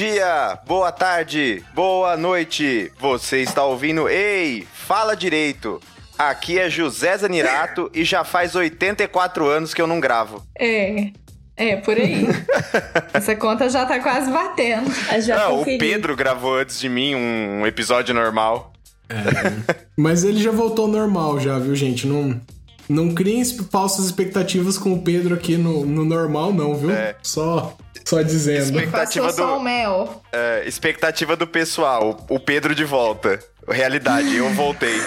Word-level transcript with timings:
Bom 0.00 0.06
dia, 0.06 0.58
boa 0.66 0.90
tarde, 0.90 1.62
boa 1.74 2.16
noite. 2.16 2.90
Você 2.98 3.42
está 3.42 3.64
ouvindo 3.64 4.08
Ei, 4.08 4.66
fala 4.72 5.14
direito. 5.14 5.78
Aqui 6.16 6.58
é 6.58 6.70
José 6.70 7.18
Zanirato 7.18 7.90
e 7.92 8.02
já 8.02 8.24
faz 8.24 8.54
84 8.54 9.46
anos 9.46 9.74
que 9.74 9.82
eu 9.82 9.86
não 9.86 10.00
gravo. 10.00 10.42
É. 10.58 11.10
É, 11.54 11.76
por 11.76 11.98
aí. 11.98 12.26
Essa 13.12 13.36
conta 13.36 13.68
já 13.68 13.84
tá 13.84 14.00
quase 14.00 14.30
batendo. 14.30 14.90
Já 15.20 15.42
ah, 15.42 15.48
o 15.50 15.66
Pedro 15.66 16.16
gravou 16.16 16.56
antes 16.56 16.80
de 16.80 16.88
mim 16.88 17.14
um 17.14 17.66
episódio 17.66 18.14
normal. 18.14 18.72
É, 19.06 19.76
mas 19.98 20.24
ele 20.24 20.42
já 20.42 20.50
voltou 20.50 20.88
normal 20.88 21.38
já, 21.38 21.58
viu, 21.58 21.76
gente? 21.76 22.06
Não, 22.06 22.40
não 22.88 23.12
criem 23.12 23.44
falsas 23.70 24.06
expectativas 24.06 24.78
com 24.78 24.94
o 24.94 25.02
Pedro 25.02 25.34
aqui 25.34 25.58
no, 25.58 25.84
no 25.84 26.06
normal, 26.06 26.54
não, 26.54 26.74
viu? 26.74 26.90
É. 26.90 27.16
Só, 27.22 27.76
só 28.10 28.22
dizendo. 28.22 28.58
Expectativa 28.58 29.26
do, 29.28 29.32
só 29.32 29.56
o 29.56 29.62
mel. 29.62 30.20
É, 30.32 30.64
expectativa 30.66 31.36
do 31.36 31.46
pessoal. 31.46 32.26
O 32.28 32.40
Pedro 32.40 32.74
de 32.74 32.84
volta. 32.84 33.38
Realidade, 33.68 34.34
eu 34.34 34.50
voltei. 34.50 35.00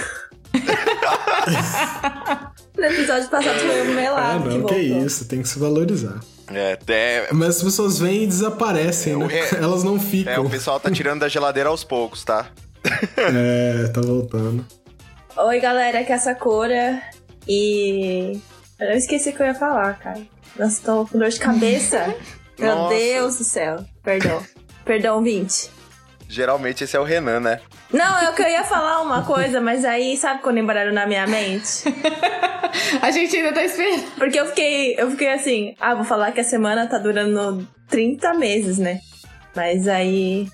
no 2.77 2.85
episódio 2.85 3.29
passado 3.29 3.59
foi 3.59 3.81
o 3.81 3.93
melado. 3.93 4.49
Ah, 4.49 4.53
não, 4.53 4.65
que, 4.65 4.75
que 4.75 4.79
isso, 4.79 5.27
tem 5.27 5.41
que 5.41 5.49
se 5.49 5.59
valorizar. 5.59 6.21
É, 6.49 6.71
até... 6.73 7.27
Mas 7.33 7.57
as 7.57 7.63
pessoas 7.63 7.99
vêm 7.99 8.23
e 8.23 8.27
desaparecem, 8.27 9.13
é, 9.13 9.17
né? 9.17 9.27
Re... 9.27 9.39
Elas 9.61 9.83
não 9.83 9.99
ficam. 9.99 10.31
É, 10.31 10.39
o 10.39 10.49
pessoal 10.49 10.79
tá 10.79 10.89
tirando 10.89 11.19
da 11.19 11.27
geladeira 11.27 11.67
aos 11.69 11.83
poucos, 11.83 12.23
tá? 12.23 12.47
é, 13.17 13.87
tá 13.87 13.99
voltando. 13.99 14.65
Oi, 15.35 15.59
galera, 15.59 15.99
aqui 15.99 16.13
é 16.13 16.15
a 16.15 16.19
Sakura. 16.19 17.01
E. 17.47 18.39
Eu 18.79 18.91
esqueci 18.91 19.31
o 19.31 19.33
que 19.33 19.41
eu 19.41 19.47
ia 19.47 19.55
falar, 19.55 19.99
cara. 19.99 20.21
Nossa, 20.57 20.81
tô 20.81 21.05
com 21.05 21.17
dor 21.17 21.29
de 21.29 21.39
cabeça. 21.39 22.15
Meu 22.57 22.75
Nossa. 22.75 22.95
Deus 22.95 23.37
do 23.37 23.43
céu. 23.43 23.85
Perdão. 24.03 24.43
Perdão, 24.85 25.23
20. 25.23 25.69
Geralmente 26.27 26.83
esse 26.83 26.95
é 26.95 26.99
o 26.99 27.03
Renan, 27.03 27.39
né? 27.39 27.59
Não, 27.91 28.19
é 28.19 28.29
o 28.29 28.33
que 28.33 28.41
eu 28.41 28.47
ia 28.47 28.63
falar 28.63 29.01
uma 29.01 29.23
coisa, 29.23 29.61
mas 29.61 29.85
aí 29.85 30.17
sabe 30.17 30.41
quando 30.41 30.55
lembraram 30.55 30.91
na 30.91 31.05
minha 31.05 31.27
mente? 31.27 31.83
a 33.01 33.11
gente 33.11 33.37
ainda 33.37 33.53
tá 33.53 33.63
esperando. 33.63 34.03
Porque 34.17 34.39
eu 34.39 34.47
fiquei, 34.47 34.95
eu 34.97 35.11
fiquei 35.11 35.31
assim, 35.31 35.75
ah, 35.79 35.93
vou 35.93 36.03
falar 36.03 36.31
que 36.31 36.41
a 36.41 36.43
semana 36.43 36.87
tá 36.87 36.97
durando 36.97 37.67
30 37.87 38.33
meses, 38.33 38.79
né? 38.79 38.99
Mas 39.55 39.87
aí 39.87 40.47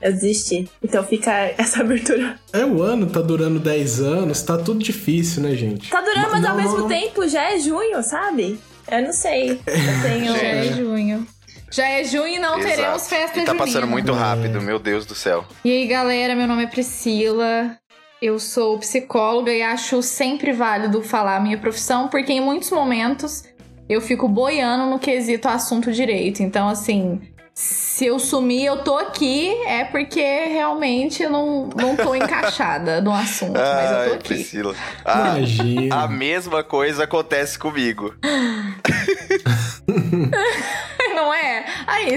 eu 0.00 0.12
desisti. 0.12 0.70
Então 0.82 1.02
fica 1.02 1.32
essa 1.58 1.80
abertura. 1.82 2.38
É, 2.52 2.64
o 2.64 2.82
ano 2.82 3.06
tá 3.06 3.20
durando 3.20 3.58
10 3.58 4.00
anos, 4.00 4.42
tá 4.42 4.56
tudo 4.56 4.78
difícil, 4.82 5.42
né, 5.42 5.54
gente? 5.54 5.90
Tá 5.90 6.00
durando, 6.00 6.30
mas, 6.30 6.32
mas 6.32 6.42
não, 6.42 6.50
ao 6.50 6.56
mesmo 6.56 6.78
não, 6.78 6.88
tempo 6.88 7.26
já 7.26 7.52
é 7.52 7.58
junho, 7.58 8.02
sabe? 8.02 8.58
Eu 8.92 9.02
não 9.02 9.12
sei. 9.12 9.52
Eu 9.52 10.02
tenho. 10.02 10.36
já 10.36 10.46
é 10.46 10.64
junho. 10.64 11.26
Já 11.70 11.88
é 11.88 12.04
junho 12.04 12.28
e 12.28 12.38
não 12.38 12.58
Exato. 12.58 12.76
teremos 12.76 13.08
festa 13.08 13.40
e 13.40 13.44
tá 13.44 13.54
passando 13.54 13.86
muito 13.86 14.12
rápido, 14.12 14.60
meu 14.60 14.78
Deus 14.78 15.06
do 15.06 15.14
céu. 15.14 15.46
E 15.64 15.70
aí, 15.70 15.86
galera, 15.86 16.36
meu 16.36 16.46
nome 16.46 16.64
é 16.64 16.66
Priscila. 16.66 17.78
Eu 18.20 18.38
sou 18.38 18.78
psicóloga 18.78 19.50
e 19.50 19.62
acho 19.62 20.02
sempre 20.02 20.52
válido 20.52 21.02
falar 21.02 21.36
a 21.36 21.40
minha 21.40 21.56
profissão, 21.56 22.08
porque 22.08 22.34
em 22.34 22.40
muitos 22.42 22.70
momentos 22.70 23.44
eu 23.88 24.02
fico 24.02 24.28
boiando 24.28 24.90
no 24.90 24.98
quesito 24.98 25.48
assunto 25.48 25.90
direito. 25.90 26.42
Então, 26.42 26.68
assim, 26.68 27.20
se 27.54 28.06
eu 28.06 28.18
sumir, 28.18 28.64
eu 28.64 28.78
tô 28.78 28.96
aqui, 28.96 29.50
é 29.66 29.84
porque 29.84 30.20
realmente 30.20 31.22
eu 31.22 31.30
não, 31.30 31.68
não 31.76 31.96
tô 31.96 32.14
encaixada 32.16 33.00
no 33.00 33.12
assunto, 33.12 33.58
mas 33.58 33.90
eu 33.90 34.08
tô 34.10 34.14
aqui. 34.14 34.28
Priscila. 34.34 34.74
Ah, 35.04 35.38
Imagina. 35.38 35.96
A 36.04 36.08
mesma 36.08 36.62
coisa 36.62 37.04
acontece 37.04 37.58
comigo. 37.58 38.14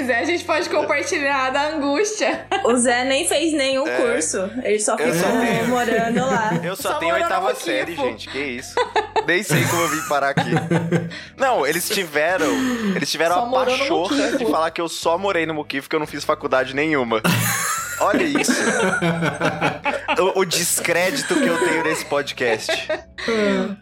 Zé, 0.03 0.19
a 0.19 0.23
gente 0.23 0.43
pode 0.43 0.69
compartilhar 0.69 1.51
da 1.51 1.69
angústia. 1.69 2.45
O 2.63 2.75
Zé 2.75 3.03
nem 3.05 3.27
fez 3.27 3.53
nenhum 3.53 3.87
é. 3.87 3.95
curso. 3.97 4.49
Ele 4.63 4.79
só 4.79 4.97
ficou 4.97 5.67
morando 5.67 6.25
lá. 6.25 6.51
Eu 6.63 6.75
só, 6.75 6.93
só 6.93 6.99
tenho 6.99 7.13
oitava 7.13 7.53
série, 7.55 7.95
gente. 7.95 8.27
Que 8.29 8.39
isso? 8.39 8.75
Nem 9.27 9.43
sei 9.43 9.63
como 9.65 9.81
eu 9.83 9.89
vim 9.89 10.07
parar 10.07 10.29
aqui. 10.29 10.51
Não, 11.37 11.65
eles 11.65 11.89
tiveram. 11.89 12.47
Eles 12.95 13.09
tiveram 13.09 13.35
só 13.35 13.45
a 13.45 13.65
pachorra 13.65 14.31
de 14.37 14.45
falar 14.45 14.71
que 14.71 14.81
eu 14.81 14.87
só 14.87 15.17
morei 15.17 15.45
no 15.45 15.53
Muquifo, 15.53 15.89
que 15.89 15.95
eu 15.95 15.99
não 15.99 16.07
fiz 16.07 16.23
faculdade 16.23 16.75
nenhuma. 16.75 17.21
Olha 17.99 18.23
isso. 18.23 18.53
o, 20.19 20.39
o, 20.39 20.45
descrédito 20.45 21.35
que 21.35 21.47
eu 21.47 21.57
tenho 21.57 21.83
nesse 21.83 22.05
podcast. 22.05 22.71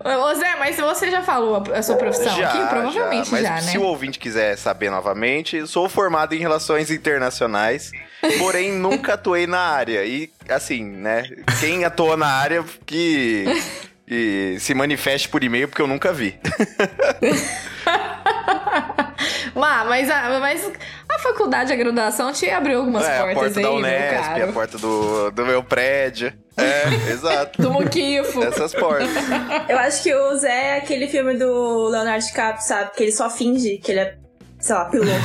Ô 0.04 0.36
Zé, 0.36 0.56
mas 0.58 0.78
você 0.78 1.10
já 1.10 1.22
falou 1.24 1.64
a 1.74 1.82
sua 1.82 1.96
profissão 1.96 2.36
já, 2.36 2.50
aqui? 2.50 2.58
Provavelmente 2.70 3.26
já, 3.26 3.32
mas 3.32 3.44
já, 3.44 3.56
né? 3.56 3.62
Se 3.62 3.78
o 3.78 3.84
ouvinte 3.84 4.20
quiser 4.20 4.58
saber 4.58 4.90
novamente, 4.90 5.66
sou 5.68 5.90
formado 5.90 6.34
em 6.34 6.40
relações 6.40 6.92
internacionais, 6.92 7.92
porém 8.38 8.72
nunca 8.72 9.16
atuei 9.16 9.48
na 9.48 9.60
área. 9.60 10.06
E, 10.06 10.32
assim, 10.50 10.84
né? 10.84 11.24
Quem 11.60 11.86
atuou 11.86 12.16
na 12.16 12.28
área 12.28 12.64
que, 12.86 13.46
que 14.08 14.58
se 14.60 14.74
manifeste 14.74 15.30
por 15.30 15.44
e-mail, 15.44 15.68
porque 15.68 15.82
eu 15.82 15.88
nunca 15.88 16.14
vi. 16.14 16.40
mas, 19.56 20.10
a, 20.10 20.40
mas 20.40 20.72
a 21.10 21.20
faculdade, 21.20 21.72
a 21.72 21.76
graduação 21.76 22.32
te 22.32 22.50
abriu 22.50 22.80
algumas 22.80 23.06
é, 23.06 23.20
portas 23.20 23.38
a 23.38 23.40
porta 23.40 23.60
aí, 23.60 23.64
da 23.64 23.72
Unesp, 23.72 24.42
a 24.42 24.54
porta 24.54 24.78
do, 24.78 25.32
do 25.32 25.46
meu 25.46 25.64
prédio. 25.64 26.34
É, 26.58 26.84
exato. 27.12 27.62
Do 27.62 27.72
Muquifo. 27.72 28.44
Essas 28.44 28.74
portas. 28.74 29.10
Eu 29.68 29.78
acho 29.80 30.04
que 30.04 30.14
o 30.14 30.36
Zé 30.36 30.76
é 30.76 30.78
aquele 30.78 31.08
filme 31.08 31.36
do 31.36 31.88
Leonardo 31.90 32.26
DiCaprio, 32.26 32.66
sabe? 32.66 32.92
Que 32.96 33.04
ele 33.04 33.12
só 33.12 33.30
finge 33.30 33.78
que 33.78 33.92
ele 33.92 34.02
é 34.02 34.23
sei 34.64 34.76
lá, 34.76 34.86
piloto, 34.86 35.10
né? 35.10 35.20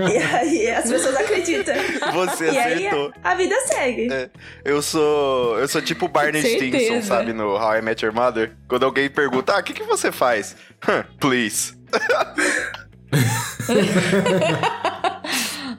e 0.14 0.16
aí 0.16 0.70
as 0.70 0.88
pessoas 0.88 1.14
acreditam. 1.14 1.74
Você 2.14 2.46
e 2.46 2.58
acertou. 2.58 3.12
Aí 3.22 3.24
a 3.32 3.34
vida 3.34 3.54
segue. 3.66 4.10
É, 4.10 4.30
eu 4.64 4.80
sou. 4.80 5.58
Eu 5.58 5.68
sou 5.68 5.82
tipo 5.82 6.08
Barney 6.08 6.40
Stinson, 6.40 7.02
sabe, 7.02 7.34
no 7.34 7.54
How 7.54 7.76
I 7.76 7.82
Met 7.82 8.02
Your 8.02 8.14
Mother. 8.14 8.56
Quando 8.66 8.84
alguém 8.84 9.10
pergunta, 9.10 9.54
ah, 9.54 9.60
o 9.60 9.62
que, 9.62 9.74
que 9.74 9.82
você 9.82 10.10
faz? 10.10 10.56
Please. 11.20 11.74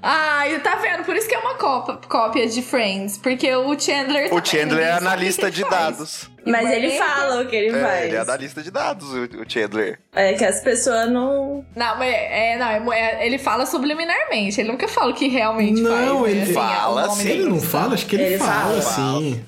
Ai, 0.01 0.59
tá 0.59 0.75
vendo? 0.75 1.03
Por 1.03 1.15
isso 1.15 1.27
que 1.27 1.35
é 1.35 1.39
uma 1.39 1.55
cópia, 1.55 1.97
cópia 2.07 2.47
de 2.47 2.61
Friends. 2.61 3.17
Porque 3.17 3.53
o 3.55 3.79
Chandler. 3.79 4.33
O 4.33 4.43
Chandler 4.43 4.87
é 4.87 4.91
analista 4.93 5.51
de 5.51 5.63
dados. 5.63 6.29
Mas 6.45 6.71
ele 6.71 6.97
fala 6.97 7.41
o 7.41 7.47
que 7.47 7.55
ele 7.55 7.75
é, 7.75 7.81
faz. 7.81 8.05
Ele 8.05 8.15
é 8.15 8.19
analista 8.19 8.63
de 8.63 8.71
dados, 8.71 9.07
o, 9.13 9.27
Chandler. 9.47 9.99
É 10.13 10.33
que 10.33 10.43
as 10.43 10.59
pessoas 10.61 11.09
não. 11.09 11.63
Não, 11.75 11.97
mas 11.97 12.13
é, 12.13 12.57
não, 12.57 12.91
é, 12.91 13.25
ele 13.25 13.37
fala 13.37 13.65
subliminarmente. 13.65 14.59
Ele 14.59 14.71
nunca 14.71 14.87
fala 14.87 15.11
o 15.11 15.13
que 15.13 15.27
realmente 15.27 15.81
não, 15.81 15.91
faz. 15.91 16.05
Não, 16.05 16.21
né? 16.23 16.31
ele 16.31 16.41
assim, 16.41 16.53
fala. 16.53 17.05
Assim, 17.05 17.29
ele 17.29 17.45
não 17.45 17.61
fala? 17.61 17.93
Acho 17.93 18.05
que 18.07 18.15
ele, 18.15 18.23
ele 18.23 18.37
fala, 18.39 18.81
fala, 18.81 18.81
sim. 18.81 19.45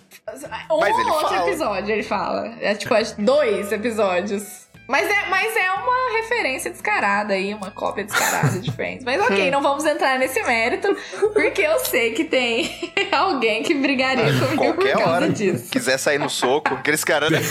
Um 0.70 0.74
ou 0.74 1.14
outro 1.14 1.30
fala. 1.30 1.48
episódio 1.48 1.92
ele 1.92 2.04
fala. 2.04 2.56
É 2.62 2.76
tipo, 2.76 2.94
dois 3.18 3.72
episódios. 3.72 4.63
Mas 4.88 5.10
é, 5.10 5.30
mas 5.30 5.56
é 5.56 5.72
uma 5.72 6.22
referência 6.22 6.70
descarada 6.70 7.34
aí, 7.34 7.54
uma 7.54 7.72
cópia 7.72 8.04
descarada 8.04 8.60
de 8.60 8.70
Friends. 8.72 9.04
Mas 9.06 9.22
ok, 9.22 9.50
não 9.52 9.62
vamos 9.62 9.86
entrar 9.86 10.20
nesse 10.20 10.44
mérito, 10.44 10.96
porque 11.34 11.62
eu 11.62 11.80
sei 11.80 12.12
que 12.12 12.26
tem 12.26 12.92
alguém 13.12 13.64
que 13.64 13.74
brigaria 13.74 14.26
comigo 14.26 14.58
Qualquer 14.58 14.94
por 14.94 15.04
causa 15.04 15.10
hora. 15.10 15.30
disso. 15.30 15.70
Quiser 15.72 15.98
sair 15.98 16.18
no 16.18 16.30
soco, 16.30 16.74
aqueles 16.74 17.04
caras. 17.04 17.32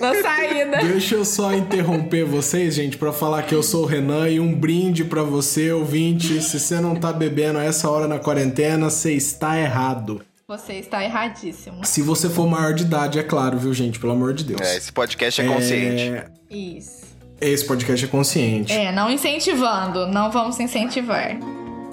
Na 0.00 0.14
saída. 0.22 0.78
Deixa 0.78 1.14
eu 1.14 1.24
só 1.24 1.52
interromper 1.54 2.24
vocês, 2.24 2.74
gente, 2.74 2.98
para 2.98 3.12
falar 3.12 3.42
que 3.42 3.54
eu 3.54 3.62
sou 3.62 3.84
o 3.84 3.86
Renan 3.86 4.28
e 4.28 4.40
um 4.40 4.52
brinde 4.52 5.04
para 5.04 5.22
você, 5.22 5.70
ouvinte. 5.72 6.42
Se 6.42 6.58
você 6.58 6.80
não 6.80 6.96
tá 6.96 7.12
bebendo 7.12 7.58
a 7.58 7.64
essa 7.64 7.88
hora 7.88 8.08
na 8.08 8.18
quarentena, 8.18 8.90
você 8.90 9.12
está 9.12 9.58
errado. 9.58 10.20
Você 10.50 10.72
está 10.72 11.04
erradíssimo. 11.04 11.84
Se 11.84 12.02
você 12.02 12.28
for 12.28 12.44
maior 12.44 12.74
de 12.74 12.82
idade, 12.82 13.20
é 13.20 13.22
claro, 13.22 13.56
viu, 13.56 13.72
gente? 13.72 14.00
Pelo 14.00 14.14
amor 14.14 14.34
de 14.34 14.42
Deus. 14.42 14.60
É, 14.60 14.78
esse 14.78 14.90
podcast 14.90 15.40
é 15.40 15.46
consciente. 15.46 16.02
É... 16.02 16.26
Isso. 16.50 17.06
Esse 17.40 17.64
podcast 17.64 18.04
é 18.04 18.08
consciente. 18.08 18.72
É, 18.72 18.90
não 18.90 19.08
incentivando. 19.08 20.08
Não 20.08 20.28
vamos 20.28 20.58
incentivar. 20.58 21.38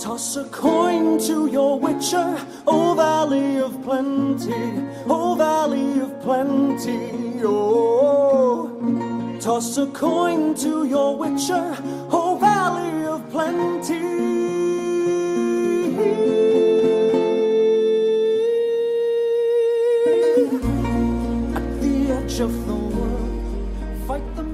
Toss 0.02 0.38
a 0.38 0.46
coin 0.46 1.20
to 1.20 1.48
your 1.48 1.80
witcher, 1.80 2.36
oh 2.66 2.96
valley 2.96 3.62
of 3.62 3.78
plenty, 3.84 4.52
oh 5.08 5.36
valley 5.36 6.02
of 6.02 6.16
plenty, 6.24 7.46
oh. 7.46 8.72
Toss 9.40 9.78
a 9.78 9.86
coin 9.86 10.56
to 10.56 10.84
your 10.84 11.16
witcher, 11.16 11.78
oh 12.12 12.36
valley 12.40 13.06
of 13.06 13.22
plenty. 13.32 14.17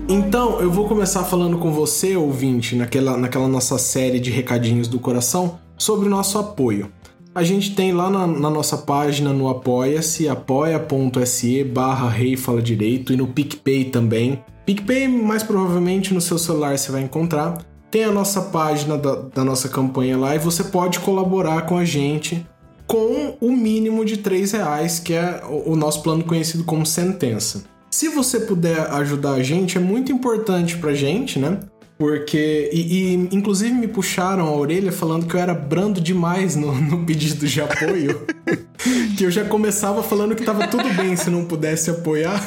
Então, 0.08 0.62
eu 0.62 0.72
vou 0.72 0.88
começar 0.88 1.24
falando 1.24 1.58
com 1.58 1.72
você, 1.72 2.16
ouvinte, 2.16 2.76
naquela, 2.76 3.18
naquela 3.18 3.48
nossa 3.48 3.78
série 3.78 4.20
de 4.20 4.30
recadinhos 4.30 4.88
do 4.88 5.00
coração, 5.00 5.60
sobre 5.78 6.08
o 6.08 6.10
nosso 6.10 6.38
apoio. 6.38 6.92
A 7.36 7.44
gente 7.44 7.76
tem 7.76 7.92
lá 7.92 8.10
na, 8.10 8.28
na 8.28 8.50
nossa 8.50 8.78
página 8.78 9.34
no 9.34 9.50
Apoia-se, 9.50 10.30
apoia.se 10.30 11.64
barra 11.64 12.08
Rei 12.08 12.38
Fala 12.38 12.62
Direito 12.62 13.12
e 13.12 13.18
no 13.18 13.28
PicPay 13.28 13.86
também. 13.86 14.44
PicPay, 14.66 15.08
mais 15.08 15.42
provavelmente 15.42 16.14
no 16.14 16.22
seu 16.22 16.38
celular 16.38 16.78
você 16.78 16.92
vai 16.92 17.02
encontrar. 17.02 17.58
tem 17.90 18.04
a 18.04 18.12
nossa 18.12 18.40
página 18.40 18.98
da, 18.98 19.16
da 19.16 19.44
nossa 19.44 19.68
campanha 19.68 20.18
lá 20.18 20.36
e 20.36 20.40
você 20.40 20.64
pode 20.64 21.00
colaborar 21.00 21.64
com 21.64 21.78
a 21.78 21.84
gente 21.84 22.46
com 22.86 23.36
o 23.42 23.52
mínimo 23.52 24.06
de 24.06 24.18
3 24.18 24.52
reais, 24.52 25.00
que 25.00 25.14
é 25.14 25.42
o 25.66 25.76
nosso 25.76 26.04
plano 26.04 26.24
conhecido 26.24 26.64
como 26.64 26.86
sentença. 26.86 27.64
Se 27.94 28.10
você 28.10 28.40
puder 28.40 28.92
ajudar 28.94 29.34
a 29.34 29.44
gente, 29.44 29.78
é 29.78 29.80
muito 29.80 30.12
importante 30.12 30.78
pra 30.78 30.96
gente, 30.96 31.38
né? 31.38 31.60
Porque. 31.96 32.68
E, 32.74 32.80
e, 32.80 33.14
inclusive 33.32 33.72
me 33.72 33.88
puxaram 33.88 34.48
a 34.48 34.52
orelha 34.52 34.92
falando 34.92 35.28
que 35.28 35.36
eu 35.36 35.40
era 35.40 35.54
brando 35.54 36.02
demais 36.02 36.56
no, 36.56 36.74
no 36.74 37.06
pedido 37.06 37.46
de 37.46 37.62
apoio. 37.62 38.26
que 39.16 39.24
eu 39.24 39.30
já 39.30 39.46
começava 39.46 40.02
falando 40.02 40.34
que 40.36 40.44
tava 40.44 40.68
tudo 40.68 40.92
bem 40.96 41.16
se 41.16 41.30
não 41.30 41.46
pudesse 41.46 41.92
apoiar. 41.92 42.42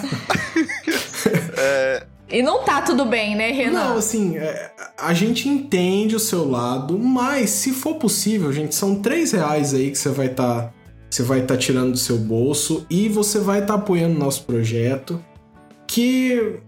é... 1.56 2.04
E 2.28 2.42
não 2.42 2.64
tá 2.64 2.82
tudo 2.82 3.04
bem, 3.04 3.36
né, 3.36 3.52
Renan? 3.52 3.90
Não, 3.90 3.98
assim, 3.98 4.36
é, 4.36 4.72
a 4.98 5.14
gente 5.14 5.48
entende 5.48 6.16
o 6.16 6.20
seu 6.20 6.50
lado, 6.50 6.98
mas 6.98 7.50
se 7.50 7.70
for 7.70 7.94
possível, 7.94 8.52
gente, 8.52 8.74
são 8.74 8.96
três 8.96 9.30
reais 9.30 9.72
aí 9.72 9.92
que 9.92 9.96
você 9.96 10.08
vai 10.08 10.26
estar. 10.26 10.62
Tá, 10.62 10.72
você 11.08 11.22
vai 11.22 11.38
estar 11.38 11.54
tá 11.54 11.60
tirando 11.60 11.92
do 11.92 11.98
seu 11.98 12.18
bolso 12.18 12.84
e 12.90 13.08
você 13.08 13.38
vai 13.38 13.60
estar 13.60 13.74
tá 13.74 13.80
apoiando 13.80 14.16
o 14.16 14.18
nosso 14.18 14.42
projeto. 14.42 15.22
Que 15.96 16.60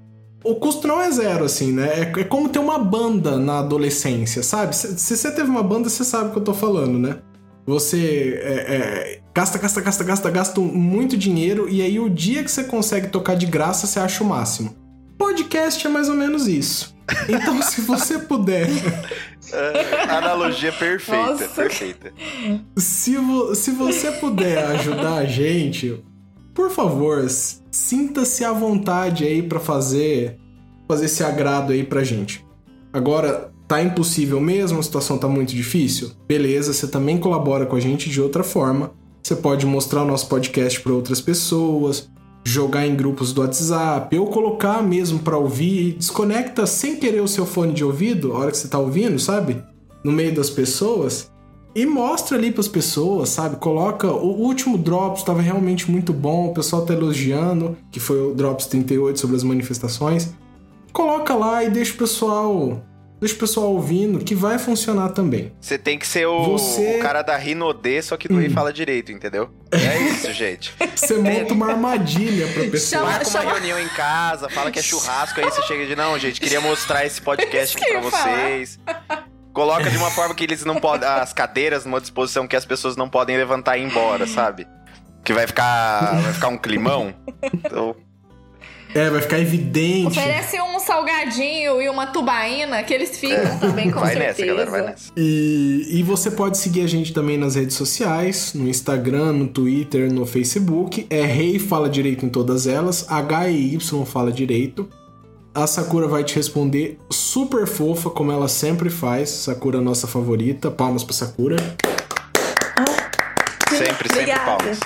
o 0.42 0.54
custo 0.54 0.88
não 0.88 1.02
é 1.02 1.10
zero, 1.10 1.44
assim, 1.44 1.70
né? 1.70 2.00
É, 2.00 2.20
é 2.20 2.24
como 2.24 2.48
ter 2.48 2.60
uma 2.60 2.78
banda 2.78 3.36
na 3.36 3.58
adolescência, 3.58 4.42
sabe? 4.42 4.74
Se, 4.74 4.98
se, 4.98 5.16
você 5.18 5.30
teve 5.30 5.50
uma 5.50 5.62
banda, 5.62 5.90
você 5.90 6.02
sabe 6.02 6.30
o 6.30 6.32
que 6.32 6.38
eu 6.38 6.44
tô 6.44 6.54
falando, 6.54 6.98
né? 6.98 7.18
Você 7.66 8.40
é, 8.42 8.52
é, 8.52 9.20
gasta, 9.34 9.58
gasta, 9.58 9.82
gasta, 9.82 10.02
gasta, 10.02 10.30
gasta 10.30 10.60
muito 10.62 11.14
dinheiro 11.14 11.68
e 11.68 11.82
aí 11.82 12.00
o 12.00 12.08
dia 12.08 12.42
que 12.42 12.50
você 12.50 12.64
consegue 12.64 13.08
tocar 13.08 13.34
de 13.34 13.44
graça, 13.44 13.86
você 13.86 14.00
acha 14.00 14.24
o 14.24 14.26
máximo. 14.26 14.74
Podcast 15.18 15.86
é 15.86 15.90
mais 15.90 16.08
ou 16.08 16.14
menos 16.14 16.48
isso. 16.48 16.96
Então, 17.28 17.60
se 17.60 17.82
você 17.82 18.18
puder. 18.18 18.66
É, 19.52 20.10
analogia 20.10 20.72
perfeita, 20.72 21.32
Nossa. 21.32 21.48
perfeita. 21.48 22.14
Se, 22.78 23.18
vo 23.18 23.54
se 23.54 23.72
você 23.72 24.10
puder 24.12 24.64
ajudar 24.68 25.16
a 25.16 25.26
gente, 25.26 26.02
por 26.58 26.72
favor, 26.72 27.24
sinta-se 27.70 28.44
à 28.44 28.52
vontade 28.52 29.24
aí 29.24 29.40
para 29.40 29.60
fazer 29.60 30.40
fazer 30.88 31.04
esse 31.04 31.22
agrado 31.22 31.72
aí 31.72 31.84
pra 31.84 32.02
gente. 32.02 32.44
Agora, 32.92 33.52
tá 33.68 33.80
impossível 33.80 34.40
mesmo, 34.40 34.80
a 34.80 34.82
situação 34.82 35.16
tá 35.16 35.28
muito 35.28 35.54
difícil? 35.54 36.10
Beleza, 36.26 36.72
você 36.72 36.88
também 36.88 37.16
colabora 37.16 37.64
com 37.64 37.76
a 37.76 37.80
gente 37.80 38.10
de 38.10 38.20
outra 38.20 38.42
forma. 38.42 38.90
Você 39.22 39.36
pode 39.36 39.66
mostrar 39.66 40.02
o 40.02 40.06
nosso 40.06 40.26
podcast 40.26 40.80
para 40.80 40.92
outras 40.92 41.20
pessoas, 41.20 42.10
jogar 42.44 42.84
em 42.84 42.96
grupos 42.96 43.32
do 43.32 43.40
WhatsApp, 43.42 44.18
ou 44.18 44.26
colocar 44.26 44.82
mesmo 44.82 45.20
para 45.20 45.38
ouvir, 45.38 45.92
desconecta 45.92 46.66
sem 46.66 46.96
querer 46.96 47.20
o 47.20 47.28
seu 47.28 47.46
fone 47.46 47.72
de 47.72 47.84
ouvido, 47.84 48.32
a 48.32 48.38
hora 48.38 48.50
que 48.50 48.56
você 48.56 48.66
tá 48.66 48.80
ouvindo, 48.80 49.16
sabe? 49.20 49.62
No 50.02 50.10
meio 50.10 50.34
das 50.34 50.50
pessoas. 50.50 51.30
E 51.78 51.86
mostra 51.86 52.36
ali 52.36 52.50
para 52.50 52.60
as 52.60 52.66
pessoas, 52.66 53.28
sabe? 53.28 53.54
Coloca. 53.54 54.08
O 54.08 54.32
último 54.40 54.76
Drops 54.76 55.20
estava 55.20 55.40
realmente 55.40 55.88
muito 55.88 56.12
bom, 56.12 56.48
o 56.48 56.52
pessoal 56.52 56.84
tá 56.84 56.92
elogiando, 56.92 57.78
que 57.92 58.00
foi 58.00 58.20
o 58.20 58.34
Drops 58.34 58.66
38 58.66 59.16
sobre 59.16 59.36
as 59.36 59.44
manifestações. 59.44 60.34
Coloca 60.92 61.36
lá 61.36 61.62
e 61.62 61.70
deixa 61.70 61.94
o 61.94 61.96
pessoal. 61.96 62.84
Deixa 63.20 63.36
o 63.36 63.38
pessoal 63.38 63.72
ouvindo, 63.72 64.18
que 64.24 64.34
vai 64.34 64.58
funcionar 64.58 65.10
também. 65.10 65.52
Você 65.60 65.78
tem 65.78 65.96
que 65.96 66.06
ser 66.06 66.26
o, 66.26 66.58
Você... 66.58 66.96
o 66.96 66.98
cara 66.98 67.22
da 67.22 67.36
Rinodê, 67.36 68.02
só 68.02 68.16
que 68.16 68.28
não 68.28 68.40
hum. 68.40 68.50
fala 68.50 68.72
direito, 68.72 69.12
entendeu? 69.12 69.48
É 69.70 69.98
isso, 70.02 70.32
gente. 70.32 70.74
Você 70.96 71.14
monta 71.14 71.54
uma 71.54 71.70
armadilha 71.70 72.48
pra 72.48 72.64
pessoa. 72.64 73.04
Marca 73.04 73.28
uma 73.28 73.52
reunião 73.52 73.78
em 73.78 73.88
casa, 73.90 74.48
fala 74.48 74.72
que 74.72 74.80
é 74.80 74.82
churrasco, 74.82 75.38
aí 75.38 75.48
você 75.48 75.62
chega 75.62 75.86
de, 75.86 75.94
não, 75.94 76.18
gente, 76.18 76.40
queria 76.40 76.60
mostrar 76.60 77.06
esse 77.06 77.22
podcast 77.22 77.76
aqui 77.76 77.88
pra 77.88 78.00
vocês. 78.00 78.80
Falar. 78.84 79.28
Coloca 79.58 79.90
de 79.90 79.96
uma 79.96 80.08
forma 80.08 80.36
que 80.36 80.44
eles 80.44 80.64
não 80.64 80.76
podem. 80.76 81.08
As 81.08 81.32
cadeiras 81.32 81.84
numa 81.84 82.00
disposição 82.00 82.46
que 82.46 82.54
as 82.54 82.64
pessoas 82.64 82.96
não 82.96 83.08
podem 83.08 83.36
levantar 83.36 83.76
e 83.76 83.82
ir 83.82 83.86
embora, 83.86 84.24
sabe? 84.24 84.68
Que 85.24 85.32
vai 85.32 85.48
ficar. 85.48 86.14
Vai 86.22 86.32
ficar 86.32 86.46
um 86.46 86.56
climão. 86.56 87.12
Então. 87.42 87.96
É, 88.94 89.10
vai 89.10 89.20
ficar 89.20 89.40
evidente. 89.40 90.06
Oferece 90.06 90.60
um 90.60 90.78
salgadinho 90.78 91.82
e 91.82 91.88
uma 91.88 92.06
tubaína 92.06 92.84
que 92.84 92.94
eles 92.94 93.18
ficam 93.18 93.36
é. 93.36 93.58
também, 93.58 93.90
com 93.90 93.98
vai 94.00 94.14
certeza. 94.14 94.28
Nessa, 94.28 94.46
galera, 94.46 94.70
vai 94.70 94.82
nessa. 94.82 95.12
E, 95.16 95.88
e 95.90 96.02
você 96.04 96.30
pode 96.30 96.56
seguir 96.56 96.82
a 96.82 96.86
gente 96.86 97.12
também 97.12 97.36
nas 97.36 97.56
redes 97.56 97.76
sociais, 97.76 98.54
no 98.54 98.68
Instagram, 98.68 99.32
no 99.32 99.48
Twitter, 99.48 100.10
no 100.10 100.24
Facebook. 100.24 101.04
É 101.10 101.22
Rei 101.22 101.58
Fala 101.58 101.88
Direito 101.88 102.24
em 102.24 102.28
todas 102.28 102.68
elas, 102.68 103.10
H-E-Y 103.10 104.06
Fala 104.06 104.30
Direito. 104.30 104.88
A 105.58 105.66
Sakura 105.66 106.06
vai 106.06 106.22
te 106.22 106.36
responder 106.36 107.00
super 107.10 107.66
fofa, 107.66 108.08
como 108.10 108.30
ela 108.30 108.46
sempre 108.46 108.88
faz. 108.88 109.28
Sakura, 109.28 109.80
nossa 109.80 110.06
favorita. 110.06 110.70
Palmas 110.70 111.02
pra 111.02 111.12
Sakura. 111.12 111.56
Ah, 112.76 113.68
sempre, 113.68 114.08
sempre 114.08 114.38
palmas. 114.38 114.78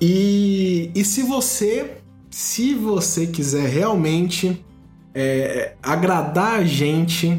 E, 0.00 0.90
e 0.94 1.04
se 1.04 1.22
você, 1.22 1.98
se 2.30 2.72
você 2.72 3.26
quiser 3.26 3.68
realmente 3.68 4.64
é, 5.14 5.74
agradar 5.82 6.54
a 6.54 6.64
gente 6.64 7.38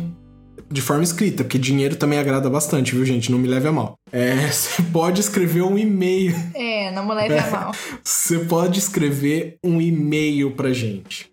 de 0.71 0.81
forma 0.81 1.03
escrita, 1.03 1.43
porque 1.43 1.57
dinheiro 1.57 1.95
também 1.95 2.19
agrada 2.19 2.47
bastante, 2.47 2.93
viu, 2.93 3.03
gente? 3.03 3.31
Não 3.31 3.39
me 3.39 3.47
leve 3.47 3.67
a 3.67 3.71
mal. 3.71 3.95
É, 4.11 4.35
você 4.53 4.83
pode 4.83 5.19
escrever 5.19 5.63
um 5.63 5.79
e-mail. 5.79 6.35
É, 6.53 6.91
não 6.91 7.07
me 7.07 7.15
leve 7.15 7.39
a 7.39 7.49
mal. 7.49 7.71
Você 8.03 8.37
pode 8.37 8.77
escrever 8.77 9.57
um 9.63 9.81
e-mail 9.81 10.51
pra 10.51 10.71
gente. 10.71 11.28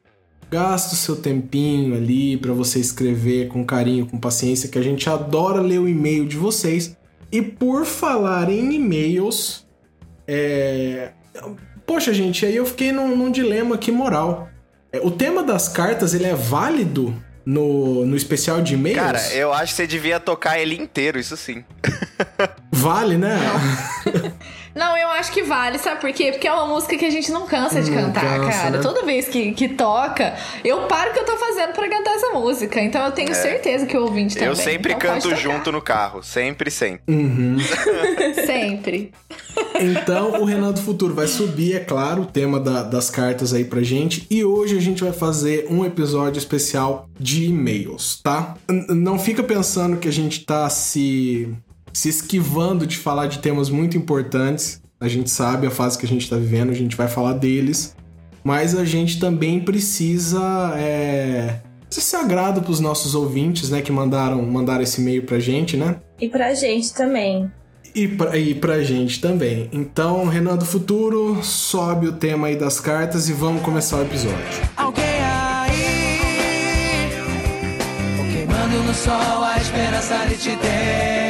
Gasta 0.57 0.95
o 0.95 0.97
seu 0.97 1.17
tempinho 1.17 1.95
ali 1.95 2.35
para 2.39 2.51
você 2.55 2.79
escrever 2.79 3.49
com 3.49 3.63
carinho, 3.63 4.07
com 4.07 4.19
paciência, 4.19 4.71
que 4.71 4.79
a 4.79 4.83
gente 4.83 5.07
adora 5.07 5.61
ler 5.61 5.79
o 5.79 5.87
e-mail 5.87 6.25
de 6.25 6.39
vocês. 6.39 6.97
E 7.31 7.43
por 7.43 7.85
falar 7.85 8.49
em 8.49 8.73
e-mails, 8.73 9.67
é... 10.27 11.11
poxa 11.87 12.15
gente, 12.15 12.47
aí 12.47 12.57
eu 12.57 12.65
fiquei 12.65 12.91
num, 12.91 13.15
num 13.15 13.31
dilema 13.31 13.75
aqui 13.75 13.93
moral. 13.93 14.49
É, 14.91 14.99
o 15.01 15.11
tema 15.11 15.43
das 15.43 15.69
cartas 15.69 16.15
ele 16.15 16.25
é 16.25 16.35
válido 16.35 17.15
no, 17.45 18.07
no 18.07 18.17
especial 18.17 18.63
de 18.63 18.73
e-mails? 18.73 18.99
Cara, 18.99 19.35
eu 19.35 19.53
acho 19.53 19.73
que 19.73 19.77
você 19.77 19.87
devia 19.87 20.19
tocar 20.19 20.59
ele 20.59 20.75
inteiro, 20.75 21.19
isso 21.19 21.37
sim. 21.37 21.63
Vale, 22.73 23.19
né? 23.19 23.39
Não, 24.77 24.95
eu 24.95 25.09
acho 25.09 25.33
que 25.33 25.43
vale, 25.43 25.79
sabe 25.79 26.03
por 26.03 26.13
quê? 26.13 26.31
Porque 26.33 26.47
é 26.47 26.53
uma 26.53 26.67
música 26.67 26.99
que 26.99 27.07
a 27.07 27.11
gente 27.11 27.33
não 27.33 27.47
cansa 27.47 27.81
de 27.81 27.91
não 27.91 28.05
cantar, 28.05 28.41
cansa, 28.41 28.51
cara. 28.51 28.71
Né? 28.73 28.79
Toda 28.83 29.03
vez 29.07 29.27
que, 29.27 29.53
que 29.53 29.71
toca, 29.71 30.35
eu 30.63 30.83
paro 30.83 31.11
o 31.11 31.15
que 31.15 31.21
eu 31.21 31.25
tô 31.25 31.35
fazendo 31.39 31.73
para 31.73 31.89
cantar 31.89 32.11
essa 32.11 32.29
música. 32.35 32.79
Então 32.83 33.03
eu 33.07 33.11
tenho 33.11 33.31
é. 33.31 33.35
certeza 33.35 33.87
que 33.87 33.97
o 33.97 34.03
ouvinte 34.03 34.35
também. 34.35 34.51
Eu 34.51 34.55
sempre 34.55 34.93
então 34.93 35.15
canto 35.15 35.35
junto 35.35 35.73
no 35.73 35.81
carro. 35.81 36.23
Sempre, 36.23 36.71
sempre. 36.71 37.03
Uhum. 37.09 37.57
sempre. 38.45 39.13
Então 39.81 40.43
o 40.43 40.45
Renan 40.45 40.73
do 40.73 40.83
Futuro 40.83 41.15
vai 41.15 41.27
subir, 41.27 41.75
é 41.75 41.81
claro, 41.81 42.23
o 42.23 42.27
tema 42.27 42.61
da, 42.61 42.83
das 42.83 43.09
cartas 43.09 43.55
aí 43.55 43.65
pra 43.65 43.83
gente. 43.83 44.27
E 44.31 44.45
hoje 44.45 44.77
a 44.77 44.81
gente 44.81 45.03
vai 45.03 45.13
fazer 45.13 45.67
um 45.71 45.87
episódio 45.87 46.39
especial 46.39 47.09
de 47.19 47.47
e-mails, 47.47 48.21
tá? 48.23 48.55
N 48.69 48.87
não 48.89 49.19
fica 49.19 49.43
pensando 49.43 49.97
que 49.97 50.09
a 50.09 50.13
gente 50.13 50.45
tá 50.45 50.69
se 50.69 51.49
se 51.97 52.11
esquivando 52.11 52.87
de 52.87 52.99
falar 52.99 53.27
de 53.27 53.39
temas 53.39 53.71
muito 53.71 53.97
importantes. 53.97 54.83
A 55.01 55.09
gente 55.09 55.31
sabe 55.31 55.67
a 55.67 55.71
fase 55.71 55.97
que 55.97 56.05
a 56.05 56.09
gente 56.09 56.25
está 56.25 56.37
vivendo, 56.37 56.69
a 56.69 56.75
gente 56.75 56.95
vai 56.95 57.09
falar 57.09 57.33
deles. 57.33 57.97
Mas 58.45 58.77
a 58.77 58.85
gente 58.85 59.19
também 59.19 59.61
precisa, 59.61 60.75
é, 60.77 61.59
ser 61.89 62.17
agrado 62.17 62.61
para 62.61 62.71
os 62.71 62.81
nossos 62.81 63.15
ouvintes, 63.15 63.71
né? 63.71 63.81
Que 63.81 63.91
mandaram, 63.91 64.43
mandaram 64.43 64.83
esse 64.83 65.01
e-mail 65.01 65.23
pra 65.23 65.39
gente, 65.39 65.79
né? 65.79 65.97
E 66.21 66.29
pra 66.29 66.53
gente 66.53 66.93
também. 66.93 67.51
E 67.95 68.07
pra, 68.07 68.37
e 68.37 68.55
pra 68.55 68.83
gente 68.83 69.19
também. 69.19 69.71
Então, 69.73 70.27
Renan 70.27 70.57
do 70.57 70.67
Futuro, 70.67 71.43
sobe 71.43 72.09
o 72.09 72.13
tema 72.13 72.49
aí 72.49 72.57
das 72.57 72.79
cartas 72.79 73.31
e 73.31 73.33
vamos 73.33 73.63
começar 73.63 73.97
o 73.97 74.03
episódio. 74.03 74.37
Alguém 74.77 75.25
aí, 75.25 76.99
queimando 78.35 78.83
no 78.83 78.93
sol 78.93 79.43
a 79.43 79.57
esperança 79.57 80.27
de 80.27 80.37
te 80.37 80.55
ter. 80.57 81.26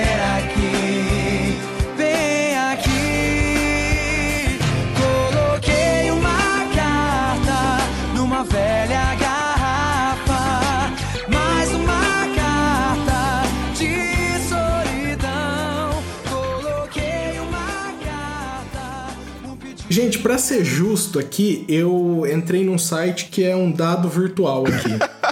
Gente, 19.97 20.19
para 20.19 20.37
ser 20.37 20.63
justo 20.63 21.19
aqui, 21.19 21.65
eu 21.67 22.27
entrei 22.31 22.63
num 22.63 22.77
site 22.77 23.29
que 23.31 23.43
é 23.43 23.57
um 23.57 23.73
dado 23.73 24.11
virtual 24.11 24.67
aqui. 24.67 24.91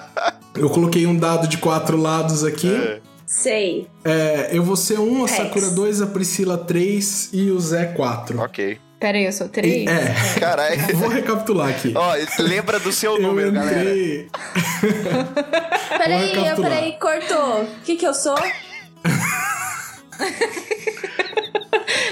eu 0.59 0.71
coloquei 0.71 1.06
um 1.06 1.14
dado 1.14 1.47
de 1.47 1.59
quatro 1.59 1.99
lados 1.99 2.42
aqui. 2.42 2.75
É. 2.75 2.99
Sei. 3.26 3.87
É, 4.02 4.49
eu 4.56 4.62
vou 4.62 4.75
ser 4.75 4.99
um, 4.99 5.23
a 5.23 5.28
Sakura 5.28 5.68
2, 5.68 6.00
a 6.00 6.06
Priscila 6.06 6.56
3 6.56 7.28
e 7.35 7.50
o 7.50 7.61
Zé 7.61 7.85
4. 7.85 8.40
Ok. 8.40 8.78
Pera 8.99 9.18
aí, 9.18 9.26
eu 9.26 9.33
sou 9.33 9.50
3? 9.50 9.87
É. 9.87 10.40
Caralho. 10.40 10.80
Vou 10.97 11.11
recapitular 11.11 11.68
aqui. 11.68 11.92
Ó, 11.94 12.14
lembra 12.38 12.80
do 12.80 12.90
seu 12.90 13.21
número, 13.21 13.54
eu 13.54 13.62
entrei... 13.62 14.30
galera. 14.33 15.28
Peraí, 15.99 16.56
peraí, 16.56 16.92
cortou. 16.99 17.64
O 17.64 17.68
que 17.85 17.97
que 17.97 18.06
eu 18.06 18.14
sou? 18.14 18.35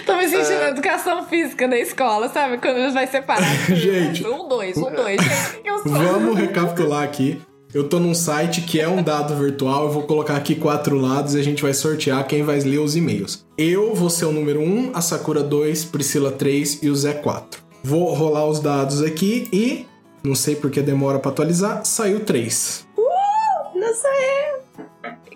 Tô 0.06 0.16
me 0.16 0.28
sentindo 0.28 0.60
na 0.60 0.68
educação 0.68 1.24
física 1.26 1.68
da 1.68 1.78
escola, 1.78 2.28
sabe? 2.28 2.58
Quando 2.58 2.92
vai 2.92 3.06
separar. 3.06 3.48
gente. 3.74 4.26
Um, 4.26 4.48
dois, 4.48 4.76
um, 4.76 4.90
dois. 4.90 5.20
Gente? 5.22 5.82
Vamos 5.84 6.36
recapitular 6.36 7.02
aqui. 7.02 7.40
Eu 7.74 7.88
tô 7.88 7.98
num 7.98 8.12
site 8.14 8.60
que 8.60 8.78
é 8.78 8.86
um 8.86 9.02
dado 9.02 9.34
virtual, 9.34 9.84
eu 9.84 9.90
vou 9.90 10.02
colocar 10.02 10.36
aqui 10.36 10.54
quatro 10.54 10.98
lados 10.98 11.34
e 11.34 11.40
a 11.40 11.42
gente 11.42 11.62
vai 11.62 11.72
sortear 11.72 12.26
quem 12.26 12.42
vai 12.42 12.58
ler 12.58 12.78
os 12.78 12.96
e-mails. 12.96 13.46
Eu 13.56 13.94
vou 13.94 14.10
ser 14.10 14.26
o 14.26 14.32
número 14.32 14.60
1, 14.60 14.62
um, 14.62 14.90
a 14.92 15.00
Sakura 15.00 15.42
2, 15.42 15.86
Priscila 15.86 16.30
3 16.30 16.82
e 16.82 16.90
o 16.90 16.94
Zé 16.94 17.14
4. 17.14 17.62
Vou 17.82 18.12
rolar 18.12 18.46
os 18.46 18.60
dados 18.60 19.02
aqui 19.02 19.48
e, 19.50 19.86
não 20.22 20.34
sei 20.34 20.54
porque 20.54 20.82
demora 20.82 21.18
pra 21.18 21.30
atualizar, 21.30 21.82
saiu 21.86 22.20
3. 22.20 22.86
Uh, 22.94 23.78
não 23.78 23.94
sou 23.94 24.10
eu. 24.10 24.62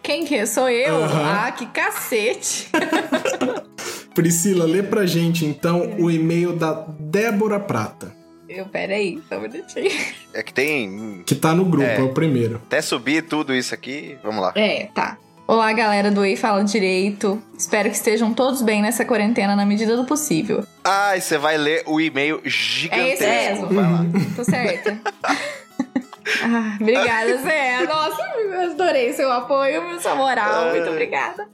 Quem 0.03 0.27
que 0.27 0.35
é? 0.35 0.45
Sou 0.45 0.69
eu? 0.69 0.95
Uhum. 0.95 1.07
Ah, 1.09 1.51
que 1.51 1.65
cacete. 1.67 2.69
Priscila, 4.17 4.65
lê 4.65 4.83
pra 4.83 5.05
gente 5.05 5.45
então 5.45 5.95
o 5.99 6.11
e-mail 6.11 6.55
da 6.57 6.73
Débora 6.99 7.61
Prata. 7.61 8.15
Eu, 8.49 8.65
peraí, 8.65 9.21
só 9.29 9.37
um 9.37 9.43
minutinho. 9.43 9.91
É 10.33 10.43
que 10.43 10.55
tem. 10.55 11.23
Que 11.27 11.35
tá 11.35 11.53
no 11.55 11.67
grupo, 11.67 11.87
é, 11.87 11.97
É. 11.99 12.03
o 12.03 12.09
primeiro. 12.15 12.57
Até 12.67 12.81
subir 12.81 13.23
tudo 13.23 13.55
isso 13.55 13.75
aqui. 13.75 14.17
Vamos 14.25 14.41
lá. 14.41 14.53
É, 14.57 14.89
tá. 14.95 15.19
Olá, 15.47 15.71
galera 15.75 16.11
do 16.11 16.25
Ei 16.25 16.35
Fala 16.35 16.65
Direito. 16.65 17.41
Espero 17.59 17.91
que 17.91 17.97
estejam 17.97 18.33
todos 18.33 18.63
bem 18.63 18.81
nessa 18.81 19.05
quarentena 19.05 19.55
na 19.55 19.67
medida 19.67 19.97
do 19.97 20.05
possível. 20.07 20.65
Ah, 20.83 21.15
e 21.17 21.21
você 21.21 21.37
vai 21.37 21.59
ler 21.59 21.83
o 21.87 22.01
e-mail 22.01 22.41
É 22.43 22.49
gigantesco. 22.49 23.23
esse 23.23 23.27
mesmo? 23.27 23.67
Vai 23.69 23.85
lá. 23.93 24.07
Tô 24.35 24.45
certa. 24.45 24.99
Ah, 26.43 26.77
obrigada, 26.81 27.37
Zé. 27.39 27.87
Nossa, 27.87 28.21
eu 28.37 28.71
adorei 28.73 29.13
seu 29.13 29.31
apoio, 29.31 30.01
sua 30.01 30.17
moral. 30.17 30.71
Muito 30.71 30.91
obrigada. 30.91 31.49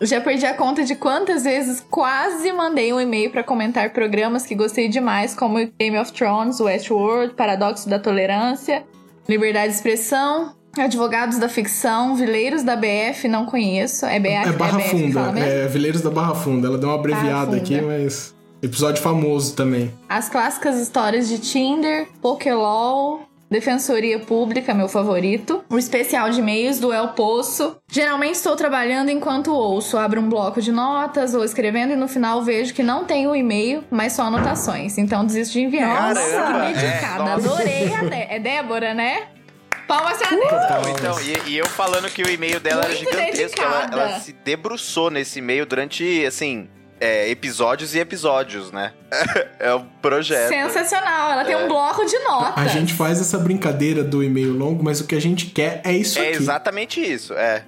Já 0.00 0.20
perdi 0.20 0.44
a 0.44 0.54
conta 0.54 0.84
de 0.84 0.94
quantas 0.94 1.44
vezes 1.44 1.84
quase 1.90 2.52
mandei 2.52 2.92
um 2.92 3.00
e-mail 3.00 3.30
pra 3.30 3.42
comentar 3.42 3.90
programas 3.92 4.44
que 4.44 4.54
gostei 4.54 4.88
demais, 4.88 5.34
como 5.34 5.58
Game 5.78 5.98
of 5.98 6.12
Thrones, 6.12 6.60
Westworld, 6.60 7.34
Paradoxo 7.34 7.88
da 7.88 7.98
Tolerância, 7.98 8.84
Liberdade 9.26 9.68
de 9.68 9.76
Expressão, 9.76 10.54
Advogados 10.78 11.38
da 11.38 11.48
Ficção, 11.48 12.14
Vileiros 12.14 12.62
da 12.62 12.76
BF, 12.76 13.26
não 13.28 13.46
conheço. 13.46 14.04
É 14.04 14.20
BF, 14.20 14.48
É 14.48 14.52
Barra 14.52 14.78
BF 14.78 14.90
que 14.90 15.12
fala 15.12 15.26
Funda, 15.28 15.40
é 15.40 15.66
Vileiros 15.66 16.02
da 16.02 16.10
Barra 16.10 16.34
Funda. 16.34 16.68
Ela 16.68 16.78
deu 16.78 16.88
uma 16.90 16.96
abreviada 16.96 17.56
aqui, 17.56 17.80
mas. 17.80 18.34
Episódio 18.62 19.02
famoso 19.02 19.54
também. 19.54 19.92
As 20.08 20.28
clássicas 20.28 20.78
histórias 20.80 21.28
de 21.28 21.38
Tinder, 21.38 22.08
Pokélol, 22.20 23.20
Defensoria 23.50 24.18
Pública, 24.18 24.74
meu 24.74 24.88
favorito. 24.88 25.64
O 25.70 25.78
especial 25.78 26.30
de 26.30 26.40
e-mails 26.40 26.80
do 26.80 26.92
El 26.92 27.08
Poço. 27.08 27.76
Geralmente 27.90 28.34
estou 28.34 28.56
trabalhando 28.56 29.10
enquanto 29.10 29.52
ouço. 29.52 29.96
Abro 29.96 30.20
um 30.20 30.28
bloco 30.28 30.60
de 30.60 30.72
notas 30.72 31.34
ou 31.34 31.44
escrevendo 31.44 31.92
e 31.92 31.96
no 31.96 32.08
final 32.08 32.42
vejo 32.42 32.74
que 32.74 32.82
não 32.82 33.04
tem 33.04 33.26
o 33.28 33.34
e-mail, 33.36 33.84
mas 33.90 34.14
só 34.14 34.22
anotações. 34.24 34.98
Então 34.98 35.24
desisto 35.24 35.52
de 35.52 35.60
enviar. 35.60 36.14
Caramba, 36.14 36.72
que 36.72 36.78
é, 36.78 36.82
dedicada. 36.90 37.24
nossa. 37.24 37.48
Adorei 37.52 37.94
a 37.94 38.02
Dé- 38.02 38.26
É 38.30 38.38
Débora, 38.40 38.94
né? 38.94 39.28
Palmas 39.86 40.18
pra 40.18 40.30
Débora. 40.30 40.66
Então, 40.90 41.12
então, 41.14 41.20
e, 41.46 41.50
e 41.50 41.56
eu 41.58 41.66
falando 41.66 42.10
que 42.10 42.22
o 42.22 42.28
e-mail 42.28 42.58
dela 42.58 42.82
era 42.84 42.94
Muito 42.94 43.08
gigantesco. 43.08 43.62
Ela, 43.62 43.88
ela 43.92 44.18
se 44.20 44.32
debruçou 44.32 45.10
nesse 45.10 45.38
e-mail 45.38 45.64
durante, 45.64 46.26
assim, 46.26 46.68
é, 47.00 47.28
episódios 47.28 47.94
e 47.94 47.98
episódios, 47.98 48.72
né? 48.72 48.92
é 49.58 49.74
um 49.74 49.84
projeto. 50.00 50.48
Sensacional. 50.48 51.32
Ela 51.32 51.44
tem 51.44 51.56
um 51.56 51.68
bloco 51.68 52.04
de 52.04 52.18
notas. 52.20 52.54
A 52.56 52.66
gente 52.66 52.92
faz 52.94 53.20
essa 53.20 53.38
brincadeira 53.38 54.02
do 54.02 54.22
e-mail 54.22 54.52
longo, 54.52 54.82
mas 54.82 55.00
o 55.00 55.06
que 55.06 55.14
a 55.14 55.20
gente 55.20 55.46
quer 55.46 55.80
é 55.84 55.92
isso 55.92 56.18
É 56.18 56.28
aqui. 56.28 56.36
exatamente 56.36 57.00
isso, 57.00 57.34
é. 57.34 57.62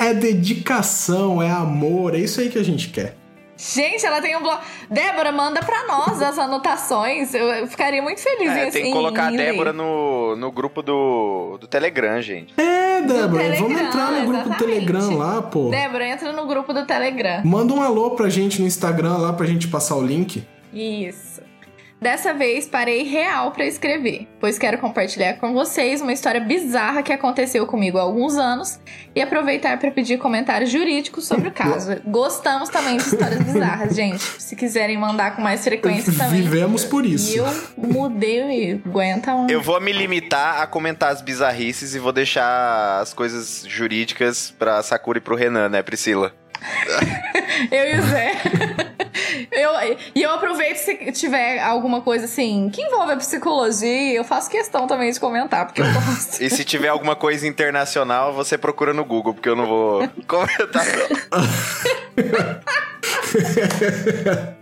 É 0.00 0.12
dedicação, 0.12 1.40
é 1.40 1.48
amor, 1.50 2.14
é 2.14 2.18
isso 2.18 2.40
aí 2.40 2.48
que 2.48 2.58
a 2.58 2.64
gente 2.64 2.88
quer. 2.88 3.16
Gente, 3.58 4.06
ela 4.06 4.20
tem 4.22 4.36
um 4.36 4.40
bloco. 4.40 4.62
Débora, 4.88 5.32
manda 5.32 5.60
pra 5.60 5.84
nós 5.88 6.22
as 6.22 6.38
anotações. 6.38 7.34
Eu 7.34 7.66
ficaria 7.66 8.00
muito 8.00 8.20
feliz 8.20 8.48
É, 8.52 8.68
em 8.68 8.70
tem 8.70 8.84
que 8.84 8.92
colocar 8.92 9.26
a. 9.26 9.30
Débora 9.32 9.72
no, 9.72 10.36
no 10.36 10.52
grupo 10.52 10.80
do, 10.80 11.58
do 11.60 11.66
Telegram, 11.66 12.22
gente. 12.22 12.54
É, 12.56 13.00
Débora, 13.02 13.42
Telegram, 13.42 13.68
vamos 13.68 13.80
entrar 13.82 14.12
no 14.12 14.26
grupo 14.26 14.44
do 14.44 14.50
exatamente. 14.50 14.86
Telegram 14.86 15.16
lá, 15.16 15.42
pô. 15.42 15.70
Débora, 15.70 16.06
entra 16.06 16.32
no 16.32 16.46
grupo 16.46 16.72
do 16.72 16.86
Telegram. 16.86 17.42
Manda 17.44 17.74
um 17.74 17.82
alô 17.82 18.12
pra 18.12 18.28
gente 18.28 18.60
no 18.60 18.66
Instagram 18.66 19.16
lá 19.18 19.32
pra 19.32 19.44
gente 19.44 19.66
passar 19.66 19.96
o 19.96 20.02
link. 20.06 20.46
Isso. 20.72 21.42
Dessa 22.00 22.32
vez 22.32 22.66
parei 22.66 23.02
real 23.02 23.50
pra 23.50 23.66
escrever, 23.66 24.28
pois 24.38 24.56
quero 24.56 24.78
compartilhar 24.78 25.34
com 25.34 25.52
vocês 25.52 26.00
uma 26.00 26.12
história 26.12 26.40
bizarra 26.40 27.02
que 27.02 27.12
aconteceu 27.12 27.66
comigo 27.66 27.98
há 27.98 28.02
alguns 28.02 28.36
anos 28.36 28.78
e 29.16 29.20
aproveitar 29.20 29.76
pra 29.78 29.90
pedir 29.90 30.16
comentários 30.16 30.70
jurídicos 30.70 31.26
sobre 31.26 31.48
o 31.48 31.50
caso. 31.50 31.96
Gostamos 32.06 32.68
também 32.68 32.98
de 32.98 33.02
histórias 33.02 33.42
bizarras, 33.42 33.96
gente. 33.96 34.22
Se 34.22 34.54
quiserem 34.54 34.96
mandar 34.96 35.34
com 35.34 35.42
mais 35.42 35.64
frequência 35.64 36.12
também. 36.12 36.42
Vivemos 36.42 36.84
por 36.84 37.04
isso. 37.04 37.34
E 37.34 37.38
eu 37.38 37.46
mudei 37.76 38.38
e 38.38 38.72
aguenta 38.86 39.34
um. 39.34 39.48
Eu 39.48 39.60
vou 39.60 39.80
me 39.80 39.92
limitar 39.92 40.62
a 40.62 40.66
comentar 40.68 41.10
as 41.10 41.20
bizarrices 41.20 41.96
e 41.96 41.98
vou 41.98 42.12
deixar 42.12 43.00
as 43.00 43.12
coisas 43.12 43.64
jurídicas 43.66 44.54
pra 44.56 44.80
Sakura 44.84 45.18
e 45.18 45.20
pro 45.20 45.34
Renan, 45.34 45.68
né, 45.68 45.82
Priscila? 45.82 46.32
Eu 47.70 47.96
e 47.96 47.98
o 47.98 48.02
Zé. 48.02 48.87
Eu, 49.50 49.72
e 50.14 50.22
eu 50.22 50.30
aproveito 50.30 50.76
se 50.76 51.12
tiver 51.12 51.58
alguma 51.58 52.00
coisa 52.00 52.26
assim 52.26 52.70
que 52.72 52.82
envolve 52.82 53.12
a 53.12 53.16
psicologia, 53.16 54.14
eu 54.14 54.24
faço 54.24 54.50
questão 54.50 54.86
também 54.86 55.10
de 55.10 55.18
comentar, 55.18 55.66
porque 55.66 55.80
eu 55.80 55.92
gosto. 55.92 56.40
E 56.42 56.50
se 56.50 56.64
tiver 56.64 56.88
alguma 56.88 57.16
coisa 57.16 57.46
internacional, 57.46 58.32
você 58.32 58.56
procura 58.56 58.92
no 58.92 59.04
Google, 59.04 59.34
porque 59.34 59.48
eu 59.48 59.56
não 59.56 59.66
vou 59.66 60.08
comentar. 60.26 60.84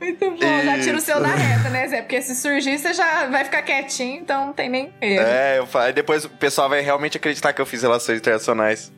Muito 0.00 0.30
bom, 0.30 0.62
já 0.64 0.78
tira 0.80 0.96
o 0.96 1.00
seu 1.00 1.20
da 1.20 1.28
reta, 1.28 1.70
né, 1.70 1.86
Zé? 1.88 2.02
Porque 2.02 2.20
se 2.22 2.34
surgir, 2.34 2.78
você 2.78 2.94
já 2.94 3.26
vai 3.26 3.44
ficar 3.44 3.62
quietinho, 3.62 4.20
então 4.20 4.46
não 4.46 4.52
tem 4.52 4.68
nem 4.68 4.92
erro. 5.00 5.26
É, 5.26 5.58
eu 5.58 5.66
falo, 5.66 5.92
depois 5.92 6.24
o 6.24 6.28
pessoal 6.28 6.68
vai 6.68 6.80
realmente 6.80 7.16
acreditar 7.16 7.52
que 7.52 7.60
eu 7.60 7.66
fiz 7.66 7.82
relações 7.82 8.18
internacionais. 8.18 8.92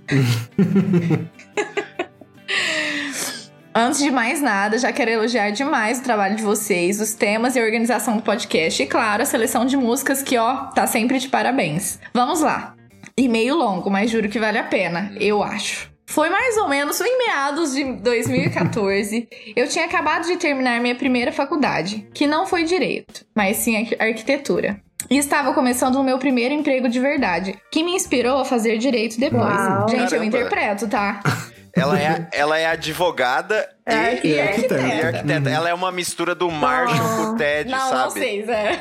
Antes 3.75 4.01
de 4.01 4.11
mais 4.11 4.43
nada, 4.43 4.77
já 4.79 4.93
quero 4.93 5.11
elogiar 5.13 5.51
demais 5.51 6.01
o 6.01 6.03
trabalho 6.03 6.35
de 6.35 6.43
vocês, 6.43 7.01
os 7.01 7.15
temas 7.15 7.55
e 7.55 7.61
a 7.61 7.63
organização 7.63 8.17
do 8.17 8.23
podcast. 8.23 8.83
E 8.83 8.87
claro, 8.87 9.23
a 9.23 9.27
seleção 9.27 9.65
de 9.65 9.77
músicas 9.77 10.23
que, 10.23 10.37
ó, 10.37 10.67
tá 10.75 10.87
sempre 10.89 11.19
de 11.19 11.29
parabéns. 11.29 12.01
Vamos 12.13 12.41
lá. 12.41 12.75
E 13.17 13.29
meio 13.29 13.55
longo, 13.57 13.89
mas 13.89 14.11
juro 14.11 14.29
que 14.29 14.41
vale 14.41 14.59
a 14.59 14.65
pena, 14.65 15.13
eu 15.21 15.41
acho. 15.43 15.89
Foi 16.07 16.29
mais 16.29 16.57
ou 16.57 16.69
menos 16.69 17.01
em 17.01 17.19
meados 17.19 17.73
de 17.73 17.85
2014. 17.85 19.29
eu 19.55 19.69
tinha 19.69 19.85
acabado 19.85 20.27
de 20.27 20.37
terminar 20.37 20.81
minha 20.81 20.97
primeira 20.97 21.31
faculdade, 21.31 22.09
que 22.13 22.27
não 22.27 22.47
foi 22.47 22.65
direito, 22.65 23.25
mas 23.37 23.59
sim 23.59 23.77
arqu- 23.77 23.97
arquitetura. 24.03 24.81
E 25.09 25.17
estava 25.17 25.55
começando 25.55 25.97
o 25.97 26.05
meu 26.05 26.19
primeiro 26.19 26.55
emprego 26.55 26.89
de 26.89 26.99
verdade, 27.01 27.57
que 27.71 27.83
me 27.83 27.93
inspirou 27.95 28.39
a 28.39 28.45
fazer 28.45 28.79
direito 28.79 29.19
depois. 29.19 29.43
Uau. 29.45 29.89
Gente, 29.89 30.03
eu 30.03 30.09
Caramba. 30.21 30.25
interpreto, 30.27 30.89
tá? 30.89 31.21
Ela 31.77 32.01
é, 32.01 32.29
ela 32.33 32.59
é 32.59 32.67
advogada 32.67 33.69
É, 33.87 34.15
e, 34.27 34.33
E 34.35 34.41
arquiteta. 34.41 34.79
e 34.81 35.03
arquiteta. 35.03 35.51
Ela 35.51 35.69
é 35.69 35.75
uma 35.75 35.91
mistura 35.93 36.35
do 36.35 36.51
Marshall 36.51 37.17
com 37.17 37.23
o 37.33 37.37
Ted, 37.37 37.71
Não, 37.71 37.79
sabe? 37.79 37.95
não 38.03 38.11
sei, 38.11 38.45
Zé. 38.45 38.81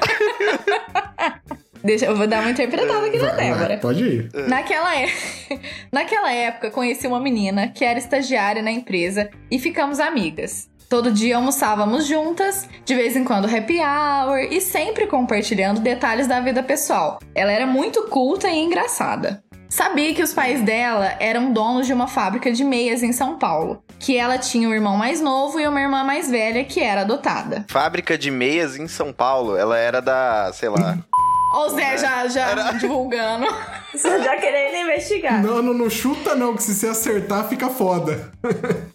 Deixa, 1.84 2.05
eu 2.08 2.15
vou 2.15 2.27
dar 2.27 2.41
uma 2.41 2.51
interpretada 2.51 3.05
aqui 3.08 3.17
na 3.17 3.27
Vai, 3.29 3.38
Débora. 3.38 3.77
pode 3.77 4.03
ir. 4.03 4.29
Naquela, 4.48 4.96
é... 5.00 5.08
Naquela 5.91 6.31
época, 6.34 6.72
conheci 6.72 7.08
uma 7.08 7.19
menina 7.22 7.69
que 7.69 7.86
era 7.86 7.98
estagiária 7.98 8.62
na 8.62 8.72
empresa 8.72 9.29
e 9.50 9.58
ficamos 9.58 10.00
amigas. 10.00 10.67
Todo 10.89 11.12
dia 11.12 11.38
almoçávamos 11.38 12.05
juntas, 12.08 12.67
de 12.84 12.96
vez 12.96 13.15
em 13.15 13.24
quando 13.24 13.46
happy 13.46 13.77
hour 13.79 14.39
e 14.39 14.60
sempre 14.60 15.05
compartilhando 15.08 15.79
detalhes 15.79 16.27
da 16.27 16.39
vida 16.41 16.63
pessoal. 16.63 17.19
Ela 17.34 17.51
era 17.51 17.65
muito 17.67 18.08
culta 18.08 18.50
e 18.50 18.58
engraçada. 18.58 19.41
Sabia 19.70 20.16
que 20.16 20.24
os 20.24 20.34
pais 20.34 20.64
dela 20.64 21.16
eram 21.20 21.54
donos 21.54 21.86
de 21.86 21.94
uma 21.94 22.08
fábrica 22.08 22.52
de 22.52 22.64
meias 22.64 23.04
em 23.04 23.12
São 23.12 23.38
Paulo, 23.38 23.84
que 24.00 24.18
ela 24.18 24.36
tinha 24.40 24.68
um 24.68 24.74
irmão 24.74 24.98
mais 24.98 25.22
novo 25.22 25.60
e 25.60 25.68
uma 25.68 25.80
irmã 25.80 26.04
mais 26.04 26.28
velha 26.28 26.66
que 26.66 26.80
era 26.80 27.02
adotada. 27.02 27.66
Fábrica 27.70 28.18
de 28.18 28.32
meias 28.32 28.76
em 28.76 28.88
São 28.88 29.14
Paulo. 29.14 29.56
Ela 29.56 29.78
era 29.78 30.02
da, 30.02 30.52
sei 30.54 30.70
lá. 30.70 30.98
Ó, 31.54 31.68
o 31.68 31.70
Zé 31.70 31.98
já, 32.00 32.28
já 32.28 32.72
divulgando. 32.74 33.46
Você 33.92 34.24
já 34.24 34.38
querendo 34.38 34.90
investigar. 34.90 35.44
Não, 35.44 35.62
não, 35.62 35.74
não 35.74 35.90
chuta 35.90 36.34
não, 36.34 36.56
que 36.56 36.64
se 36.64 36.74
você 36.74 36.88
acertar 36.88 37.48
fica 37.48 37.70
foda. 37.70 38.32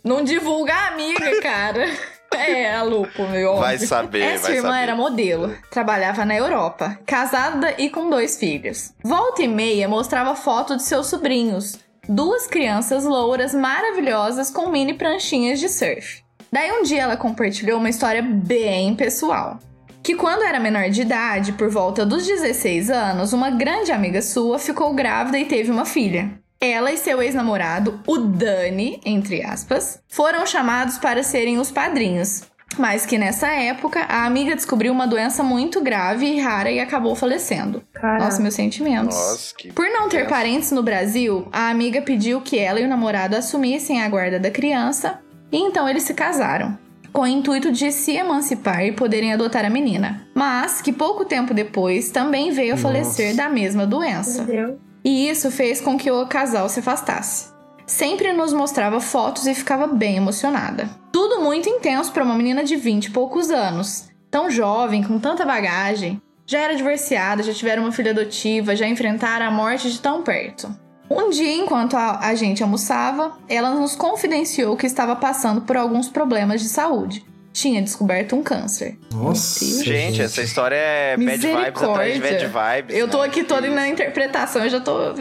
Não 0.03 0.25
divulga 0.25 0.75
a 0.75 0.89
amiga, 0.89 1.41
cara. 1.41 1.87
É, 2.37 2.75
a 2.75 2.83
Lupo, 2.83 3.27
meu. 3.29 3.57
Vai 3.57 3.75
óbvio. 3.75 3.89
saber, 3.89 4.21
Essa 4.23 4.49
vai 4.49 4.57
irmã 4.57 4.69
saber. 4.71 4.83
era 4.83 4.97
modelo, 4.97 5.55
trabalhava 5.71 6.25
na 6.25 6.35
Europa, 6.37 6.99
casada 7.07 7.75
e 7.79 7.89
com 7.91 8.09
dois 8.11 8.39
filhos. 8.39 8.93
Volta 9.03 9.43
e 9.43 9.49
meia 9.49 9.89
mostrava 9.89 10.35
foto 10.35 10.77
de 10.77 10.83
seus 10.83 11.07
sobrinhos, 11.07 11.79
duas 12.09 12.47
crianças 12.47 13.05
louras 13.05 13.55
maravilhosas 13.55 14.51
com 14.51 14.69
mini 14.71 14.95
pranchinhas 14.95 15.61
de 15.61 15.69
surf. 15.69 16.23
Daí 16.53 16.71
um 16.73 16.83
dia 16.83 17.03
ela 17.03 17.17
compartilhou 17.17 17.79
uma 17.79 17.89
história 17.91 18.23
bem 18.23 18.95
pessoal. 18.95 19.59
que 20.03 20.15
quando 20.15 20.43
era 20.43 20.61
menor 20.61 20.91
de 20.91 21.01
idade, 21.01 21.53
por 21.53 21.71
volta 21.71 22.05
dos 22.05 22.27
16 22.27 22.91
anos, 22.91 23.33
uma 23.33 23.49
grande 23.51 23.91
amiga 23.91 24.21
sua 24.21 24.59
ficou 24.59 24.93
grávida 24.93 25.39
e 25.39 25.47
teve 25.47 25.71
uma 25.71 25.87
filha. 25.87 26.31
Ela 26.65 26.93
e 26.93 26.97
seu 26.97 27.21
ex-namorado, 27.21 28.01
o 28.07 28.17
Dani, 28.17 29.01
entre 29.05 29.43
aspas, 29.45 30.01
foram 30.09 30.47
chamados 30.47 30.97
para 30.97 31.23
serem 31.23 31.59
os 31.59 31.71
padrinhos. 31.71 32.43
Mas 32.79 33.05
que 33.05 33.19
nessa 33.19 33.49
época 33.49 34.01
a 34.09 34.25
amiga 34.25 34.57
descobriu 34.57 34.93
uma 34.93 35.07
doença 35.07 35.43
muito 35.43 35.81
grave 35.81 36.27
e 36.27 36.41
rara 36.41 36.71
e 36.71 36.81
acabou 36.81 37.15
falecendo. 37.15 37.83
Caraca. 37.93 38.25
Nossa, 38.25 38.43
meus 38.43 38.55
sentimentos. 38.55 39.15
Nossa, 39.15 39.55
que 39.55 39.73
Por 39.73 39.87
não 39.91 40.09
ter 40.09 40.21
tenso. 40.21 40.31
parentes 40.31 40.71
no 40.73 40.83
Brasil, 40.83 41.47
a 41.53 41.69
amiga 41.69 42.01
pediu 42.03 42.41
que 42.41 42.59
ela 42.59 42.81
e 42.81 42.85
o 42.85 42.89
namorado 42.89 43.37
assumissem 43.37 44.03
a 44.03 44.09
guarda 44.09 44.41
da 44.41 44.51
criança 44.51 45.21
e 45.53 45.59
então 45.59 45.89
eles 45.89 46.03
se 46.03 46.15
casaram, 46.15 46.77
com 47.13 47.21
o 47.21 47.27
intuito 47.27 47.71
de 47.71 47.93
se 47.93 48.17
emancipar 48.17 48.85
e 48.85 48.91
poderem 48.91 49.33
adotar 49.33 49.65
a 49.65 49.71
menina. 49.71 50.27
Mas 50.35 50.81
que 50.81 50.93
pouco 50.93 51.25
tempo 51.25 51.55
depois 51.55 52.11
também 52.11 52.51
veio 52.51 52.75
a 52.75 52.79
falecer 52.79 53.37
da 53.37 53.49
mesma 53.49 53.87
doença. 53.87 54.43
Entendeu? 54.43 54.79
E 55.05 55.29
isso 55.29 55.51
fez 55.51 55.81
com 55.81 55.99
que 55.99 56.11
o 56.11 56.27
casal 56.27 56.69
se 56.69 56.81
afastasse. 56.81 57.53
Sempre 57.87 58.33
nos 58.33 58.55
mostrava 58.55 58.99
fotos 59.01 59.47
e 59.47 59.55
ficava 59.55 59.87
bem 59.87 60.17
emocionada. 60.17 60.89
Tudo 61.13 61.43
muito 61.43 61.69
intenso 61.69 62.11
para 62.11 62.25
uma 62.25 62.35
menina 62.35 62.65
de 62.65 62.77
20 62.77 63.07
e 63.07 63.11
poucos 63.11 63.51
anos. 63.51 64.09
Tão 64.31 64.51
jovem, 64.51 65.03
com 65.03 65.19
tanta 65.19 65.45
bagagem. 65.45 66.21
Já 66.47 66.61
era 66.61 66.75
divorciada, 66.75 67.43
já 67.43 67.53
tiveram 67.53 67.83
uma 67.83 67.93
filha 67.93 68.13
adotiva, 68.13 68.75
já 68.75 68.87
enfrentaram 68.87 69.47
a 69.47 69.51
morte 69.51 69.91
de 69.91 70.01
tão 70.01 70.23
perto. 70.23 70.75
Um 71.11 71.29
dia, 71.29 71.55
enquanto 71.55 71.97
a, 71.97 72.35
gente 72.35 72.63
almoçava, 72.63 73.37
ela 73.49 73.71
nos 73.71 73.95
confidenciou 73.95 74.77
que 74.77 74.87
estava 74.87 75.15
passando 75.15 75.61
por 75.61 75.77
alguns 75.77 76.09
problemas 76.09 76.63
de 76.63 76.69
saúde. 76.69 77.25
Tinha 77.55 77.81
descoberto 77.81 78.35
um 78.35 78.43
câncer. 78.43 78.99
Nossa. 79.13 79.65
Gente, 79.85 80.21
essa 80.21 80.43
história 80.43 80.75
é 80.75 81.17
bad 81.17 81.39
vibes 81.39 81.83
atrás 81.83 82.15
de 82.15 82.21
bad 82.21 82.47
vibes. 82.47 82.97
Eu 82.97 83.09
tô 83.09 83.21
né? 83.21 83.27
aqui 83.29 83.45
toda 83.45 83.71
na 83.71 83.87
interpretação, 83.87 84.65
eu 84.65 84.69
já 84.69 84.81
tô 84.81 85.15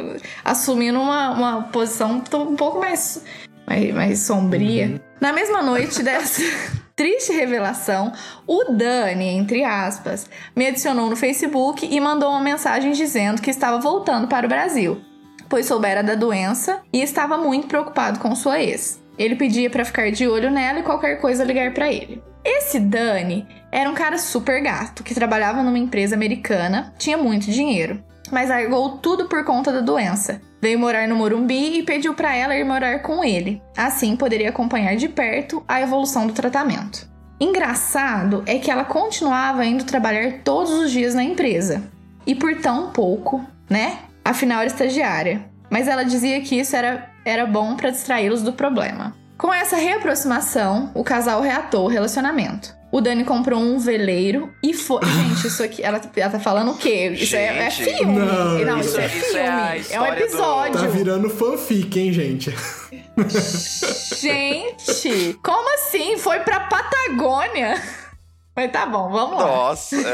assumindo 0.43 0.99
uma, 0.99 1.29
uma 1.29 1.63
posição 1.65 2.19
tô 2.21 2.41
um 2.41 2.55
pouco 2.55 2.79
mais, 2.79 3.23
mais, 3.67 3.93
mais 3.93 4.19
sombria. 4.21 4.87
Uhum. 4.87 4.99
Na 5.21 5.31
mesma 5.31 5.61
noite 5.61 6.01
dessa 6.01 6.41
triste 6.97 7.31
revelação, 7.31 8.11
o 8.47 8.63
Dani, 8.63 9.27
entre 9.27 9.63
aspas, 9.63 10.27
me 10.55 10.65
adicionou 10.65 11.11
no 11.11 11.15
Facebook 11.15 11.85
e 11.85 11.99
mandou 11.99 12.31
uma 12.31 12.41
mensagem 12.41 12.93
dizendo 12.93 13.43
que 13.43 13.51
estava 13.51 13.77
voltando 13.77 14.27
para 14.27 14.47
o 14.47 14.49
Brasil, 14.49 14.99
pois 15.47 15.67
soubera 15.67 16.01
da 16.01 16.15
doença 16.15 16.81
e 16.91 16.99
estava 16.99 17.37
muito 17.37 17.67
preocupado 17.67 18.17
com 18.17 18.35
sua 18.35 18.59
ex. 18.59 19.02
Ele 19.17 19.35
pedia 19.35 19.69
para 19.69 19.85
ficar 19.85 20.11
de 20.11 20.27
olho 20.27 20.49
nela 20.49 20.79
e 20.79 20.83
qualquer 20.83 21.19
coisa 21.19 21.43
ligar 21.43 21.73
para 21.73 21.91
ele. 21.91 22.21
Esse 22.43 22.79
Dani 22.79 23.47
era 23.71 23.89
um 23.89 23.93
cara 23.93 24.17
super 24.17 24.61
gato 24.61 25.03
que 25.03 25.15
trabalhava 25.15 25.63
numa 25.63 25.77
empresa 25.77 26.15
americana, 26.15 26.93
tinha 26.97 27.17
muito 27.17 27.49
dinheiro, 27.49 28.03
mas 28.31 28.49
largou 28.49 28.97
tudo 28.97 29.29
por 29.29 29.45
conta 29.45 29.71
da 29.71 29.79
doença. 29.79 30.41
Veio 30.61 30.79
morar 30.79 31.07
no 31.07 31.15
Morumbi 31.15 31.79
e 31.79 31.83
pediu 31.83 32.13
para 32.13 32.35
ela 32.35 32.55
ir 32.55 32.63
morar 32.63 33.01
com 33.01 33.23
ele. 33.23 33.61
Assim 33.77 34.15
poderia 34.15 34.49
acompanhar 34.49 34.95
de 34.95 35.09
perto 35.09 35.63
a 35.67 35.81
evolução 35.81 36.25
do 36.25 36.33
tratamento. 36.33 37.11
Engraçado 37.39 38.43
é 38.45 38.57
que 38.57 38.71
ela 38.71 38.85
continuava 38.85 39.65
indo 39.65 39.83
trabalhar 39.83 40.41
todos 40.43 40.71
os 40.71 40.91
dias 40.91 41.13
na 41.13 41.23
empresa. 41.23 41.83
E 42.25 42.33
por 42.33 42.55
tão 42.61 42.91
pouco, 42.91 43.45
né? 43.69 43.99
Afinal 44.23 44.59
era 44.59 44.67
estagiária. 44.67 45.43
Mas 45.69 45.87
ela 45.87 46.03
dizia 46.03 46.39
que 46.41 46.57
isso 46.57 46.75
era, 46.75 47.09
era 47.25 47.45
bom 47.45 47.75
para 47.75 47.89
distraí-los 47.89 48.41
do 48.41 48.53
problema. 48.53 49.15
Com 49.37 49.53
essa 49.53 49.75
reaproximação, 49.75 50.91
o 50.93 51.03
casal 51.03 51.41
reatou 51.41 51.85
o 51.85 51.89
relacionamento. 51.89 52.73
O 52.91 53.01
Dani 53.01 53.23
comprou 53.25 53.59
um 53.59 53.79
veleiro 53.79 54.53
e 54.61 54.71
foi. 54.73 55.01
Gente, 55.09 55.47
isso 55.47 55.63
aqui. 55.63 55.81
Ela, 55.83 55.99
ela 56.15 56.29
tá 56.31 56.39
falando 56.39 56.71
o 56.71 56.77
quê? 56.77 57.09
Isso 57.09 57.35
é, 57.35 57.65
é 57.65 57.69
Gente, 57.71 57.97
filme. 57.97 58.19
não, 58.65 58.79
isso, 58.79 58.89
isso- 58.89 58.99
é 58.99 59.05
isso 59.07 59.15
filme. 59.25 59.39
é 59.39 59.47
a 59.49 59.69
É, 59.69 59.73
um 59.73 59.81
história 59.81 60.15
do- 60.15 60.21
episódio. 60.23 60.81
Tá 60.81 60.87
virando 60.87 61.29
fanfic, 61.29 61.99
hein, 61.99 62.13
gente? 62.13 62.53
Gente, 64.15 65.39
como 65.43 65.73
assim? 65.73 66.17
Foi 66.17 66.39
pra 66.41 66.59
Patagônia? 66.61 67.81
Mas 68.55 68.71
tá 68.71 68.85
bom, 68.85 69.09
vamos 69.09 69.37
lá. 69.39 69.47
Nossa. 69.47 69.95
é. 69.95 70.13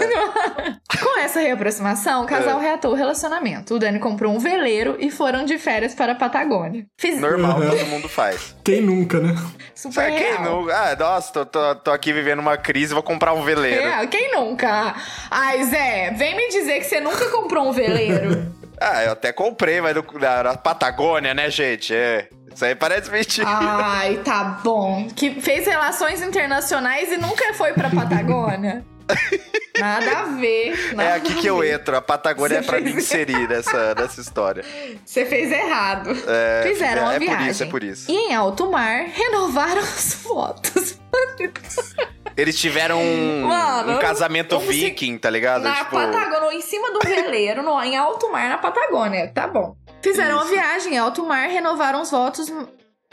Com 1.00 1.20
essa 1.20 1.40
reaproximação, 1.42 2.24
o 2.24 2.26
casal 2.26 2.60
reatou 2.60 2.92
o 2.92 2.96
relacionamento. 2.96 3.76
O 3.76 3.80
Dani 3.80 4.00
comprou 4.00 4.34
um 4.34 4.40
veleiro 4.40 4.96
e 5.00 5.12
foram 5.12 5.44
de 5.46 5.58
férias 5.58 5.94
para 5.94 6.14
a 6.14 6.16
Patagônia. 6.16 6.86
Fiz 6.98 7.20
Normal, 7.20 7.60
Uhum. 7.60 7.70
todo 7.70 7.86
mundo 7.88 8.10
faz. 8.10 8.56
Quem 8.64 8.82
nunca, 8.82 9.20
né? 9.20 9.36
super 9.76 10.02
Ah, 10.02 10.12
quem 10.12 10.18
real. 10.32 10.44
não? 10.44 10.70
Ah, 10.70 10.96
nossa, 10.98 11.32
tô, 11.34 11.46
tô, 11.46 11.76
tô 11.76 11.92
aqui 11.92 12.12
vivendo 12.14 12.40
uma 12.40 12.58
crise, 12.58 12.94
vou 12.94 13.04
comprar 13.04 13.34
um 13.34 13.44
veleiro. 13.44 13.82
Real, 13.84 14.08
quem 14.08 14.32
nunca? 14.34 14.96
Ai, 15.30 15.64
Zé, 15.66 16.12
vem 16.12 16.36
me 16.36 16.50
dizer 16.50 16.80
que 16.80 16.86
você 16.86 17.00
nunca 17.00 17.30
comprou 17.30 17.68
um 17.68 17.72
veleiro. 17.72 18.58
Ah, 18.82 19.04
eu 19.04 19.12
até 19.12 19.34
comprei, 19.34 19.82
mas 19.82 19.94
na 19.94 20.56
Patagônia, 20.56 21.34
né, 21.34 21.50
gente? 21.50 21.94
É. 21.94 22.30
Isso 22.54 22.66
aí 22.66 22.76
parece 22.76 23.10
mentira. 23.12 23.48
Ai, 23.48 24.18
tá 24.18 24.60
bom. 24.64 25.08
Que 25.16 25.40
fez 25.42 25.66
relações 25.66 26.22
internacionais 26.22 27.12
e 27.12 27.18
nunca 27.18 27.54
foi 27.54 27.74
pra 27.74 27.90
Patagônia? 27.90 28.84
Nada 29.80 30.12
a 30.20 30.24
ver. 30.26 30.94
Nada 30.94 31.10
é 31.10 31.14
aqui 31.16 31.36
que 31.36 31.48
eu 31.48 31.64
entro. 31.64 31.96
A 31.96 32.02
Patagônia 32.02 32.58
é 32.58 32.62
Você 32.62 32.68
pra 32.68 32.80
fez- 32.82 32.94
me 32.94 33.02
inserir 33.02 33.48
nessa, 33.48 33.96
nessa 33.96 34.20
história. 34.22 34.64
Você 35.06 35.26
fez 35.26 35.52
errado. 35.52 36.12
É, 36.28 36.64
Fizeram 36.68 37.04
uma 37.04 37.14
é 37.16 37.20
viagem. 37.20 37.38
por 37.46 37.48
isso, 37.52 37.64
é 37.64 37.66
por 37.66 37.84
isso. 37.84 38.12
E 38.12 38.16
em 38.16 38.36
alto 38.36 38.70
mar, 38.70 39.06
renovaram 39.08 39.80
as 39.82 40.14
fotos. 40.16 41.00
Eles 42.38 42.58
tiveram 42.60 43.02
um, 43.02 43.46
Mano, 43.48 43.94
um 43.96 44.00
casamento 44.00 44.58
viking, 44.60 45.18
tá 45.18 45.30
ligado? 45.30 45.64
Na 45.64 45.76
tipo, 45.76 45.92
Patagônia, 45.92 46.54
em 46.58 46.62
cima 46.62 46.92
do 46.92 47.00
veleiro, 47.00 47.62
no, 47.64 47.82
em 47.82 47.98
alto 47.98 48.32
mar, 48.32 48.48
na 48.50 48.58
Patagônia. 48.58 49.28
Tá 49.34 49.48
bom. 49.48 49.76
Fizeram 50.02 50.36
uma 50.36 50.46
Isso. 50.46 50.54
viagem 50.54 50.94
em 50.94 50.98
alto 50.98 51.26
mar, 51.26 51.48
renovaram 51.50 52.02
os 52.02 52.12
votos 52.12 52.52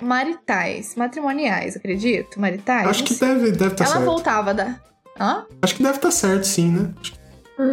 maritais, 0.00 0.94
matrimoniais, 0.94 1.76
acredito? 1.76 2.40
Maritais? 2.40 2.86
Acho 2.88 3.04
que 3.04 3.14
deve 3.14 3.48
estar 3.50 3.70
tá 3.70 3.84
Ela 3.84 3.92
certo. 3.94 4.04
voltava 4.04 4.54
da. 4.54 4.76
Hã? 5.18 5.46
Acho 5.62 5.74
que 5.74 5.82
deve 5.82 5.96
estar 5.96 6.10
certo, 6.10 6.44
sim, 6.44 6.68
né? 6.70 6.90
Acho 7.00 7.12
que- 7.12 7.26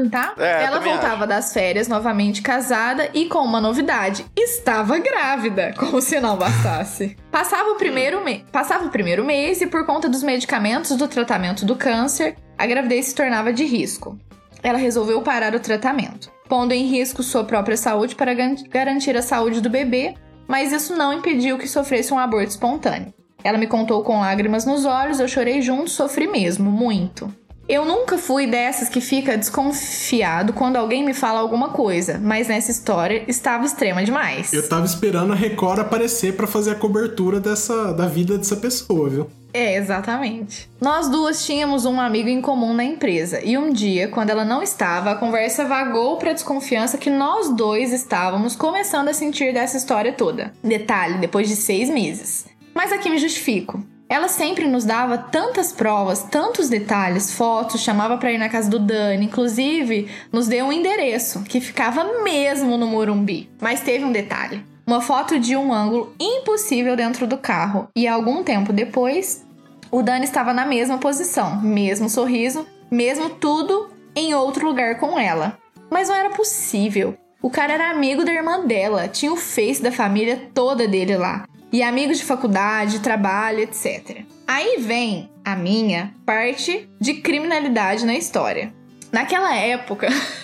Tá? 0.09 0.33
É, 0.37 0.63
Ela 0.63 0.79
voltava 0.79 1.27
das 1.27 1.51
férias 1.51 1.89
novamente 1.89 2.41
casada 2.41 3.09
e 3.13 3.25
com 3.25 3.39
uma 3.39 3.59
novidade: 3.59 4.25
estava 4.33 4.97
grávida, 4.97 5.73
como 5.77 6.01
se 6.01 6.21
não 6.21 6.37
bastasse. 6.37 7.17
Passava 7.29 7.69
o 7.71 7.75
primeiro, 7.75 8.23
me... 8.23 8.45
Passava 8.49 8.85
o 8.85 8.89
primeiro 8.89 9.25
mês 9.25 9.59
e, 9.59 9.67
por 9.67 9.85
conta 9.85 10.07
dos 10.07 10.23
medicamentos 10.23 10.95
do 10.95 11.05
tratamento 11.05 11.65
do 11.65 11.75
câncer, 11.75 12.37
a 12.57 12.65
gravidez 12.65 13.07
se 13.07 13.15
tornava 13.15 13.51
de 13.51 13.65
risco. 13.65 14.17
Ela 14.63 14.77
resolveu 14.77 15.21
parar 15.21 15.53
o 15.53 15.59
tratamento, 15.59 16.31
pondo 16.53 16.71
em 16.71 16.85
risco 16.85 17.23
sua 17.23 17.43
própria 17.43 17.75
saúde 17.75 18.13
para 18.13 18.31
garantir 18.31 19.17
a 19.17 19.23
saúde 19.23 19.59
do 19.59 19.71
bebê, 19.71 20.13
mas 20.47 20.71
isso 20.71 20.95
não 20.95 21.11
impediu 21.11 21.57
que 21.57 21.67
sofresse 21.67 22.13
um 22.13 22.19
aborto 22.19 22.51
espontâneo. 22.51 23.11
Ela 23.43 23.57
me 23.57 23.65
contou 23.65 24.03
com 24.03 24.19
lágrimas 24.19 24.63
nos 24.63 24.85
olhos, 24.85 25.19
eu 25.19 25.27
chorei 25.27 25.63
junto, 25.63 25.89
sofri 25.89 26.27
mesmo, 26.27 26.69
muito. 26.69 27.33
Eu 27.67 27.85
nunca 27.85 28.19
fui 28.19 28.45
dessas 28.45 28.87
que 28.87 29.01
fica 29.01 29.35
desconfiado 29.35 30.53
quando 30.53 30.75
alguém 30.75 31.03
me 31.03 31.15
fala 31.15 31.39
alguma 31.39 31.69
coisa, 31.69 32.19
mas 32.21 32.49
nessa 32.49 32.69
história 32.69 33.23
estava 33.27 33.65
extrema 33.65 34.03
demais. 34.03 34.53
Eu 34.53 34.69
tava 34.69 34.85
esperando 34.85 35.33
a 35.33 35.35
Record 35.35 35.79
aparecer 35.79 36.35
pra 36.35 36.45
fazer 36.45 36.69
a 36.69 36.75
cobertura 36.75 37.39
dessa, 37.39 37.93
da 37.93 38.05
vida 38.05 38.37
dessa 38.37 38.57
pessoa, 38.57 39.09
viu? 39.09 39.27
É, 39.53 39.75
exatamente. 39.75 40.67
Nós 40.81 41.07
duas 41.07 41.45
tínhamos 41.45 41.85
um 41.85 42.01
amigo 42.01 42.27
em 42.27 42.41
comum 42.41 42.73
na 42.73 42.83
empresa, 42.83 43.39
e 43.43 43.55
um 43.55 43.71
dia, 43.71 44.07
quando 44.07 44.31
ela 44.31 44.43
não 44.43 44.63
estava, 44.63 45.11
a 45.11 45.15
conversa 45.15 45.65
vagou 45.65 46.17
pra 46.17 46.33
desconfiança 46.33 46.97
que 46.97 47.11
nós 47.11 47.49
dois 47.55 47.93
estávamos 47.93 48.55
começando 48.55 49.09
a 49.09 49.13
sentir 49.13 49.53
dessa 49.53 49.77
história 49.77 50.11
toda. 50.11 50.51
Detalhe, 50.63 51.19
depois 51.19 51.47
de 51.47 51.55
seis 51.55 51.87
meses. 51.87 52.47
Mas 52.73 52.91
aqui 52.91 53.09
me 53.09 53.19
justifico. 53.19 53.83
Ela 54.09 54.27
sempre 54.27 54.67
nos 54.67 54.85
dava 54.85 55.17
tantas 55.17 55.71
provas, 55.71 56.23
tantos 56.23 56.67
detalhes, 56.69 57.31
fotos, 57.31 57.81
chamava 57.81 58.17
pra 58.17 58.31
ir 58.31 58.37
na 58.37 58.49
casa 58.49 58.69
do 58.69 58.79
Dani, 58.79 59.25
inclusive 59.25 60.07
nos 60.31 60.47
deu 60.47 60.65
um 60.65 60.73
endereço 60.73 61.43
que 61.43 61.61
ficava 61.61 62.21
mesmo 62.23 62.77
no 62.77 62.87
Morumbi. 62.87 63.49
Mas 63.61 63.81
teve 63.81 64.03
um 64.03 64.11
detalhe. 64.11 64.63
Uma 64.85 64.99
foto 64.99 65.39
de 65.39 65.55
um 65.55 65.73
ângulo 65.73 66.13
impossível 66.19 66.95
dentro 66.95 67.25
do 67.25 67.37
carro. 67.37 67.87
E 67.95 68.05
algum 68.05 68.43
tempo 68.43 68.73
depois, 68.73 69.45
o 69.89 70.01
Dani 70.01 70.25
estava 70.25 70.53
na 70.53 70.65
mesma 70.65 70.97
posição, 70.97 71.61
mesmo 71.61 72.09
sorriso, 72.09 72.67
mesmo 72.91 73.29
tudo 73.29 73.89
em 74.13 74.35
outro 74.35 74.65
lugar 74.65 74.99
com 74.99 75.17
ela. 75.17 75.57
Mas 75.89 76.09
não 76.09 76.15
era 76.15 76.31
possível. 76.31 77.17
O 77.41 77.49
cara 77.49 77.73
era 77.73 77.91
amigo 77.91 78.25
da 78.25 78.33
irmã 78.33 78.65
dela, 78.65 79.07
tinha 79.07 79.31
o 79.31 79.37
face 79.37 79.81
da 79.81 79.91
família 79.91 80.49
toda 80.53 80.87
dele 80.87 81.15
lá. 81.15 81.45
E 81.71 81.81
amigos 81.81 82.17
de 82.17 82.25
faculdade, 82.25 82.99
trabalho, 82.99 83.59
etc. 83.59 84.21
Aí 84.47 84.77
vem 84.79 85.29
a 85.45 85.55
minha 85.55 86.13
parte 86.25 86.89
de 86.99 87.15
criminalidade 87.15 88.05
na 88.05 88.15
história. 88.15 88.73
Naquela 89.11 89.55
época, 89.55 90.07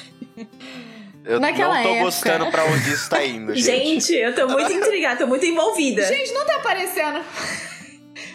Eu 1.25 1.39
Naquela 1.39 1.75
não 1.75 1.84
tô 1.84 1.89
época. 1.89 2.03
gostando 2.03 2.51
pra 2.51 2.63
onde 2.65 2.91
isso 2.91 3.10
tá 3.10 3.23
indo, 3.25 3.55
gente. 3.55 4.01
Gente, 4.01 4.13
eu 4.13 4.34
tô 4.34 4.47
muito 4.47 4.71
intrigada, 4.71 5.19
tô 5.19 5.27
muito 5.27 5.45
envolvida. 5.45 6.05
Gente, 6.05 6.34
não 6.34 6.45
tá 6.45 6.55
aparecendo. 6.55 7.19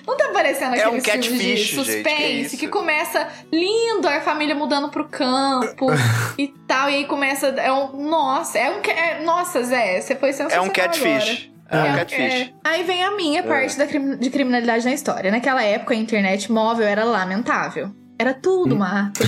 Não 0.07 0.18
tá 0.18 0.29
parecendo 0.35 0.75
É 0.77 0.87
um 0.87 0.97
aqueles 0.97 1.25
filmes 1.27 1.40
de 1.40 1.47
catfish, 1.47 1.59
gente, 1.70 1.75
que 1.75 1.81
é 1.81 1.85
suspense 2.05 2.57
que, 2.59 2.68
começa 2.68 3.27
lindo, 3.51 4.07
a 4.07 4.20
família 4.20 4.55
mudando 4.55 4.90
pro 4.90 5.09
campo 5.09 5.87
e 6.38 6.49
tal, 6.68 6.90
e 6.90 6.97
aí 6.97 7.05
começa. 7.07 7.47
É 7.49 7.73
um, 7.73 8.07
nossa, 8.07 8.59
é 8.59 8.70
um. 8.70 8.83
É, 8.83 9.23
nossa, 9.23 9.62
Zé, 9.62 10.03
você 10.03 10.14
foi 10.14 10.29
É 10.29 10.33
sensacional 10.35 10.66
um 10.66 10.68
catfish. 10.70 11.51
É 11.70 11.77
um 11.77 11.81
agora. 11.81 11.99
catfish. 12.01 12.20
É. 12.35 12.51
Aí 12.62 12.83
vem 12.83 13.03
a 13.03 13.12
minha 13.12 13.42
parte 13.44 13.79
da 13.79 13.87
crim- 13.87 14.18
de 14.18 14.29
criminalidade 14.29 14.85
na 14.85 14.92
história. 14.92 15.31
Naquela 15.31 15.62
época, 15.62 15.94
a 15.94 15.97
internet 15.97 16.53
móvel 16.53 16.87
era 16.87 17.03
lamentável. 17.05 17.90
Era 18.18 18.33
tudo 18.33 18.77
mato. 18.77 19.20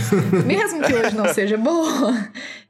Mesmo 0.47 0.83
que 0.83 0.95
hoje 0.95 1.17
não 1.17 1.33
seja 1.33 1.57
boa. 1.57 2.15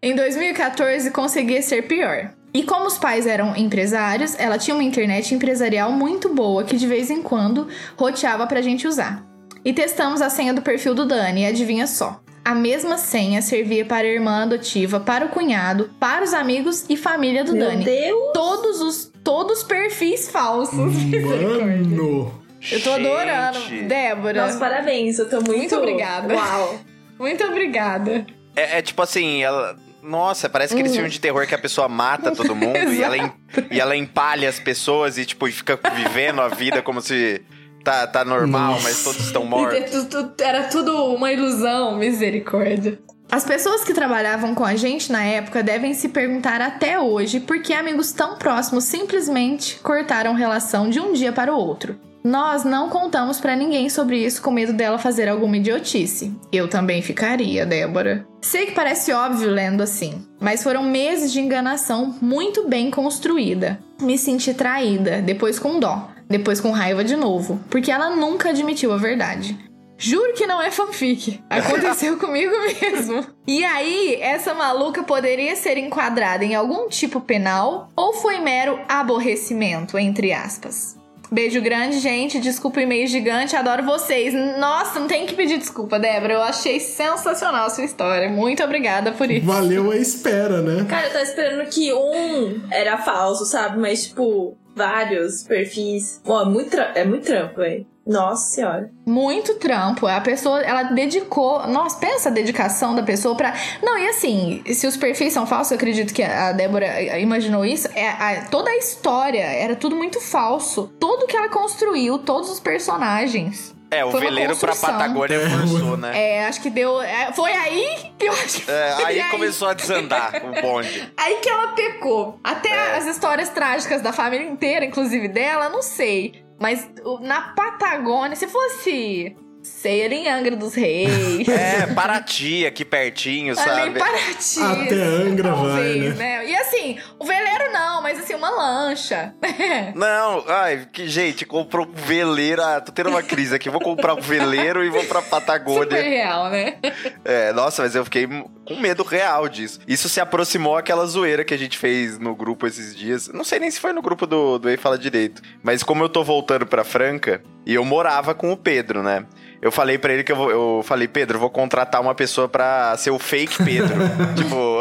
Em 0.02 0.14
2014, 0.14 1.10
conseguia 1.10 1.60
ser 1.60 1.82
pior. 1.82 2.30
E 2.54 2.62
como 2.62 2.86
os 2.86 2.96
pais 2.96 3.26
eram 3.26 3.54
empresários, 3.54 4.34
ela 4.38 4.56
tinha 4.56 4.74
uma 4.74 4.82
internet 4.82 5.34
empresarial 5.34 5.92
muito 5.92 6.30
boa 6.30 6.64
que 6.64 6.76
de 6.76 6.86
vez 6.86 7.10
em 7.10 7.22
quando 7.22 7.68
roteava 7.96 8.46
pra 8.46 8.62
gente 8.62 8.88
usar. 8.88 9.26
E 9.62 9.74
testamos 9.74 10.22
a 10.22 10.30
senha 10.30 10.54
do 10.54 10.62
perfil 10.62 10.94
do 10.94 11.04
Dani, 11.04 11.42
e 11.42 11.46
adivinha 11.46 11.86
só. 11.86 12.20
A 12.44 12.54
mesma 12.54 12.96
senha 12.96 13.42
servia 13.42 13.84
para 13.84 14.06
a 14.06 14.10
irmã 14.10 14.44
adotiva, 14.44 15.00
para 15.00 15.26
o 15.26 15.28
cunhado, 15.28 15.90
para 15.98 16.24
os 16.24 16.32
amigos 16.32 16.86
e 16.88 16.96
família 16.96 17.44
do 17.44 17.52
Meu 17.52 17.66
Dani. 17.66 17.84
Deus! 17.84 18.32
Todos 18.32 18.80
os 18.80 19.12
todos 19.22 19.64
perfis 19.64 20.30
falsos. 20.30 20.94
Mano. 21.12 22.45
Eu 22.70 22.82
tô 22.82 22.92
adorando. 22.92 23.58
Gente. 23.60 23.84
Débora, 23.84 24.46
Nossa, 24.46 24.58
parabéns, 24.58 25.18
eu 25.18 25.28
tô 25.28 25.36
muito... 25.36 25.52
Muito 25.56 25.76
obrigada. 25.76 26.34
Uau! 26.34 26.78
muito 27.18 27.44
obrigada. 27.44 28.26
É, 28.54 28.78
é 28.78 28.82
tipo 28.82 29.00
assim, 29.02 29.42
ela. 29.42 29.76
Nossa, 30.02 30.48
parece 30.48 30.72
aquele 30.74 30.88
Uhum. 30.88 30.94
filme 30.94 31.10
de 31.10 31.20
terror 31.20 31.46
que 31.46 31.54
a 31.54 31.58
pessoa 31.58 31.88
mata 31.88 32.30
todo 32.30 32.54
mundo 32.56 32.76
e, 32.92 33.02
ela 33.02 33.16
em- 33.16 33.32
e 33.70 33.80
ela 33.80 33.96
empalha 33.96 34.48
as 34.48 34.58
pessoas 34.60 35.18
e, 35.18 35.24
tipo, 35.24 35.46
fica 35.50 35.78
vivendo 35.94 36.40
a 36.40 36.48
vida 36.48 36.80
como 36.80 37.00
se 37.00 37.42
tá, 37.82 38.06
tá 38.06 38.24
normal, 38.24 38.72
Nossa. 38.74 38.84
mas 38.84 39.02
todos 39.02 39.20
estão 39.20 39.42
E 39.42 39.46
mortos. 39.48 40.04
tu- 40.06 40.28
tu- 40.28 40.42
Era 40.44 40.64
tudo 40.64 41.06
uma 41.14 41.32
ilusão, 41.32 41.96
misericórdia. 41.96 42.98
As 43.32 43.44
pessoas 43.44 43.82
que 43.82 43.92
trabalhavam 43.92 44.54
com 44.54 44.64
a 44.64 44.76
gente 44.76 45.10
na 45.10 45.24
época 45.24 45.60
devem 45.60 45.92
se 45.94 46.08
perguntar 46.10 46.60
até 46.60 47.00
hoje 47.00 47.40
por 47.40 47.60
que 47.60 47.72
amigos 47.72 48.12
tão 48.12 48.36
próximos 48.36 48.84
simplesmente 48.84 49.80
cortaram 49.82 50.34
relação 50.34 50.88
de 50.88 51.00
um 51.00 51.12
dia 51.12 51.32
para 51.32 51.52
o 51.52 51.56
outro. 51.58 51.98
Nós 52.26 52.64
não 52.64 52.88
contamos 52.88 53.38
pra 53.38 53.54
ninguém 53.54 53.88
sobre 53.88 54.18
isso 54.18 54.42
com 54.42 54.50
medo 54.50 54.72
dela 54.72 54.98
fazer 54.98 55.28
alguma 55.28 55.58
idiotice. 55.58 56.34
Eu 56.52 56.66
também 56.66 57.00
ficaria, 57.00 57.64
Débora. 57.64 58.26
Sei 58.42 58.66
que 58.66 58.72
parece 58.72 59.12
óbvio 59.12 59.48
lendo 59.48 59.80
assim, 59.80 60.26
mas 60.40 60.60
foram 60.60 60.82
meses 60.82 61.32
de 61.32 61.40
enganação 61.40 62.16
muito 62.20 62.66
bem 62.66 62.90
construída. 62.90 63.78
Me 64.02 64.18
senti 64.18 64.52
traída, 64.52 65.22
depois 65.22 65.60
com 65.60 65.78
dó, 65.78 66.10
depois 66.28 66.60
com 66.60 66.72
raiva 66.72 67.04
de 67.04 67.14
novo, 67.14 67.60
porque 67.70 67.92
ela 67.92 68.10
nunca 68.10 68.48
admitiu 68.48 68.92
a 68.92 68.96
verdade. 68.96 69.56
Juro 69.96 70.34
que 70.34 70.48
não 70.48 70.60
é 70.60 70.72
fanfic. 70.72 71.40
Aconteceu 71.48 72.18
comigo 72.18 72.52
mesmo. 72.82 73.24
E 73.46 73.64
aí, 73.64 74.18
essa 74.20 74.52
maluca 74.52 75.04
poderia 75.04 75.54
ser 75.54 75.78
enquadrada 75.78 76.44
em 76.44 76.56
algum 76.56 76.88
tipo 76.88 77.20
penal 77.20 77.88
ou 77.94 78.12
foi 78.14 78.40
mero 78.40 78.80
aborrecimento, 78.88 79.96
entre 79.96 80.32
aspas. 80.32 80.95
Beijo 81.30 81.60
grande, 81.60 81.98
gente. 81.98 82.38
Desculpa 82.38 82.78
o 82.80 82.82
e-mail 82.82 83.06
gigante. 83.06 83.56
Adoro 83.56 83.82
vocês. 83.84 84.32
Nossa, 84.58 85.00
não 85.00 85.06
tem 85.06 85.26
que 85.26 85.34
pedir 85.34 85.58
desculpa, 85.58 85.98
Débora. 85.98 86.34
Eu 86.34 86.42
achei 86.42 86.78
sensacional 86.80 87.66
a 87.66 87.70
sua 87.70 87.84
história. 87.84 88.28
Muito 88.28 88.62
obrigada 88.62 89.12
por 89.12 89.30
isso. 89.30 89.44
Valeu 89.46 89.90
a 89.90 89.96
espera, 89.96 90.62
né? 90.62 90.86
Cara, 90.88 91.06
eu 91.06 91.12
tava 91.12 91.24
esperando 91.24 91.68
que 91.68 91.92
um 91.92 92.62
era 92.70 92.98
falso, 92.98 93.44
sabe? 93.44 93.78
Mas, 93.78 94.06
tipo, 94.06 94.56
vários 94.74 95.42
perfis. 95.42 96.20
Bom, 96.24 96.40
é 96.40 96.44
muito, 96.44 96.70
tra- 96.70 96.92
é 96.94 97.04
muito 97.04 97.24
trampo, 97.24 97.56
velho. 97.56 97.86
Nossa 98.06 98.50
senhora. 98.54 98.90
Muito 99.04 99.54
trampo. 99.54 100.06
A 100.06 100.20
pessoa, 100.20 100.60
ela 100.62 100.84
dedicou. 100.84 101.66
Nossa, 101.66 101.98
pensa 101.98 102.28
a 102.28 102.32
dedicação 102.32 102.94
da 102.94 103.02
pessoa 103.02 103.34
pra. 103.36 103.52
Não, 103.82 103.98
e 103.98 104.08
assim, 104.08 104.62
se 104.72 104.86
os 104.86 104.96
perfis 104.96 105.32
são 105.32 105.46
falsos, 105.46 105.72
eu 105.72 105.76
acredito 105.76 106.14
que 106.14 106.22
a 106.22 106.52
Débora 106.52 107.18
imaginou 107.18 107.64
isso. 107.64 107.88
É, 107.94 108.08
a- 108.08 108.44
toda 108.50 108.70
a 108.70 108.76
história 108.76 109.42
era 109.42 109.74
tudo 109.74 109.96
muito 109.96 110.20
falso. 110.20 110.92
Tudo 111.00 111.26
que 111.26 111.36
ela 111.36 111.48
construiu, 111.48 112.18
todos 112.18 112.48
os 112.48 112.60
personagens. 112.60 113.74
É, 113.90 114.04
o 114.04 114.10
veleiro 114.10 114.56
pra. 114.56 114.74
Patagônia 114.74 115.36
É, 115.36 115.48
forçou, 115.48 115.96
né? 115.96 116.12
É, 116.38 116.46
acho 116.46 116.60
que 116.60 116.70
deu. 116.70 117.00
é, 117.00 117.32
foi 117.32 117.52
aí 117.52 118.12
que 118.18 118.26
eu 118.26 118.32
acho 118.32 118.60
que. 118.62 118.70
É, 118.70 118.92
foi 118.96 119.04
aí 119.04 119.30
começou 119.30 119.68
a 119.68 119.74
desandar 119.74 120.32
o 120.44 120.60
bonde. 120.60 121.08
Aí 121.16 121.36
que 121.36 121.48
ela 121.48 121.68
pecou. 121.68 122.38
Até 122.42 122.68
É. 122.68 122.96
as 122.96 123.06
histórias 123.06 123.48
trágicas 123.48 124.02
da 124.02 124.12
família 124.12 124.46
inteira, 124.48 124.84
inclusive 124.84 125.28
dela, 125.28 125.68
não 125.68 125.82
sei. 125.82 126.45
Mas 126.58 126.88
na 127.20 127.52
Patagônia, 127.54 128.36
se 128.36 128.46
fosse. 128.46 129.36
Sei, 129.66 130.02
era 130.02 130.14
em 130.14 130.28
Angra 130.28 130.56
dos 130.56 130.74
Reis. 130.74 131.48
É, 131.48 131.86
Paraty, 131.88 132.64
aqui 132.66 132.84
pertinho, 132.84 133.54
Ali 133.58 133.68
sabe? 133.68 133.90
em 133.90 133.92
Paraty. 133.94 134.60
Até 134.60 135.02
Angra 135.02 135.50
talvez, 135.50 136.16
vai, 136.16 136.26
né? 136.26 136.46
E 136.48 136.56
assim, 136.56 136.98
o 137.18 137.24
veleiro 137.24 137.72
não, 137.72 138.00
mas 138.00 138.18
assim, 138.18 138.34
uma 138.34 138.50
lancha. 138.50 139.34
Não, 139.94 140.44
ai, 140.48 140.86
que 140.92 141.08
gente, 141.08 141.44
comprou 141.44 141.86
um 141.86 141.92
veleiro. 141.92 142.62
Ah, 142.62 142.80
tô 142.80 142.92
tendo 142.92 143.10
uma 143.10 143.22
crise 143.22 143.54
aqui. 143.54 143.68
Vou 143.68 143.80
comprar 143.80 144.14
um 144.14 144.20
veleiro 144.20 144.84
e 144.84 144.88
vou 144.88 145.04
pra 145.04 145.20
Super 145.20 145.30
Patagônia. 145.30 146.02
real, 146.02 146.50
né? 146.50 146.76
É, 147.24 147.52
nossa, 147.52 147.82
mas 147.82 147.94
eu 147.94 148.04
fiquei 148.04 148.26
com 148.26 148.76
medo 148.76 149.02
real 149.02 149.48
disso. 149.48 149.80
Isso 149.86 150.08
se 150.08 150.20
aproximou 150.20 150.76
aquela 150.76 151.06
zoeira 151.06 151.44
que 151.44 151.54
a 151.54 151.58
gente 151.58 151.78
fez 151.78 152.18
no 152.18 152.34
grupo 152.34 152.66
esses 152.66 152.94
dias. 152.94 153.28
Não 153.28 153.44
sei 153.44 153.58
nem 153.58 153.70
se 153.70 153.80
foi 153.80 153.92
no 153.92 154.02
grupo 154.02 154.26
do, 154.26 154.58
do 154.58 154.68
Ei 154.68 154.76
Fala 154.76 154.98
Direito. 154.98 155.42
Mas 155.62 155.82
como 155.82 156.04
eu 156.04 156.08
tô 156.08 156.22
voltando 156.22 156.66
pra 156.66 156.84
Franca, 156.84 157.42
e 157.66 157.74
eu 157.74 157.84
morava 157.84 158.32
com 158.32 158.52
o 158.52 158.56
Pedro, 158.56 159.02
né? 159.02 159.26
Eu 159.66 159.72
falei 159.72 159.98
pra 159.98 160.12
ele 160.12 160.22
que 160.22 160.30
eu, 160.30 160.36
vou, 160.36 160.48
eu 160.48 160.80
falei, 160.84 161.08
Pedro, 161.08 161.38
eu 161.38 161.40
vou 161.40 161.50
contratar 161.50 162.00
uma 162.00 162.14
pessoa 162.14 162.48
pra 162.48 162.96
ser 162.96 163.10
o 163.10 163.18
fake 163.18 163.64
Pedro. 163.64 163.96
tipo. 164.38 164.78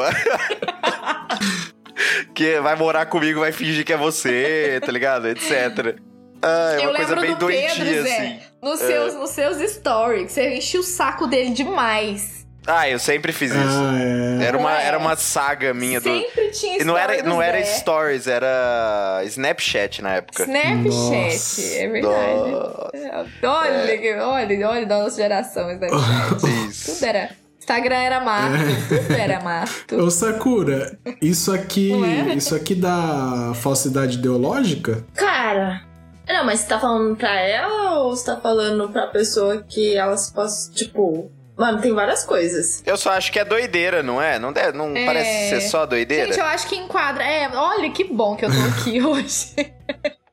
que 2.35 2.59
vai 2.59 2.75
morar 2.75 3.07
comigo, 3.07 3.39
vai 3.39 3.51
fingir 3.51 3.83
que 3.83 3.91
é 3.91 3.97
você, 3.97 4.79
tá 4.85 4.91
ligado? 4.91 5.27
Etc. 5.27 5.95
Ah, 6.39 6.73
é 6.73 6.85
eu 6.85 6.89
uma 6.89 6.97
coisa 6.97 7.15
lembro 7.15 7.21
bem 7.21 7.33
do 7.33 7.39
doentia, 7.39 7.83
Pedro, 7.83 8.01
assim. 8.03 8.03
Zé, 8.03 8.39
nos, 8.61 8.79
seus, 8.79 9.13
nos 9.15 9.29
seus 9.31 9.71
stories. 9.71 10.31
Você 10.31 10.57
encheu 10.57 10.81
o 10.81 10.83
saco 10.83 11.25
dele 11.25 11.49
demais. 11.49 12.44
Ah, 12.67 12.89
eu 12.89 12.97
sempre 12.99 13.31
fiz 13.31 13.51
isso. 13.51 13.59
Ah, 13.61 13.99
é. 14.41 14.45
Era 14.45 14.57
uma, 14.57 14.81
era 14.81 14.97
uma 14.97 15.15
saga 15.15 15.73
minha 15.73 15.99
do. 16.01 16.09
Sempre 16.09 16.49
tinha 16.51 16.81
E 16.81 16.83
não 16.83 16.97
era, 16.97 17.21
não 17.23 17.41
era 17.41 17.57
Zé. 17.59 17.63
stories, 17.65 18.27
era 18.27 19.21
Snapchat 19.25 20.01
na 20.01 20.15
época. 20.15 20.43
Snapchat, 20.43 20.83
Nossa. 20.87 21.61
é 21.61 21.87
verdade. 21.87 22.51
Nossa. 22.51 23.27
Olha, 23.43 23.97
que- 23.97 24.15
olha, 24.15 24.69
olha 24.69 24.85
da 24.85 24.99
nossa 25.03 25.15
geração, 25.17 25.71
Snapchat. 25.71 26.67
Isso. 26.69 26.93
tudo 26.95 27.05
era. 27.05 27.29
Instagram 27.59 27.95
era 27.97 28.19
mato, 28.19 28.53
tudo 28.89 29.13
era 29.17 29.39
mato. 29.41 29.95
Ô 29.97 30.11
Sakura, 30.11 30.99
isso 31.19 31.51
aqui, 31.51 31.91
é? 32.29 32.35
isso 32.35 32.55
aqui 32.55 32.75
dá 32.75 33.53
falsidade 33.55 34.19
ideológica? 34.19 35.03
Cara. 35.15 35.81
Não, 36.27 36.45
mas 36.45 36.59
você 36.59 36.67
tá 36.67 36.79
falando 36.79 37.15
pra 37.15 37.39
ela 37.39 37.99
ou 38.01 38.15
você 38.15 38.25
tá 38.25 38.37
falando 38.39 38.87
pra 38.89 39.07
pessoa 39.07 39.63
que 39.67 39.95
elas 39.95 40.29
possam, 40.31 40.73
tipo. 40.73 41.31
Mano, 41.57 41.81
tem 41.81 41.93
várias 41.93 42.25
coisas. 42.25 42.83
Eu 42.85 42.97
só 42.97 43.11
acho 43.11 43.31
que 43.31 43.39
é 43.39 43.45
doideira, 43.45 44.03
não 44.03 44.21
é? 44.21 44.37
Não, 44.37 44.51
deve, 44.51 44.77
não 44.77 44.95
É. 44.95 45.05
parece 45.05 45.49
ser 45.49 45.61
só 45.61 45.85
doideira? 45.85 46.27
Gente, 46.27 46.39
eu 46.39 46.45
acho 46.45 46.67
que 46.67 46.75
enquadra. 46.75 47.23
É, 47.23 47.49
olha 47.55 47.89
que 47.91 48.03
bom 48.03 48.35
que 48.35 48.43
eu 48.45 48.49
tô 48.49 48.57
aqui 48.79 48.99
hoje. 49.05 49.55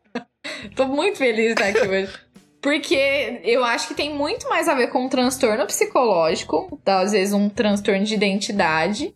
tô 0.75 0.87
muito 0.87 1.19
feliz 1.19 1.55
de 1.55 1.63
estar 1.63 1.67
aqui 1.69 1.87
hoje. 1.89 2.13
Porque 2.61 3.41
eu 3.45 3.65
acho 3.65 3.89
que 3.89 3.95
tem 3.95 4.15
muito 4.15 4.49
mais 4.49 4.69
a 4.69 4.75
ver 4.75 4.89
com 4.89 5.05
um 5.05 5.09
transtorno 5.09 5.67
psicológico, 5.67 6.81
tá? 6.85 7.01
às 7.01 7.13
vezes 7.13 7.35
um 7.35 7.49
transtorno 7.49 8.05
de 8.05 8.15
identidade, 8.15 9.15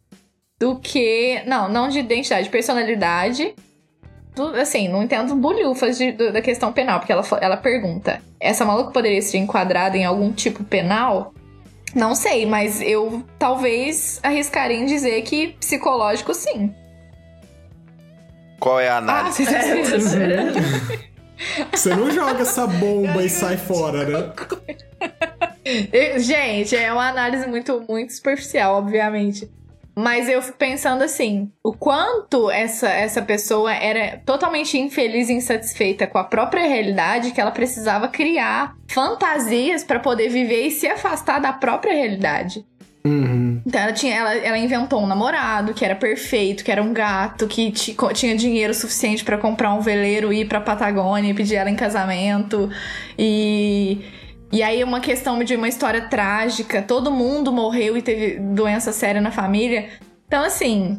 do 0.58 0.78
que. 0.78 1.42
Não, 1.46 1.68
não 1.68 1.88
de 1.88 1.98
identidade, 2.00 2.44
de 2.44 2.50
personalidade. 2.50 3.54
Do- 4.34 4.54
assim, 4.56 4.88
não 4.88 5.02
entendo 5.02 5.34
bolhufas 5.36 5.96
de- 5.96 6.12
do- 6.12 6.32
da 6.32 6.42
questão 6.42 6.72
penal, 6.72 6.98
porque 6.98 7.12
ela, 7.12 7.24
ela 7.40 7.56
pergunta: 7.56 8.20
essa 8.40 8.64
maluca 8.64 8.90
poderia 8.90 9.22
ser 9.22 9.38
enquadrada 9.38 9.96
em 9.96 10.04
algum 10.04 10.32
tipo 10.32 10.64
penal? 10.64 11.32
Não 11.96 12.14
sei, 12.14 12.44
mas 12.44 12.82
eu 12.82 13.22
talvez 13.38 14.20
arriscaria 14.22 14.76
em 14.76 14.84
dizer 14.84 15.22
que 15.22 15.54
psicológico 15.58 16.34
sim. 16.34 16.74
Qual 18.60 18.78
é 18.78 18.86
a 18.88 18.96
Ah, 18.96 18.98
análise? 18.98 19.46
vocês 19.46 19.64
É, 19.64 19.82
tô 19.82 19.96
esperando. 19.96 20.58
Você 21.72 21.94
não 21.94 22.10
joga 22.10 22.42
essa 22.42 22.66
bomba 22.66 23.22
e 23.24 23.30
sai 23.30 23.56
fora, 23.56 24.04
né? 24.04 24.32
Gente, 26.20 26.76
é 26.76 26.92
uma 26.92 27.08
análise 27.08 27.46
muito, 27.48 27.82
muito 27.88 28.12
superficial, 28.12 28.76
obviamente. 28.76 29.50
Mas 29.98 30.28
eu 30.28 30.42
fico 30.42 30.58
pensando 30.58 31.02
assim, 31.02 31.50
o 31.64 31.72
quanto 31.72 32.50
essa, 32.50 32.86
essa 32.86 33.22
pessoa 33.22 33.72
era 33.72 34.18
totalmente 34.26 34.76
infeliz 34.76 35.30
e 35.30 35.32
insatisfeita 35.32 36.06
com 36.06 36.18
a 36.18 36.24
própria 36.24 36.68
realidade 36.68 37.30
que 37.30 37.40
ela 37.40 37.50
precisava 37.50 38.06
criar 38.06 38.76
fantasias 38.88 39.82
pra 39.82 39.98
poder 39.98 40.28
viver 40.28 40.66
e 40.66 40.70
se 40.70 40.86
afastar 40.86 41.40
da 41.40 41.50
própria 41.50 41.94
realidade. 41.94 42.62
Uhum. 43.06 43.62
Então 43.64 43.80
ela, 43.80 43.92
tinha, 43.92 44.14
ela, 44.16 44.34
ela 44.34 44.58
inventou 44.58 45.00
um 45.00 45.06
namorado 45.06 45.72
que 45.72 45.84
era 45.84 45.94
perfeito, 45.94 46.62
que 46.62 46.70
era 46.70 46.82
um 46.82 46.92
gato, 46.92 47.46
que 47.46 47.72
tinha 48.12 48.36
dinheiro 48.36 48.74
suficiente 48.74 49.24
para 49.24 49.38
comprar 49.38 49.72
um 49.72 49.80
veleiro 49.80 50.30
e 50.30 50.40
ir 50.40 50.44
pra 50.44 50.60
Patagônia 50.60 51.30
e 51.30 51.34
pedir 51.34 51.54
ela 51.54 51.70
em 51.70 51.76
casamento. 51.76 52.68
E. 53.18 54.04
E 54.56 54.62
aí, 54.62 54.82
uma 54.82 55.00
questão 55.00 55.44
de 55.44 55.54
uma 55.54 55.68
história 55.68 56.08
trágica, 56.08 56.80
todo 56.80 57.10
mundo 57.10 57.52
morreu 57.52 57.94
e 57.94 58.00
teve 58.00 58.38
doença 58.38 58.90
séria 58.90 59.20
na 59.20 59.30
família. 59.30 59.90
Então, 60.26 60.42
assim, 60.42 60.98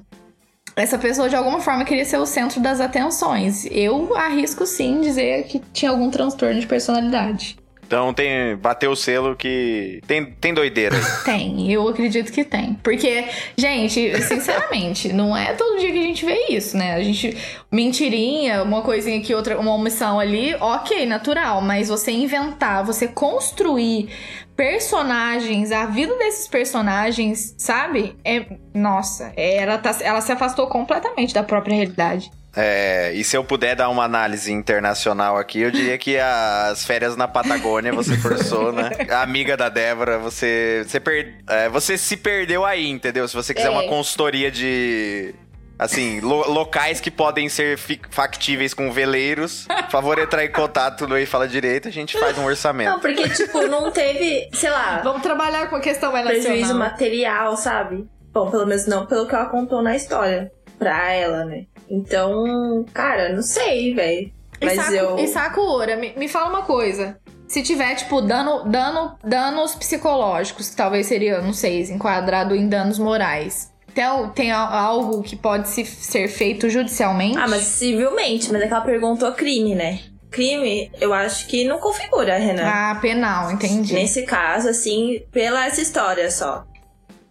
essa 0.75 0.95
pessoa 0.95 1.27
de 1.27 1.35
alguma 1.35 1.59
forma 1.59 1.83
queria 1.83 2.05
ser 2.05 2.17
o 2.17 2.25
centro 2.27 2.61
das 2.61 2.79
atenções. 2.79 3.65
Eu 3.71 4.15
arrisco 4.15 4.63
sim 4.63 5.01
dizer 5.01 5.45
que 5.45 5.57
tinha 5.73 5.89
algum 5.89 6.11
transtorno 6.11 6.59
de 6.59 6.67
personalidade. 6.67 7.57
Então 7.87 8.13
tem. 8.13 8.57
Bateu 8.57 8.91
o 8.91 8.95
selo 8.95 9.35
que. 9.35 10.01
Tem, 10.05 10.25
tem 10.25 10.53
doideira. 10.53 10.97
Tem, 11.23 11.71
eu 11.71 11.87
acredito 11.87 12.31
que 12.31 12.43
tem. 12.43 12.73
Porque, 12.83 13.25
gente, 13.57 14.21
sinceramente, 14.23 15.11
não 15.11 15.35
é 15.35 15.53
todo 15.53 15.79
dia 15.79 15.91
que 15.91 15.99
a 15.99 16.03
gente 16.03 16.25
vê 16.25 16.47
isso, 16.49 16.77
né? 16.77 16.95
A 16.95 17.01
gente. 17.01 17.35
Mentirinha, 17.71 18.63
uma 18.63 18.81
coisinha 18.81 19.17
aqui, 19.17 19.33
outra, 19.33 19.59
uma 19.59 19.73
omissão 19.73 20.19
ali, 20.19 20.55
ok, 20.55 21.05
natural. 21.05 21.61
Mas 21.61 21.87
você 21.87 22.11
inventar, 22.11 22.83
você 22.83 23.07
construir 23.07 24.09
personagens, 24.55 25.71
a 25.71 25.85
vida 25.85 26.15
desses 26.17 26.47
personagens, 26.47 27.55
sabe? 27.57 28.15
É. 28.23 28.45
Nossa, 28.73 29.31
ela, 29.35 29.77
tá, 29.77 29.95
ela 30.01 30.21
se 30.21 30.31
afastou 30.31 30.67
completamente 30.67 31.33
da 31.33 31.43
própria 31.43 31.75
realidade. 31.75 32.31
É, 32.59 33.11
e 33.13 33.23
se 33.23 33.37
eu 33.37 33.43
puder 33.43 33.75
dar 33.75 33.87
uma 33.87 34.03
análise 34.03 34.51
internacional 34.51 35.37
aqui, 35.37 35.59
eu 35.59 35.69
diria 35.69 35.95
que 35.95 36.17
as 36.17 36.83
férias 36.83 37.15
na 37.15 37.27
Patagônia 37.27 37.93
você 37.93 38.17
forçou, 38.17 38.71
né? 38.73 38.89
A 39.11 39.21
amiga 39.21 39.55
da 39.55 39.69
Débora, 39.69 40.17
você, 40.17 40.83
você, 40.83 40.99
per, 40.99 41.35
é, 41.47 41.69
você 41.69 41.99
se 41.99 42.17
perdeu 42.17 42.65
aí, 42.65 42.89
entendeu? 42.89 43.27
Se 43.27 43.35
você 43.35 43.53
quiser 43.53 43.67
é. 43.67 43.69
uma 43.69 43.83
consultoria 43.83 44.49
de 44.49 45.35
assim, 45.77 46.19
lo 46.19 46.49
locais 46.49 46.99
que 46.99 47.11
podem 47.11 47.47
ser 47.47 47.77
factíveis 48.09 48.73
com 48.73 48.91
veleiros. 48.91 49.67
Por 49.67 49.91
favor, 49.91 50.17
entrar 50.17 50.43
em 50.43 50.51
contato 50.51 51.07
no 51.07 51.15
E 51.15 51.27
Fala 51.27 51.47
Direito, 51.47 51.87
a 51.87 51.91
gente 51.91 52.17
faz 52.19 52.39
um 52.39 52.45
orçamento. 52.45 52.89
Não, 52.89 52.99
porque, 52.99 53.29
tipo, 53.29 53.67
não 53.67 53.91
teve, 53.91 54.49
sei 54.53 54.71
lá. 54.71 55.01
Vamos 55.03 55.21
trabalhar 55.21 55.69
com 55.69 55.75
a 55.75 55.79
questão 55.79 56.11
mais 56.11 56.25
Prejuízo 56.25 56.73
material, 56.73 57.55
sabe? 57.55 58.07
Bom, 58.33 58.49
pelo 58.49 58.65
menos 58.65 58.87
não 58.87 59.05
pelo 59.05 59.27
que 59.27 59.35
ela 59.35 59.45
contou 59.45 59.83
na 59.83 59.95
história. 59.95 60.51
Pra 60.79 61.11
ela, 61.11 61.45
né? 61.45 61.65
Então, 61.89 62.85
cara, 62.93 63.33
não 63.33 63.41
sei, 63.41 63.93
velho. 63.93 64.31
Mas 64.61 64.91
eu. 64.91 65.17
E 65.19 65.27
Sakura, 65.27 65.95
me, 65.95 66.13
me 66.17 66.27
fala 66.27 66.49
uma 66.49 66.63
coisa. 66.63 67.17
Se 67.47 67.63
tiver, 67.63 67.95
tipo, 67.95 68.21
dano, 68.21 68.65
dano, 68.65 69.17
danos 69.23 69.73
psicológicos, 69.75 70.69
que 70.69 70.75
talvez 70.75 71.07
seria, 71.07 71.39
não 71.41 71.53
sei, 71.53 71.81
enquadrado 71.83 72.53
em 72.53 72.67
danos 72.67 72.99
morais. 72.99 73.71
Tem, 73.93 74.05
tem 74.35 74.51
algo 74.51 75.23
que 75.23 75.35
pode 75.35 75.69
se, 75.69 75.85
ser 75.85 76.27
feito 76.27 76.69
judicialmente? 76.69 77.37
Ah, 77.37 77.47
mas 77.47 77.63
civilmente. 77.63 78.51
Mas 78.51 78.61
é 78.61 78.67
que 78.67 78.73
ela 78.73 78.83
perguntou 78.83 79.31
crime, 79.31 79.73
né? 79.75 80.01
Crime, 80.29 80.91
eu 80.99 81.13
acho 81.13 81.47
que 81.47 81.63
não 81.63 81.79
configura, 81.79 82.37
Renan. 82.37 82.63
Ah, 82.65 82.97
penal, 83.01 83.49
entendi. 83.51 83.93
Nesse 83.93 84.23
caso, 84.23 84.67
assim, 84.67 85.23
pela 85.31 85.65
essa 85.65 85.81
história 85.81 86.29
só. 86.29 86.65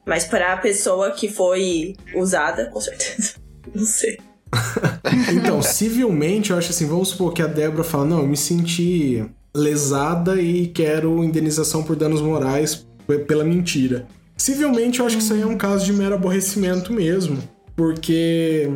Mas 0.04 0.24
para 0.24 0.54
a 0.54 0.56
pessoa 0.56 1.10
que 1.10 1.28
foi 1.28 1.94
usada, 2.14 2.70
com 2.70 2.80
certeza. 2.80 3.34
Não 3.74 3.84
sei. 3.84 4.18
então, 5.34 5.62
civilmente, 5.62 6.50
eu 6.50 6.58
acho 6.58 6.70
assim, 6.70 6.86
vamos 6.86 7.08
supor 7.08 7.32
que 7.32 7.42
a 7.42 7.46
Débora 7.46 7.84
fala, 7.84 8.04
não, 8.04 8.20
eu 8.20 8.26
me 8.26 8.36
senti 8.36 9.24
lesada 9.54 10.40
e 10.40 10.66
quero 10.68 11.24
indenização 11.24 11.82
por 11.82 11.96
danos 11.96 12.20
morais 12.20 12.86
pela 13.26 13.44
mentira. 13.44 14.06
Civilmente, 14.36 15.00
eu 15.00 15.06
acho 15.06 15.16
que 15.16 15.22
isso 15.22 15.32
aí 15.32 15.40
é 15.40 15.46
um 15.46 15.56
caso 15.56 15.84
de 15.84 15.92
mero 15.92 16.14
aborrecimento 16.14 16.92
mesmo, 16.92 17.38
porque 17.74 18.70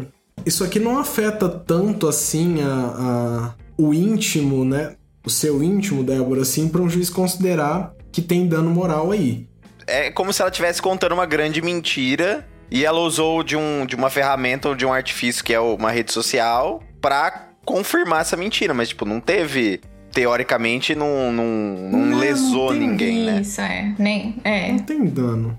isso 0.47 0.65
aqui 0.65 0.79
não 0.79 0.99
afeta 0.99 1.49
tanto 1.49 2.09
assim 2.09 2.63
a, 2.63 2.95
a 2.97 3.55
o 3.77 3.93
íntimo, 3.93 4.65
né? 4.65 4.95
O 5.25 5.31
seu 5.31 5.63
íntimo, 5.63 6.03
Débora, 6.03 6.43
assim, 6.43 6.69
para 6.69 6.81
um 6.81 6.89
juiz 6.89 7.11
considerar 7.11 7.95
que 8.11 8.23
tem 8.23 8.47
dano 8.47 8.71
moral 8.71 9.11
aí. 9.11 9.47
É 9.87 10.11
como 10.11 10.33
se 10.33 10.41
ela 10.41 10.51
estivesse 10.51 10.81
contando 10.81 11.13
uma 11.13 11.27
grande 11.27 11.61
mentira 11.61 12.47
e 12.71 12.85
ela 12.85 13.01
usou 13.01 13.43
de, 13.43 13.57
um, 13.57 13.85
de 13.85 13.97
uma 13.97 14.09
ferramenta 14.09 14.69
ou 14.69 14.75
de 14.75 14.87
um 14.87 14.93
artifício 14.93 15.43
que 15.43 15.53
é 15.53 15.61
uma 15.61 15.91
rede 15.91 16.13
social 16.13 16.83
pra 17.01 17.49
confirmar 17.65 18.21
essa 18.21 18.37
mentira. 18.37 18.73
Mas, 18.73 18.89
tipo, 18.91 19.05
não 19.05 19.21
teve. 19.21 19.81
Teoricamente, 20.13 20.93
não, 20.93 21.31
não, 21.31 21.45
não, 21.45 21.99
não 22.01 22.19
lesou 22.19 22.73
não 22.73 22.81
ninguém, 22.81 23.27
né? 23.27 23.43
Isso, 23.43 23.61
é. 23.61 23.95
Nem, 23.97 24.35
é. 24.43 24.73
Não 24.73 24.81
tem 24.81 25.05
dano. 25.05 25.57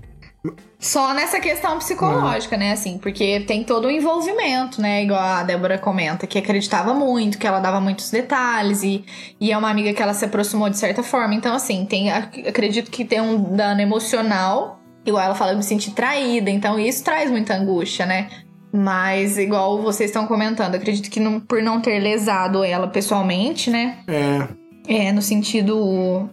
Só 0.78 1.14
nessa 1.14 1.40
questão 1.40 1.78
psicológica, 1.78 2.56
né? 2.56 2.72
Assim, 2.72 2.98
porque 2.98 3.40
tem 3.40 3.64
todo 3.64 3.86
o 3.86 3.90
envolvimento, 3.90 4.78
né? 4.82 5.04
Igual 5.04 5.22
a 5.22 5.42
Débora 5.42 5.78
comenta, 5.78 6.26
que 6.26 6.38
acreditava 6.38 6.92
muito, 6.92 7.38
que 7.38 7.46
ela 7.46 7.60
dava 7.60 7.80
muitos 7.80 8.10
detalhes 8.10 8.82
e, 8.82 9.04
e 9.40 9.52
é 9.52 9.56
uma 9.56 9.70
amiga 9.70 9.94
que 9.94 10.02
ela 10.02 10.12
se 10.12 10.24
aproximou 10.24 10.68
de 10.68 10.76
certa 10.76 11.02
forma. 11.02 11.34
Então, 11.34 11.54
assim, 11.54 11.86
tem, 11.86 12.10
acredito 12.10 12.90
que 12.90 13.04
tem 13.04 13.20
um 13.20 13.56
dano 13.56 13.80
emocional 13.80 14.81
Igual 15.04 15.24
ela 15.24 15.34
fala, 15.34 15.52
eu 15.52 15.56
me 15.56 15.62
senti 15.62 15.90
traída, 15.90 16.50
então 16.50 16.78
isso 16.78 17.02
traz 17.02 17.30
muita 17.30 17.54
angústia, 17.54 18.06
né? 18.06 18.28
Mas, 18.72 19.36
igual 19.36 19.82
vocês 19.82 20.10
estão 20.10 20.26
comentando, 20.26 20.74
acredito 20.74 21.10
que 21.10 21.20
não, 21.20 21.38
por 21.38 21.62
não 21.62 21.80
ter 21.80 21.98
lesado 21.98 22.64
ela 22.64 22.88
pessoalmente, 22.88 23.70
né? 23.70 23.98
É. 24.08 25.08
É, 25.08 25.12
no 25.12 25.20
sentido, 25.20 26.30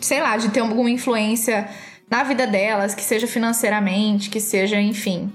sei 0.00 0.20
lá, 0.20 0.36
de 0.36 0.50
ter 0.50 0.60
alguma 0.60 0.90
influência 0.90 1.68
na 2.10 2.22
vida 2.22 2.46
delas, 2.46 2.94
que 2.94 3.02
seja 3.02 3.26
financeiramente, 3.26 4.28
que 4.28 4.40
seja, 4.40 4.80
enfim. 4.80 5.32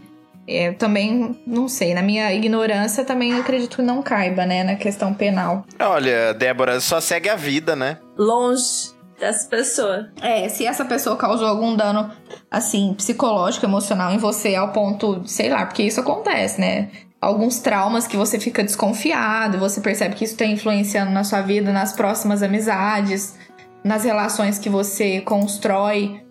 Eu 0.48 0.76
também 0.76 1.36
não 1.48 1.68
sei, 1.68 1.96
na 1.96 2.04
minha 2.04 2.32
ignorância 2.32 3.04
também 3.04 3.34
acredito 3.34 3.78
que 3.78 3.82
não 3.82 4.04
caiba, 4.04 4.46
né, 4.46 4.64
na 4.64 4.76
questão 4.76 5.12
penal. 5.14 5.66
Olha, 5.80 6.34
Débora, 6.36 6.80
só 6.80 7.02
segue 7.02 7.28
a 7.30 7.36
vida, 7.36 7.76
né? 7.76 7.98
Longe 8.16 8.95
dessa 9.20 9.48
pessoa. 9.48 10.10
É, 10.22 10.48
se 10.50 10.66
essa 10.66 10.86
pessoa 10.86 11.16
causou 11.16 11.48
algum 11.48 11.76
dano, 11.76 12.12
assim, 12.50 12.94
psicológico, 12.94 13.66
emocional 13.66 14.12
em 14.12 14.18
você, 14.18 14.56
ao 14.56 14.72
ponto, 14.72 15.22
sei 15.26 15.50
lá, 15.50 15.66
porque 15.66 15.84
isso 15.84 16.00
acontece, 16.00 16.60
né? 16.60 16.90
Alguns 17.20 17.60
traumas 17.60 18.06
que 18.06 18.18
você 18.18 18.40
fica 18.40 18.64
desconfiado, 18.64 19.58
você 19.58 19.82
percebe 19.82 20.16
que 20.16 20.26
isso 20.26 20.34
está 20.34 20.46
influenciando 20.46 21.12
na 21.12 21.24
sua 21.24 21.42
vida, 21.42 21.72
nas 21.72 21.94
próximas 21.94 22.44
amizades, 22.44 23.38
nas 23.84 24.04
relações 24.04 24.60
que 24.60 24.70
você 24.70 25.22
constrói. 25.22 26.22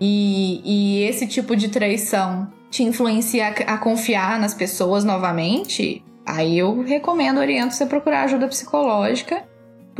E, 0.00 0.62
e 0.64 1.02
esse 1.02 1.26
tipo 1.26 1.54
de 1.54 1.68
traição 1.68 2.50
te 2.70 2.82
influencia 2.82 3.48
a, 3.48 3.74
a 3.74 3.78
confiar 3.78 4.38
nas 4.38 4.54
pessoas 4.54 5.04
novamente, 5.04 6.02
aí 6.24 6.58
eu 6.58 6.80
recomendo, 6.82 7.38
oriento 7.38 7.74
você 7.74 7.84
procurar 7.84 8.22
ajuda 8.22 8.48
psicológica 8.48 9.49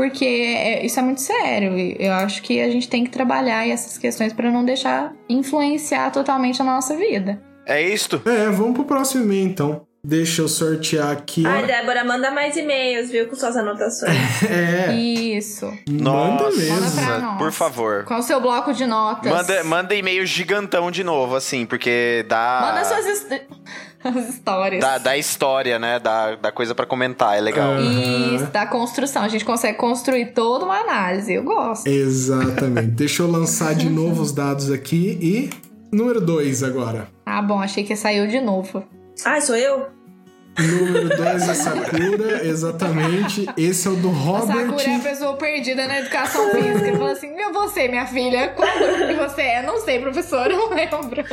porque 0.00 0.24
é, 0.24 0.86
isso 0.86 0.98
é 0.98 1.02
muito 1.02 1.20
sério. 1.20 1.78
E 1.78 1.94
eu 1.98 2.12
acho 2.14 2.42
que 2.42 2.58
a 2.58 2.70
gente 2.70 2.88
tem 2.88 3.04
que 3.04 3.10
trabalhar 3.10 3.68
essas 3.68 3.98
questões 3.98 4.32
para 4.32 4.50
não 4.50 4.64
deixar 4.64 5.14
influenciar 5.28 6.10
totalmente 6.10 6.62
a 6.62 6.64
nossa 6.64 6.96
vida. 6.96 7.38
É 7.66 7.82
isto? 7.82 8.22
É, 8.24 8.48
vamos 8.48 8.72
pro 8.72 8.84
próximo 8.84 9.24
e-mail 9.24 9.48
então. 9.48 9.86
Deixa 10.02 10.40
eu 10.40 10.48
sortear 10.48 11.10
aqui. 11.10 11.46
Ai, 11.46 11.66
Débora, 11.66 12.02
manda 12.04 12.30
mais 12.30 12.56
e-mails, 12.56 13.10
viu? 13.10 13.28
Com 13.28 13.36
suas 13.36 13.54
anotações. 13.54 14.16
é. 14.50 14.94
Isso. 14.94 15.70
Nossa, 15.86 16.30
manda 16.30 16.56
mesmo. 16.56 17.02
Manda 17.02 17.38
por 17.38 17.52
favor. 17.52 18.04
Qual 18.04 18.20
o 18.20 18.22
seu 18.22 18.40
bloco 18.40 18.72
de 18.72 18.86
notas? 18.86 19.30
Manda, 19.30 19.62
manda 19.64 19.94
e-mail 19.94 20.24
gigantão 20.24 20.90
de 20.90 21.04
novo, 21.04 21.36
assim, 21.36 21.66
porque 21.66 22.24
dá. 22.26 22.60
Manda 22.62 22.84
suas 22.84 23.26
as 24.02 24.28
histórias. 24.30 24.80
Da, 24.80 24.96
da 24.96 25.18
história, 25.18 25.78
né? 25.78 25.98
Da, 25.98 26.36
da 26.36 26.50
coisa 26.50 26.74
para 26.74 26.86
comentar, 26.86 27.36
é 27.36 27.40
legal. 27.42 27.72
Uhum. 27.72 28.36
Isso, 28.36 28.46
da 28.46 28.64
construção. 28.64 29.22
A 29.22 29.28
gente 29.28 29.44
consegue 29.44 29.76
construir 29.76 30.32
toda 30.32 30.64
uma 30.64 30.78
análise. 30.78 31.34
Eu 31.34 31.44
gosto. 31.44 31.86
Exatamente. 31.86 32.88
Deixa 32.88 33.22
eu 33.22 33.30
lançar 33.30 33.74
de 33.74 33.90
novo 33.90 34.22
os 34.22 34.32
dados 34.32 34.70
aqui 34.70 35.18
e. 35.20 35.50
Número 35.92 36.20
2 36.20 36.62
agora. 36.62 37.08
Ah, 37.26 37.42
bom, 37.42 37.60
achei 37.60 37.82
que 37.82 37.96
saiu 37.96 38.28
de 38.28 38.40
novo. 38.40 38.84
Ah, 39.24 39.40
sou 39.40 39.56
eu? 39.56 40.00
Número 40.58 41.08
2 41.16 41.48
é 41.48 41.54
Sakura, 41.54 42.46
exatamente. 42.46 43.46
Esse 43.56 43.88
é 43.88 43.90
o 43.90 43.96
do 43.96 44.10
Robert. 44.10 44.56
A 44.56 44.66
Sakura 44.66 44.82
é 44.82 44.96
a 44.96 45.00
pessoa 45.00 45.36
perdida 45.36 45.86
na 45.86 46.00
educação 46.00 46.50
física. 46.50 46.86
Ele 46.86 46.96
fala 46.96 47.12
assim: 47.12 47.34
Meu, 47.34 47.52
você, 47.52 47.88
minha 47.88 48.06
filha, 48.06 48.48
qual 48.48 48.68
grupo 48.78 49.06
que 49.06 49.14
você 49.14 49.42
é? 49.42 49.62
Não 49.62 49.78
sei, 49.80 50.00
professora, 50.00 50.54
não 50.54 50.68
lembro. 50.70 51.24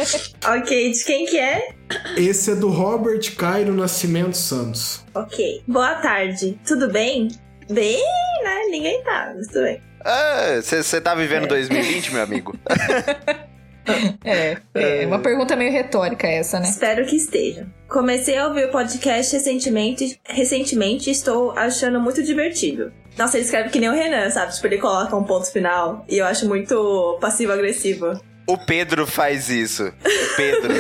Ok, 0.46 0.92
de 0.92 1.04
quem 1.04 1.26
que 1.26 1.40
é? 1.40 1.70
Esse 2.16 2.52
é 2.52 2.56
do 2.56 2.70
Robert 2.70 3.36
Cairo 3.36 3.74
Nascimento 3.74 4.38
Santos. 4.38 5.04
Ok. 5.14 5.64
Boa 5.68 5.96
tarde. 5.96 6.60
Tudo 6.66 6.90
bem? 6.90 7.28
Bem, 7.70 8.02
né? 8.44 8.66
Ninguém 8.70 9.04
tá, 9.04 9.34
mas 9.36 9.48
tudo 9.48 9.64
bem. 9.64 9.82
Você 10.62 10.98
ah, 10.98 11.02
tá 11.02 11.16
vivendo 11.16 11.46
é. 11.46 11.48
2020, 11.48 12.14
meu 12.14 12.24
amigo? 12.24 12.56
É, 14.24 14.58
é, 14.74 15.06
uma 15.06 15.20
pergunta 15.20 15.56
meio 15.56 15.72
retórica 15.72 16.28
essa, 16.28 16.60
né? 16.60 16.68
Espero 16.70 17.06
que 17.06 17.16
esteja. 17.16 17.68
Comecei 17.88 18.38
a 18.38 18.48
ouvir 18.48 18.66
o 18.66 18.72
podcast 18.72 19.34
recentemente, 19.34 20.20
recentemente 20.26 21.10
e 21.10 21.14
estou 21.14 21.52
achando 21.52 22.00
muito 22.00 22.22
divertido. 22.22 22.92
Nossa, 23.18 23.38
ele 23.38 23.46
escreve 23.46 23.70
que 23.70 23.80
nem 23.80 23.90
o 23.90 23.94
Renan, 23.94 24.30
sabe? 24.30 24.54
Tipo, 24.54 24.68
ele 24.68 24.78
coloca 24.78 25.16
um 25.16 25.24
ponto 25.24 25.52
final 25.52 26.06
e 26.08 26.18
eu 26.18 26.26
acho 26.26 26.48
muito 26.48 27.18
passivo-agressivo. 27.20 28.20
O 28.48 28.58
Pedro 28.58 29.06
faz 29.06 29.50
isso. 29.50 29.84
O 29.88 30.36
Pedro. 30.38 30.74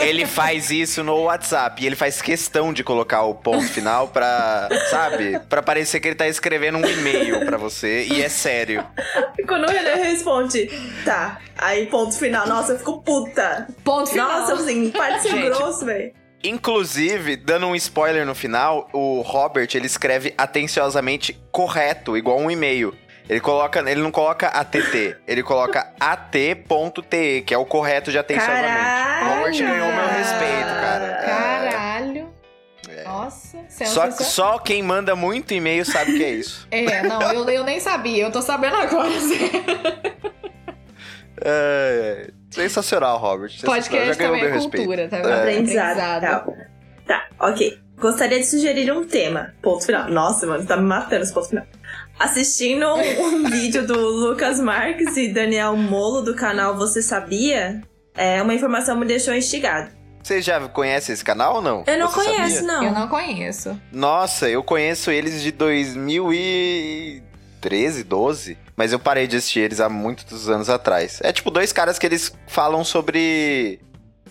ele 0.00 0.24
faz 0.26 0.70
isso 0.70 1.04
no 1.04 1.24
WhatsApp. 1.24 1.82
E 1.82 1.86
ele 1.86 1.94
faz 1.94 2.22
questão 2.22 2.72
de 2.72 2.82
colocar 2.82 3.22
o 3.22 3.34
ponto 3.34 3.68
final 3.68 4.08
pra, 4.08 4.68
sabe? 4.90 5.38
Pra 5.40 5.62
parecer 5.62 6.00
que 6.00 6.08
ele 6.08 6.14
tá 6.14 6.26
escrevendo 6.26 6.78
um 6.78 6.86
e-mail 6.86 7.44
pra 7.44 7.58
você. 7.58 8.04
E 8.04 8.22
é 8.22 8.28
sério. 8.28 8.84
Quando 9.46 9.70
ele 9.70 9.94
responde, 10.02 10.70
tá. 11.04 11.38
Aí, 11.56 11.86
ponto 11.86 12.16
final. 12.16 12.46
Nossa, 12.48 12.72
eu 12.72 12.78
fico 12.78 13.02
puta. 13.02 13.66
Ponto 13.84 14.08
final. 14.08 14.40
Nossa, 14.40 14.54
assim, 14.54 14.90
pode 14.90 15.20
ser 15.20 15.30
Gente, 15.30 15.50
grosso, 15.50 15.84
velho. 15.84 16.12
Inclusive, 16.42 17.36
dando 17.36 17.66
um 17.66 17.74
spoiler 17.74 18.24
no 18.24 18.34
final, 18.34 18.88
o 18.92 19.20
Robert 19.22 19.68
ele 19.74 19.86
escreve 19.86 20.32
atenciosamente 20.38 21.38
correto, 21.50 22.16
igual 22.16 22.38
um 22.38 22.50
e-mail. 22.50 22.94
Ele 23.28 23.40
coloca, 23.40 23.80
ele 23.80 24.00
não 24.00 24.10
coloca 24.10 24.48
ATT, 24.48 25.16
ele 25.26 25.42
coloca 25.42 25.92
at.te, 26.00 27.42
que 27.46 27.52
é 27.52 27.58
o 27.58 27.66
correto 27.66 28.10
de 28.10 28.18
atenciosamente. 28.18 28.68
Caralho. 28.68 29.36
Robert 29.36 29.58
ganhou 29.58 29.92
meu 29.92 30.08
respeito, 30.08 30.70
cara. 30.80 31.22
Caralho. 31.26 32.30
É. 32.88 33.04
Nossa, 33.04 33.58
só, 33.68 34.10
só 34.10 34.58
quem 34.58 34.82
manda 34.82 35.14
muito 35.14 35.52
e-mail 35.52 35.84
sabe 35.84 36.12
o 36.12 36.16
que 36.16 36.24
é 36.24 36.30
isso. 36.30 36.66
É, 36.70 37.02
não, 37.02 37.20
eu, 37.32 37.46
eu 37.50 37.64
nem 37.64 37.78
sabia, 37.78 38.24
eu 38.24 38.32
tô 38.32 38.40
sabendo 38.40 38.76
agora. 38.76 39.10
é, 41.44 42.30
sensacional, 42.50 43.18
Robert. 43.18 43.52
Podcast 43.62 44.06
já 44.06 44.14
também 44.14 44.42
é 44.42 44.50
cultura, 44.52 45.02
respeito. 45.02 45.10
tá? 45.10 45.18
É. 45.18 45.40
Aprendizado. 45.40 46.20
Tá. 46.20 46.46
tá, 47.06 47.26
ok. 47.40 47.78
Gostaria 47.98 48.38
de 48.38 48.46
sugerir 48.46 48.90
um 48.90 49.04
tema. 49.04 49.52
Ponto 49.60 49.84
final. 49.84 50.08
Nossa, 50.08 50.46
mano, 50.46 50.64
tá 50.64 50.78
me 50.78 50.84
matando 50.84 51.24
esse 51.24 51.34
ponto 51.34 51.48
final 51.48 51.66
assistindo 52.18 52.86
um, 52.94 53.48
vídeo 53.50 53.86
do 53.86 53.98
Lucas 53.98 54.60
Marques 54.60 55.16
e 55.16 55.28
Daniel 55.28 55.76
Molo 55.76 56.22
do 56.22 56.34
canal 56.34 56.76
Você 56.76 57.00
Sabia, 57.00 57.80
é, 58.16 58.42
uma 58.42 58.52
informação 58.54 58.98
me 58.98 59.06
deixou 59.06 59.32
instigado. 59.34 59.96
Você 60.22 60.42
já 60.42 60.60
conhece 60.68 61.12
esse 61.12 61.24
canal 61.24 61.54
ou 61.56 61.62
não? 61.62 61.84
Eu 61.86 61.98
não 61.98 62.08
Você 62.08 62.24
conheço, 62.24 62.56
sabia? 62.56 62.72
não. 62.72 62.84
Eu 62.84 62.92
não 62.92 63.08
conheço. 63.08 63.80
Nossa, 63.92 64.48
eu 64.48 64.62
conheço 64.62 65.10
eles 65.10 65.42
de 65.42 65.50
2013, 65.52 68.04
12. 68.04 68.58
Mas 68.76 68.92
eu 68.92 68.98
parei 68.98 69.26
de 69.26 69.36
assistir 69.36 69.60
eles 69.60 69.80
há 69.80 69.88
muitos 69.88 70.50
anos 70.50 70.68
atrás. 70.68 71.20
É 71.22 71.32
tipo 71.32 71.50
dois 71.50 71.72
caras 71.72 71.98
que 71.98 72.04
eles 72.06 72.30
falam 72.46 72.84
sobre 72.84 73.80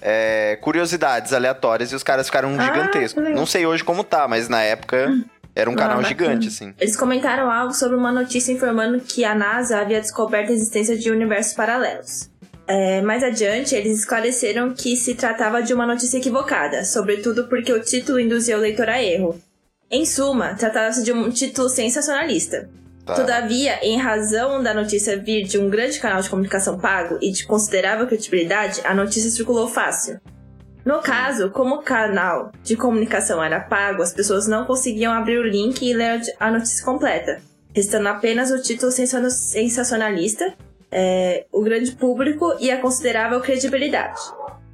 é, 0.01 0.57
curiosidades 0.61 1.33
aleatórias 1.33 1.91
e 1.91 1.95
os 1.95 2.03
caras 2.03 2.27
ficaram 2.27 2.55
ah, 2.57 2.63
gigantescos. 2.63 3.23
Não 3.33 3.45
sei 3.45 3.65
hoje 3.65 3.83
como 3.83 4.03
tá, 4.03 4.27
mas 4.27 4.47
na 4.47 4.61
época 4.61 5.07
hum. 5.09 5.23
Era 5.57 5.71
um 5.71 5.73
ah, 5.73 5.77
canal 5.77 6.03
gigante, 6.03 6.49
assim. 6.49 6.71
Eles 6.79 6.95
comentaram 6.95 7.49
algo 7.49 7.73
sobre 7.73 7.97
uma 7.97 8.11
notícia 8.11 8.51
informando 8.51 8.99
que 8.99 9.25
a 9.25 9.33
NASA 9.33 9.79
havia 9.79 9.99
descoberto 9.99 10.51
a 10.51 10.53
existência 10.53 10.95
de 10.95 11.09
universos 11.09 11.53
paralelos. 11.53 12.29
É, 12.67 13.01
mais 13.01 13.23
adiante, 13.23 13.73
eles 13.73 13.97
esclareceram 13.97 14.71
que 14.71 14.95
se 14.95 15.15
tratava 15.15 15.63
de 15.63 15.73
uma 15.73 15.87
notícia 15.87 16.19
equivocada, 16.19 16.85
sobretudo 16.85 17.47
porque 17.47 17.73
o 17.73 17.81
título 17.81 18.19
induzia 18.19 18.55
o 18.55 18.61
leitor 18.61 18.87
a 18.87 19.01
erro. 19.01 19.41
Em 19.89 20.05
suma, 20.05 20.53
tratava-se 20.53 21.03
de 21.03 21.11
um 21.11 21.31
título 21.31 21.69
sensacionalista. 21.69 22.69
Tá. 23.03 23.15
Todavia, 23.15 23.79
em 23.81 23.97
razão 23.97 24.61
da 24.61 24.75
notícia 24.75 25.17
vir 25.17 25.43
de 25.43 25.57
um 25.57 25.71
grande 25.71 25.99
canal 25.99 26.21
de 26.21 26.29
comunicação 26.29 26.77
pago 26.77 27.17
e 27.19 27.31
de 27.31 27.47
considerável 27.47 28.05
credibilidade, 28.05 28.81
a 28.83 28.93
notícia 28.93 29.31
circulou 29.31 29.67
fácil. 29.67 30.19
No 30.87 31.01
caso, 31.01 31.49
como 31.49 31.75
o 31.75 31.83
canal 31.83 32.53
de 32.63 32.77
comunicação 32.77 33.43
era 33.43 33.59
pago, 33.59 34.01
as 34.01 34.13
pessoas 34.13 34.47
não 34.47 34.63
conseguiam 34.63 35.11
abrir 35.11 35.37
o 35.37 35.43
link 35.43 35.81
e 35.81 35.93
ler 35.93 36.21
a 36.39 36.49
notícia 36.49 36.85
completa, 36.85 37.41
restando 37.75 38.07
apenas 38.07 38.51
o 38.51 38.61
título 38.61 38.89
sensacionalista, 38.89 40.55
é, 40.89 41.45
o 41.51 41.61
grande 41.61 41.91
público 41.91 42.55
e 42.57 42.71
a 42.71 42.79
considerável 42.79 43.41
credibilidade. 43.41 44.17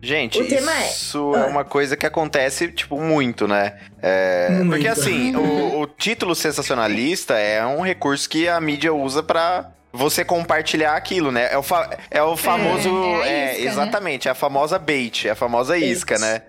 Gente, 0.04 0.40
o 0.40 0.48
tema 0.48 0.72
é- 0.72 0.88
isso 0.88 1.36
é... 1.36 1.40
é 1.40 1.46
uma 1.46 1.66
coisa 1.66 1.98
que 1.98 2.06
acontece, 2.06 2.72
tipo, 2.72 3.02
muito, 3.02 3.48
né? 3.48 3.80
É, 4.00 4.62
porque, 4.70 4.88
assim, 4.88 5.36
o, 5.36 5.80
o, 5.80 5.88
título 5.88 6.36
sensacionalista 6.36 7.40
é 7.40 7.66
um 7.66 7.82
recurso 7.82 8.30
que 8.30 8.48
a 8.48 8.62
mídia 8.62 8.94
usa 8.94 9.24
para 9.24 9.72
você 9.94 10.26
compartilhar 10.26 10.96
aquilo, 10.96 11.32
né? 11.32 11.54
É 11.54 11.58
o, 11.58 11.64
fa 11.64 11.98
é 12.10 12.22
o 12.24 12.36
famoso. 12.36 12.90
É, 13.24 13.30
é, 13.30 13.32
é 13.32 13.52
isca, 13.52 13.62
né? 13.62 13.68
exatamente, 13.70 14.26
né? 14.26 14.30
é 14.30 14.32
a 14.32 14.36
famosa 14.36 14.80
bait, 14.80 15.28
é 15.28 15.32
a 15.32 15.36
famosa 15.36 15.74
bait. 15.74 15.92
isca, 15.92 16.18
né? 16.18 16.42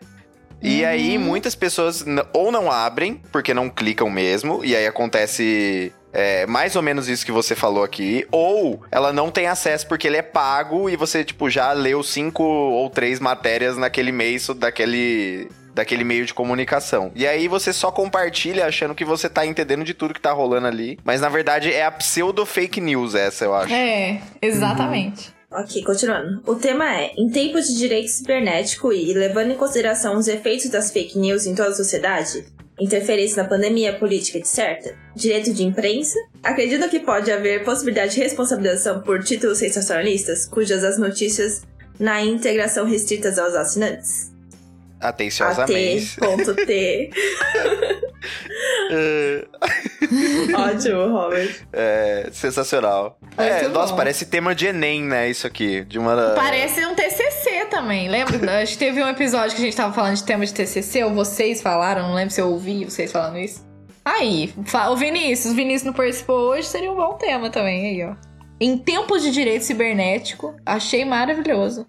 E 0.62 0.82
uhum. 0.82 0.88
aí 0.88 1.18
muitas 1.18 1.54
pessoas 1.54 2.02
ou 2.32 2.50
não 2.50 2.72
abrem, 2.72 3.20
porque 3.30 3.52
não 3.52 3.68
clicam 3.68 4.08
mesmo, 4.08 4.64
e 4.64 4.74
aí 4.74 4.86
acontece 4.86 5.92
é, 6.10 6.46
mais 6.46 6.74
ou 6.74 6.80
menos 6.80 7.06
isso 7.06 7.26
que 7.26 7.32
você 7.32 7.54
falou 7.54 7.84
aqui, 7.84 8.26
ou 8.30 8.82
ela 8.90 9.12
não 9.12 9.30
tem 9.30 9.46
acesso 9.46 9.86
porque 9.86 10.06
ele 10.06 10.16
é 10.16 10.22
pago 10.22 10.88
e 10.88 10.96
você, 10.96 11.22
tipo, 11.22 11.50
já 11.50 11.72
leu 11.72 12.02
cinco 12.02 12.42
ou 12.42 12.88
três 12.88 13.20
matérias 13.20 13.76
naquele 13.76 14.10
mês 14.10 14.48
daquele 14.56 15.50
daquele 15.74 16.04
meio 16.04 16.24
de 16.24 16.32
comunicação. 16.32 17.10
E 17.14 17.26
aí 17.26 17.48
você 17.48 17.72
só 17.72 17.90
compartilha 17.90 18.66
achando 18.66 18.94
que 18.94 19.04
você 19.04 19.28
tá 19.28 19.44
entendendo 19.44 19.84
de 19.84 19.94
tudo 19.94 20.14
que 20.14 20.20
tá 20.20 20.32
rolando 20.32 20.66
ali. 20.66 20.98
Mas 21.04 21.20
na 21.20 21.28
verdade 21.28 21.72
é 21.72 21.84
a 21.84 21.90
pseudo 21.90 22.46
fake 22.46 22.80
news 22.80 23.14
essa, 23.14 23.44
eu 23.44 23.54
acho. 23.54 23.72
É, 23.72 24.20
exatamente. 24.40 25.28
Uhum. 25.28 25.34
Ok, 25.62 25.82
continuando. 25.84 26.42
O 26.46 26.56
tema 26.56 26.84
é: 26.96 27.12
em 27.16 27.28
tempos 27.28 27.66
de 27.66 27.78
direito 27.78 28.08
cibernético 28.08 28.92
e 28.92 29.12
levando 29.14 29.52
em 29.52 29.56
consideração 29.56 30.16
os 30.16 30.26
efeitos 30.26 30.68
das 30.68 30.90
fake 30.90 31.18
news 31.18 31.46
em 31.46 31.54
toda 31.54 31.68
a 31.68 31.74
sociedade, 31.74 32.44
interferência 32.80 33.42
na 33.42 33.48
pandemia, 33.48 33.92
política, 33.92 34.38
etc., 34.38 34.96
direito 35.14 35.52
de 35.52 35.62
imprensa, 35.62 36.18
acredito 36.42 36.88
que 36.88 36.98
pode 36.98 37.30
haver 37.30 37.64
possibilidade 37.64 38.14
de 38.14 38.20
responsabilização 38.20 39.00
por 39.02 39.22
títulos 39.22 39.58
sensacionalistas, 39.58 40.46
cujas 40.46 40.82
as 40.82 40.98
notícias 40.98 41.62
na 42.00 42.20
integração 42.20 42.84
restritas 42.84 43.38
aos 43.38 43.54
assinantes. 43.54 44.33
Atenciosamente. 45.04 46.16
At.t. 46.20 47.10
É. 48.90 49.44
Ótimo, 50.54 51.08
Robert. 51.08 51.66
É, 51.72 52.28
sensacional. 52.32 53.18
é, 53.36 53.68
nossa, 53.68 53.94
parece 53.94 54.26
tema 54.26 54.54
de 54.54 54.66
Enem, 54.66 55.02
né? 55.02 55.28
Isso 55.28 55.46
aqui. 55.46 55.84
De 55.84 55.98
uma... 55.98 56.32
Parece 56.34 56.84
um 56.86 56.94
TCC 56.94 57.66
também. 57.70 58.08
Lembra? 58.08 58.38
Acho 58.62 58.72
que 58.72 58.78
teve 58.78 59.02
um 59.02 59.08
episódio 59.08 59.54
que 59.54 59.62
a 59.62 59.64
gente 59.64 59.76
tava 59.76 59.92
falando 59.92 60.16
de 60.16 60.24
tema 60.24 60.44
de 60.46 60.54
TCC, 60.54 61.04
ou 61.04 61.12
vocês 61.12 61.60
falaram, 61.60 62.08
não 62.08 62.14
lembro 62.14 62.32
se 62.32 62.40
eu 62.40 62.48
ouvi 62.48 62.84
vocês 62.84 63.12
falando 63.12 63.38
isso. 63.38 63.62
Aí, 64.04 64.52
o 64.90 64.96
Vinícius. 64.96 65.52
O 65.52 65.56
Vinícius 65.56 65.84
não 65.84 65.92
participou 65.92 66.36
hoje, 66.50 66.66
seria 66.66 66.92
um 66.92 66.96
bom 66.96 67.14
tema 67.14 67.50
também. 67.50 67.86
Aí, 67.86 68.04
ó. 68.04 68.14
Em 68.60 68.78
tempos 68.78 69.22
de 69.22 69.30
direito 69.30 69.64
cibernético, 69.64 70.54
achei 70.64 71.04
maravilhoso. 71.04 71.86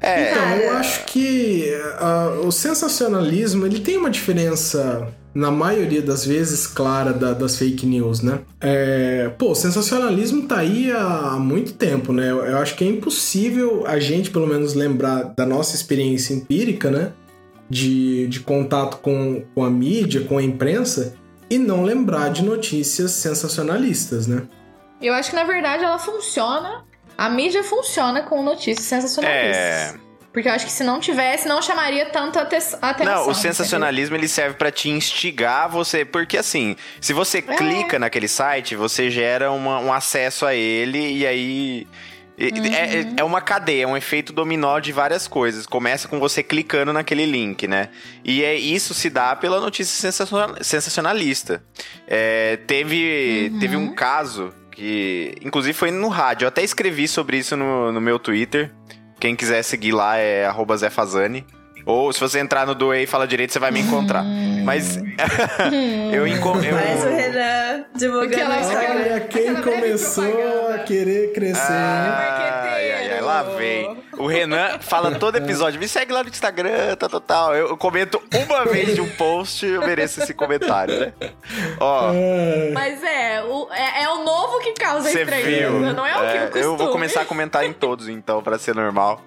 É, 0.00 0.30
então, 0.30 0.56
eu 0.56 0.76
acho 0.76 1.04
que 1.06 1.72
uh, 2.00 2.46
o 2.46 2.52
sensacionalismo 2.52 3.64
ele 3.64 3.80
tem 3.80 3.96
uma 3.96 4.10
diferença 4.10 5.08
na 5.36 5.50
maioria 5.50 6.00
das 6.00 6.24
vezes 6.24 6.66
clara 6.66 7.12
da, 7.12 7.34
das 7.34 7.58
fake 7.58 7.84
news, 7.84 8.22
né? 8.22 8.40
É, 8.58 9.30
pô, 9.38 9.50
o 9.50 9.54
sensacionalismo 9.54 10.48
tá 10.48 10.60
aí 10.60 10.90
há 10.90 11.36
muito 11.38 11.74
tempo, 11.74 12.10
né? 12.10 12.30
Eu, 12.30 12.38
eu, 12.38 12.56
acho 12.56 12.74
que 12.74 12.82
é 12.82 12.88
impossível 12.88 13.86
a 13.86 13.98
gente, 13.98 14.30
pelo 14.30 14.46
menos, 14.46 14.72
lembrar 14.72 15.34
da 15.36 15.44
nossa 15.44 15.76
experiência 15.76 16.32
empírica, 16.32 16.90
né? 16.90 17.12
De, 17.68 18.26
de 18.28 18.40
contato 18.40 18.98
com, 18.98 19.44
com 19.54 19.62
a 19.62 19.70
mídia, 19.70 20.22
com 20.22 20.38
a 20.38 20.42
imprensa, 20.42 21.14
e 21.50 21.58
não 21.58 21.84
lembrar 21.84 22.30
de 22.30 22.42
notícias 22.42 23.10
sensacionalistas, 23.10 24.26
né? 24.26 24.44
Eu 25.02 25.12
acho 25.12 25.28
que, 25.28 25.36
na 25.36 25.44
verdade, 25.44 25.84
ela 25.84 25.98
funciona 25.98 26.85
a 27.16 27.28
mídia 27.28 27.62
funciona 27.62 28.22
com 28.22 28.42
notícias 28.42 28.86
sensacionalistas. 28.86 29.56
É. 29.56 30.06
Porque 30.36 30.50
eu 30.50 30.52
acho 30.52 30.66
que 30.66 30.72
se 30.72 30.84
não 30.84 31.00
tivesse, 31.00 31.48
não 31.48 31.62
chamaria 31.62 32.04
tanta 32.10 32.42
atenção. 32.42 32.78
Não, 33.06 33.30
o 33.30 33.34
sensacionalismo 33.34 34.16
entendeu? 34.16 34.20
ele 34.20 34.28
serve 34.28 34.54
para 34.56 34.70
te 34.70 34.90
instigar 34.90 35.66
você. 35.66 36.04
Porque 36.04 36.36
assim, 36.36 36.76
se 37.00 37.14
você 37.14 37.38
é. 37.38 37.40
clica 37.40 37.98
naquele 37.98 38.28
site, 38.28 38.76
você 38.76 39.10
gera 39.10 39.50
uma, 39.50 39.78
um 39.78 39.90
acesso 39.90 40.44
a 40.44 40.54
ele 40.54 41.10
e 41.10 41.26
aí. 41.26 41.86
Uhum. 42.38 42.66
É, 42.66 43.20
é 43.20 43.24
uma 43.24 43.40
cadeia, 43.40 43.84
é 43.84 43.86
um 43.86 43.96
efeito 43.96 44.30
dominó 44.30 44.78
de 44.78 44.92
várias 44.92 45.26
coisas. 45.26 45.64
Começa 45.64 46.06
com 46.06 46.20
você 46.20 46.42
clicando 46.42 46.92
naquele 46.92 47.24
link, 47.24 47.66
né? 47.66 47.88
E 48.22 48.44
é, 48.44 48.54
isso 48.54 48.92
se 48.92 49.08
dá 49.08 49.34
pela 49.34 49.58
notícia 49.58 50.12
sensacionalista. 50.60 51.64
É, 52.06 52.58
teve, 52.66 53.48
uhum. 53.50 53.58
teve 53.58 53.74
um 53.74 53.94
caso 53.94 54.52
que 54.76 55.34
inclusive 55.42 55.72
foi 55.72 55.90
no 55.90 56.08
rádio. 56.08 56.44
Eu 56.44 56.48
até 56.48 56.62
escrevi 56.62 57.08
sobre 57.08 57.38
isso 57.38 57.56
no, 57.56 57.90
no 57.90 58.00
meu 58.00 58.18
Twitter. 58.18 58.70
Quem 59.18 59.34
quiser 59.34 59.62
seguir 59.62 59.92
lá 59.92 60.18
é 60.18 60.46
@zefazani. 60.76 61.46
Ou 61.86 62.12
se 62.12 62.20
você 62.20 62.40
entrar 62.40 62.66
no 62.66 62.74
Doei 62.74 63.04
e 63.04 63.06
fala 63.06 63.26
direito, 63.26 63.52
você 63.52 63.58
vai 63.58 63.70
me 63.70 63.80
encontrar. 63.80 64.22
Hum. 64.22 64.64
Mas 64.64 64.98
eu 66.12 66.26
encontro. 66.26 66.68
Parece 66.68 67.06
o 67.06 67.10
Renan 67.10 67.84
divulgando 67.94 68.52
Olha 68.52 69.20
quem 69.20 69.54
começou 69.54 70.74
a 70.74 70.78
querer 70.80 71.32
crescer. 71.32 71.62
Ah, 71.62 72.65
lá 73.42 73.56
vem. 73.56 73.96
O 74.18 74.26
Renan 74.26 74.78
fala 74.80 75.12
todo 75.18 75.36
episódio, 75.36 75.78
me 75.78 75.88
segue 75.88 76.12
lá 76.12 76.22
no 76.22 76.28
Instagram, 76.28 76.96
tal, 76.96 77.08
tal, 77.08 77.20
tal. 77.20 77.54
Eu, 77.54 77.76
comento 77.76 78.22
uma 78.46 78.64
vez 78.64 78.94
de 78.94 79.00
um 79.00 79.08
post, 79.16 79.64
eu 79.66 79.80
mereço 79.80 80.22
esse 80.22 80.32
comentário, 80.34 80.98
né? 80.98 81.12
Ó. 81.80 82.12
Mas 82.72 83.02
é, 83.02 83.42
o, 83.42 83.68
é, 83.72 84.02
é 84.04 84.08
o 84.10 84.24
novo 84.24 84.58
que 84.60 84.72
causa 84.72 85.08
estranheza, 85.08 85.70
viu? 85.70 85.92
não 85.94 86.06
é 86.06 86.12
o 86.16 86.20
que 86.20 86.36
É, 86.36 86.40
o 86.40 86.44
costume. 86.46 86.64
Eu 86.64 86.76
vou 86.76 86.88
começar 86.90 87.22
a 87.22 87.24
comentar 87.24 87.64
em 87.64 87.72
todos, 87.72 88.08
então, 88.08 88.42
pra 88.42 88.58
ser 88.58 88.74
normal. 88.74 89.20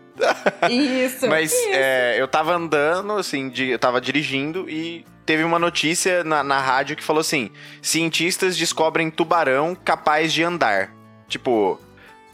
Isso. 0.69 1.27
Mas 1.27 1.51
isso. 1.53 1.69
é, 1.71 2.15
eu 2.19 2.27
tava 2.27 2.53
andando, 2.53 3.13
assim, 3.13 3.49
de- 3.49 3.69
eu 3.69 3.79
tava 3.79 4.01
dirigindo 4.01 4.69
e 4.69 5.05
teve 5.25 5.43
uma 5.43 5.57
notícia 5.57 6.23
na, 6.23 6.43
na 6.43 6.59
rádio 6.59 6.95
que 6.95 7.03
falou 7.03 7.21
assim: 7.21 7.49
cientistas 7.81 8.57
descobrem 8.57 9.09
tubarão 9.09 9.73
capaz 9.75 10.33
de 10.33 10.43
andar. 10.43 10.91
Tipo. 11.27 11.79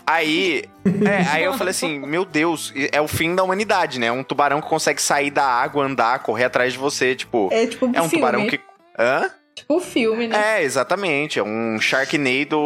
Aí, 0.05 0.65
é, 1.05 1.27
aí 1.29 1.43
eu 1.43 1.53
falei 1.53 1.71
assim, 1.71 1.99
meu 1.99 2.23
Deus, 2.25 2.73
é 2.91 3.01
o 3.01 3.07
fim 3.07 3.33
da 3.35 3.43
humanidade, 3.43 3.99
né? 3.99 4.11
Um 4.11 4.23
tubarão 4.23 4.61
que 4.61 4.67
consegue 4.67 5.01
sair 5.01 5.31
da 5.31 5.45
água, 5.45 5.85
andar, 5.85 6.19
correr 6.19 6.45
atrás 6.45 6.73
de 6.73 6.79
você, 6.79 7.15
tipo, 7.15 7.49
É 7.51 7.65
tipo 7.65 7.85
é 7.85 7.89
um 8.01 8.09
filme. 8.09 8.09
tubarão 8.09 8.47
que 8.47 8.59
Hã? 8.97 9.29
Tipo 9.55 9.79
filme, 9.79 10.27
né? 10.27 10.57
É, 10.59 10.63
exatamente, 10.63 11.39
é 11.39 11.43
um 11.43 11.79
Sharknado 11.79 12.57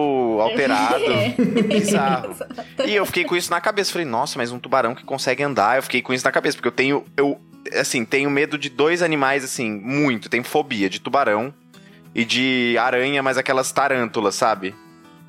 alterado, 0.42 1.04
bizarro. 1.70 2.36
E 2.86 2.96
eu 2.96 3.06
fiquei 3.06 3.24
com 3.24 3.36
isso 3.36 3.52
na 3.52 3.62
cabeça. 3.62 3.92
Falei, 3.92 4.08
nossa, 4.08 4.38
mas 4.40 4.52
um 4.52 4.58
tubarão 4.58 4.96
que 4.96 5.04
consegue 5.04 5.44
andar. 5.44 5.78
Eu 5.78 5.84
fiquei 5.84 6.02
com 6.02 6.12
isso 6.14 6.26
na 6.26 6.32
cabeça, 6.32 6.58
porque 6.58 6.68
eu 6.68 6.72
tenho. 6.72 7.06
Eu, 7.16 7.40
assim, 7.76 8.04
tenho 8.04 8.30
medo 8.32 8.58
de 8.58 8.70
dois 8.70 9.04
animais, 9.04 9.44
assim, 9.44 9.70
muito. 9.70 10.30
Tenho 10.30 10.44
fobia 10.44 10.90
de 10.90 11.00
tubarão 11.00 11.54
e 12.16 12.26
de 12.26 12.76
aranha, 12.80 13.22
mas 13.22 13.38
aquelas 13.38 13.72
tarântulas, 13.72 14.34
sabe? 14.34 14.74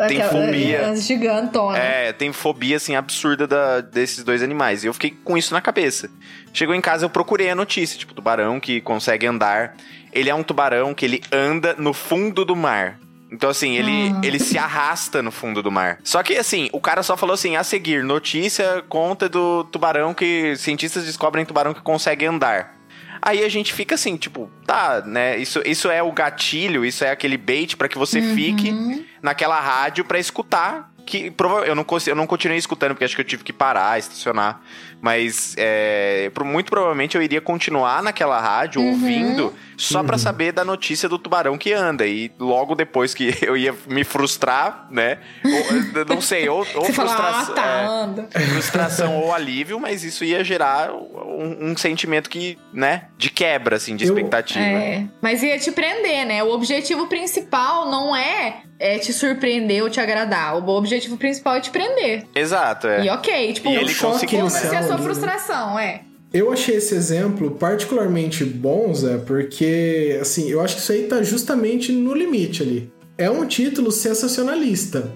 Tem 0.08 0.22
fobia. 0.22 0.88
As 0.90 1.06
gigantonas. 1.06 1.78
É, 1.80 2.12
tem 2.12 2.32
fobia, 2.32 2.76
assim, 2.76 2.94
absurda 2.94 3.46
da- 3.46 3.80
desses 3.80 4.22
dois 4.24 4.42
animais. 4.42 4.82
E 4.84 4.86
eu 4.86 4.92
fiquei 4.94 5.10
com 5.24 5.36
isso 5.36 5.52
na 5.54 5.60
cabeça. 5.60 6.10
Chegou 6.52 6.74
em 6.74 6.80
casa, 6.80 7.04
eu 7.04 7.10
procurei 7.10 7.50
a 7.50 7.54
notícia, 7.54 7.98
tipo, 7.98 8.14
tubarão 8.14 8.58
que 8.60 8.80
consegue 8.80 9.26
andar. 9.26 9.74
Ele 10.12 10.28
é 10.28 10.34
um 10.34 10.42
tubarão 10.42 10.92
que 10.92 11.04
ele 11.04 11.22
anda 11.32 11.74
no 11.78 11.92
fundo 11.92 12.44
do 12.44 12.56
mar. 12.56 12.98
Então, 13.32 13.48
assim, 13.48 13.76
ele, 13.76 14.12
Ah. 14.12 14.20
ele 14.24 14.40
se 14.40 14.58
arrasta 14.58 15.22
no 15.22 15.30
fundo 15.30 15.62
do 15.62 15.70
mar. 15.70 15.98
Só 16.02 16.20
que, 16.20 16.36
assim, 16.36 16.68
o 16.72 16.80
cara 16.80 17.00
só 17.04 17.16
falou 17.16 17.34
assim, 17.34 17.54
a 17.54 17.62
seguir, 17.62 18.02
notícia 18.02 18.82
conta 18.88 19.28
do 19.28 19.62
tubarão 19.64 20.12
que... 20.12 20.56
Cientistas 20.56 21.04
descobrem 21.04 21.44
tubarão 21.44 21.72
que 21.72 21.80
consegue 21.80 22.26
andar. 22.26 22.74
Aí 23.22 23.44
a 23.44 23.48
gente 23.48 23.72
fica 23.72 23.94
assim, 23.94 24.16
tipo, 24.16 24.50
tá, 24.66 25.02
né? 25.04 25.36
Isso, 25.36 25.62
isso 25.66 25.90
é 25.90 26.02
o 26.02 26.10
gatilho, 26.12 26.84
isso 26.84 27.04
é 27.04 27.10
aquele 27.10 27.36
bait 27.36 27.76
pra 27.76 27.88
que 27.88 27.98
você 27.98 28.18
Uhum. 28.20 28.34
fique 28.34 29.06
naquela 29.22 29.58
rádio 29.60 30.04
pra 30.04 30.18
escutar. 30.18 30.90
Que 31.06 31.32
eu 31.66 31.74
não, 31.74 31.88
eu 32.06 32.14
não 32.14 32.26
continuei 32.26 32.58
escutando, 32.58 32.90
porque 32.92 33.04
acho 33.04 33.16
que 33.16 33.20
eu 33.20 33.26
tive 33.26 33.42
que 33.42 33.52
parar, 33.52 33.98
estacionar. 33.98 34.60
Mas 35.00 35.54
é, 35.56 36.30
pro- 36.34 36.44
muito 36.44 36.70
provavelmente 36.70 37.16
eu 37.16 37.22
iria 37.22 37.40
continuar 37.40 38.02
naquela 38.02 38.38
rádio, 38.40 38.82
Uhum. 38.82 38.90
ouvindo, 38.90 39.54
só 39.76 40.02
pra 40.02 40.18
saber 40.18 40.52
da 40.52 40.62
notícia 40.64 41.08
do 41.08 41.18
tubarão 41.18 41.56
que 41.56 41.72
anda. 41.72 42.06
E 42.06 42.30
logo 42.38 42.74
depois 42.74 43.14
que 43.14 43.34
eu 43.42 43.56
ia 43.56 43.74
me 43.86 44.04
frustrar, 44.04 44.86
né? 44.90 45.18
Ou, 45.44 46.04
não 46.04 46.20
sei, 46.20 46.48
ou, 46.48 46.58
ou 46.74 46.84
Você 46.84 46.92
fala, 46.92 47.12
ah, 47.12 47.32
frustração. 47.44 47.54
tá, 47.54 48.38
é, 48.38 48.40
frustração 48.46 49.16
ou 49.20 49.32
alívio, 49.32 49.80
mas 49.80 50.04
isso 50.04 50.22
ia 50.24 50.44
gerar 50.44 50.92
um, 50.92 51.70
um 51.70 51.76
sentimento 51.76 52.28
que, 52.28 52.58
né, 52.72 53.04
de 53.16 53.30
quebra, 53.30 53.76
assim, 53.76 53.96
de 53.96 54.04
Eu- 54.04 54.08
expectativa. 54.14 54.60
É, 54.64 55.04
mas 55.22 55.42
ia 55.42 55.58
te 55.58 55.72
prender, 55.72 56.26
né? 56.26 56.42
O 56.44 56.50
objetivo 56.50 57.06
principal 57.06 57.90
não 57.90 58.14
é, 58.14 58.62
é 58.78 58.98
te 58.98 59.12
surpreender 59.12 59.82
ou 59.82 59.88
te 59.90 59.98
agradar. 60.00 60.56
O 60.56 60.68
objetivo 60.76 61.16
principal 61.16 61.56
é 61.56 61.60
te 61.60 61.70
prender. 61.70 62.26
Exato, 62.34 62.86
é. 62.86 63.04
E 63.04 63.10
ok, 63.10 63.52
tipo, 63.54 63.70
E 63.70 63.76
ele 63.76 63.92
choque 63.94 64.12
conseguiu, 64.12 64.44
né? 64.44 64.50
Sua 64.90 64.98
né? 64.98 65.04
frustração, 65.04 65.78
é. 65.78 66.02
Eu 66.32 66.52
achei 66.52 66.76
esse 66.76 66.94
exemplo 66.94 67.50
particularmente 67.52 68.44
bom, 68.44 68.94
Zé, 68.94 69.18
porque, 69.18 70.16
assim, 70.20 70.48
eu 70.48 70.60
acho 70.60 70.76
que 70.76 70.80
isso 70.82 70.92
aí 70.92 71.02
tá 71.08 71.22
justamente 71.22 71.90
no 71.90 72.14
limite 72.14 72.62
ali. 72.62 72.92
É 73.18 73.28
um 73.28 73.44
título 73.46 73.90
sensacionalista. 73.90 75.12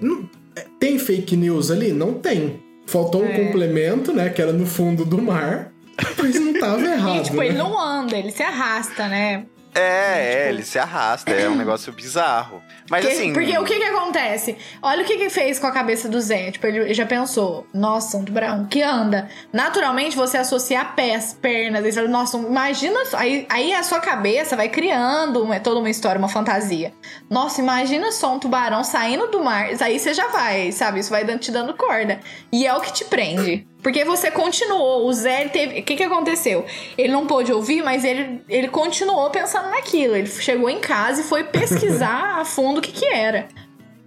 É, 0.57 0.64
tem 0.81 0.99
fake 0.99 1.37
news 1.37 1.70
ali? 1.70 1.93
Não 1.93 2.14
tem. 2.14 2.61
Faltou 2.87 3.22
um 3.22 3.27
É. 3.29 3.45
complemento, 3.45 4.12
né, 4.12 4.29
que 4.29 4.43
era 4.43 4.53
no 4.53 4.66
fundo 4.66 5.05
do 5.05 5.22
mar, 5.22 5.72
mas 6.18 6.35
não 6.35 6.53
tava 6.55 6.83
errado, 6.85 7.20
E, 7.20 7.22
tipo, 7.22 7.37
né? 7.39 7.47
ele 7.47 7.57
não 7.59 7.79
anda, 7.81 8.16
ele 8.16 8.31
se 8.31 8.43
arrasta, 8.43 9.07
né? 9.09 9.47
É, 9.75 10.45
é, 10.45 10.49
ele 10.51 10.62
se 10.62 10.79
arrasta, 10.79 11.33
é 11.33 11.49
um 11.49 11.57
negócio 11.57 11.93
bizarro. 11.93 12.62
Mas 12.89 13.05
Porque, 13.05 13.18
assim. 13.18 13.33
porque 13.33 13.59
o 13.59 13.64
que 13.64 13.77
que 13.77 13.85
acontece? 13.85 14.57
Olha 14.81 15.03
o 15.03 15.05
que 15.05 15.16
que 15.16 15.29
fez 15.29 15.59
com 15.59 15.66
a 15.66 15.72
cabeça 15.72 16.09
do 16.09 16.20
Zé. 16.20 16.53
Tipo, 16.53 16.66
ele 16.68 16.95
já 16.95 17.05
pensou, 17.05 17.66
nossa, 17.75 18.16
um 18.16 18.25
tubarão 18.25 18.66
que 18.66 18.83
anda. 18.83 19.29
Naturalmente, 19.53 20.14
você 20.14 20.39
associa 20.39 20.85
pés, 20.85 21.37
pernas. 21.41 21.85
Aí 21.85 21.91
você 21.91 21.99
fala, 22.01 22.09
nossa, 22.09 22.39
imagina... 22.39 23.01
Aí, 23.14 23.47
aí 23.51 23.75
a 23.75 23.83
sua 23.83 23.99
cabeça 23.99 24.55
vai 24.55 24.68
criando 24.68 25.43
uma, 25.43 25.59
toda 25.59 25.81
uma 25.81 25.91
história, 25.91 26.18
uma 26.18 26.29
fantasia. 26.29 26.93
Nossa, 27.29 27.61
imagina 27.61 28.12
só 28.12 28.35
um 28.35 28.39
tubarão 28.39 28.85
saindo 28.85 29.27
do 29.27 29.43
mar. 29.43 29.70
Aí 29.81 29.99
você 29.99 30.14
já 30.14 30.29
vai, 30.29 30.70
sabe? 30.70 31.01
Isso 31.01 31.11
vai 31.11 31.25
te 31.39 31.51
dando 31.51 31.75
corda. 31.75 32.20
E 32.53 32.64
é 32.64 32.72
o 32.72 32.81
que 32.81 32.93
te 32.93 33.05
prende. 33.05 33.66
Porque 33.85 34.03
você 34.03 34.30
continuou. 34.30 35.07
O 35.07 35.12
Zé 35.12 35.43
ele 35.43 35.51
teve... 35.51 35.80
O 35.80 35.82
que 35.82 35.95
que 35.95 36.03
aconteceu? 36.03 36.64
Ele 36.97 37.12
não 37.12 37.26
pôde 37.26 37.53
ouvir, 37.53 37.85
mas 37.85 38.03
ele, 38.03 38.41
ele 38.49 38.68
continuou 38.68 39.28
pensando 39.28 39.68
naquilo. 39.68 40.16
Ele 40.16 40.26
chegou 40.26 40.70
em 40.70 40.80
casa 40.80 41.20
e 41.20 41.24
foi 41.24 41.45
pesquisar 41.45 42.41
a 42.41 42.45
fundo 42.47 42.78
o 42.78 42.80
que 42.80 42.91
que 42.91 43.05
era. 43.05 43.47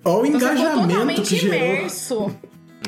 Olha 0.03 0.23
o 0.23 0.25
Então 0.25 0.39
você 0.39 0.47
ficou 0.47 0.61
engajamento 0.63 0.89
totalmente 0.89 1.21
que 1.29 1.35
gerou. 1.35 1.55
imerso. 1.55 2.35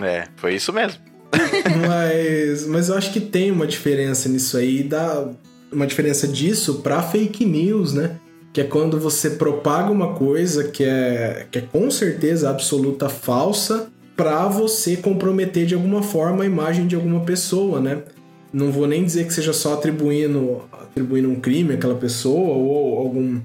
É, 0.01 0.23
foi 0.35 0.55
isso 0.55 0.73
mesmo. 0.73 0.99
Mas, 1.87 2.65
mas 2.65 2.89
eu 2.89 2.97
acho 2.97 3.13
que 3.13 3.19
tem 3.19 3.51
uma 3.51 3.67
diferença 3.67 4.27
nisso 4.27 4.57
aí, 4.57 4.81
dá 4.81 5.27
uma 5.71 5.85
diferença 5.85 6.27
disso 6.27 6.79
pra 6.81 7.03
fake 7.03 7.45
news, 7.45 7.93
né? 7.93 8.15
Que 8.51 8.61
é 8.61 8.63
quando 8.63 8.99
você 8.99 9.29
propaga 9.29 9.91
uma 9.91 10.15
coisa 10.15 10.63
que 10.69 10.83
é, 10.83 11.45
que 11.51 11.59
é 11.59 11.61
com 11.61 11.91
certeza 11.91 12.49
absoluta 12.49 13.09
falsa 13.09 13.91
pra 14.20 14.49
você 14.49 14.97
comprometer 14.97 15.65
de 15.65 15.74
alguma 15.74 16.03
forma 16.03 16.43
a 16.43 16.45
imagem 16.45 16.86
de 16.86 16.93
alguma 16.93 17.22
pessoa, 17.22 17.80
né? 17.80 18.03
Não 18.51 18.70
vou 18.70 18.86
nem 18.86 19.05
dizer 19.05 19.26
que 19.26 19.34
seja 19.34 19.53
só 19.53 19.76
atribuindo, 19.76 20.61
atribuindo 20.74 21.30
um 21.30 21.39
crime 21.39 21.76
àquela 21.76 21.95
pessoa 21.95 22.53
ou 22.57 22.97
algum. 22.97 23.39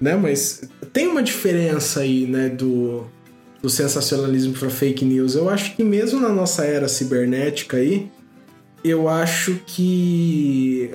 né? 0.00 0.14
Mas 0.14 0.68
tem 0.92 1.08
uma 1.08 1.20
diferença 1.20 1.98
aí, 2.02 2.26
né? 2.28 2.48
Do, 2.48 3.06
do 3.60 3.68
sensacionalismo 3.68 4.52
para 4.54 4.70
fake 4.70 5.04
news. 5.04 5.34
Eu 5.34 5.48
acho 5.50 5.74
que 5.74 5.82
mesmo 5.82 6.20
na 6.20 6.28
nossa 6.28 6.64
era 6.64 6.86
cibernética 6.86 7.78
aí, 7.78 8.08
eu 8.84 9.08
acho 9.08 9.56
que 9.66 10.92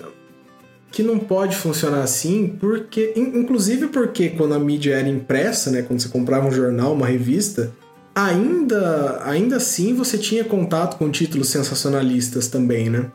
que 0.93 1.03
não 1.03 1.19
pode 1.19 1.57
funcionar 1.57 2.03
assim, 2.03 2.55
porque 2.57 3.11
in- 3.17 3.37
inclusive 3.41 3.87
porque 3.87 4.29
quando 4.29 4.53
a 4.53 4.59
mídia 4.59 4.93
era 4.95 5.09
impressa, 5.09 5.69
né, 5.69 5.81
quando 5.81 5.99
você 5.99 6.07
comprava 6.09 6.47
um 6.47 6.51
jornal, 6.51 6.93
uma 6.93 7.05
revista, 7.05 7.71
ainda 8.25 9.21
ainda 9.23 9.57
assim 9.57 9.93
você 9.93 10.17
tinha 10.17 10.43
contato 10.43 10.97
com 10.97 11.09
títulos 11.09 11.49
sensacionalistas 11.49 12.47
também, 12.47 12.89
né? 12.89 13.11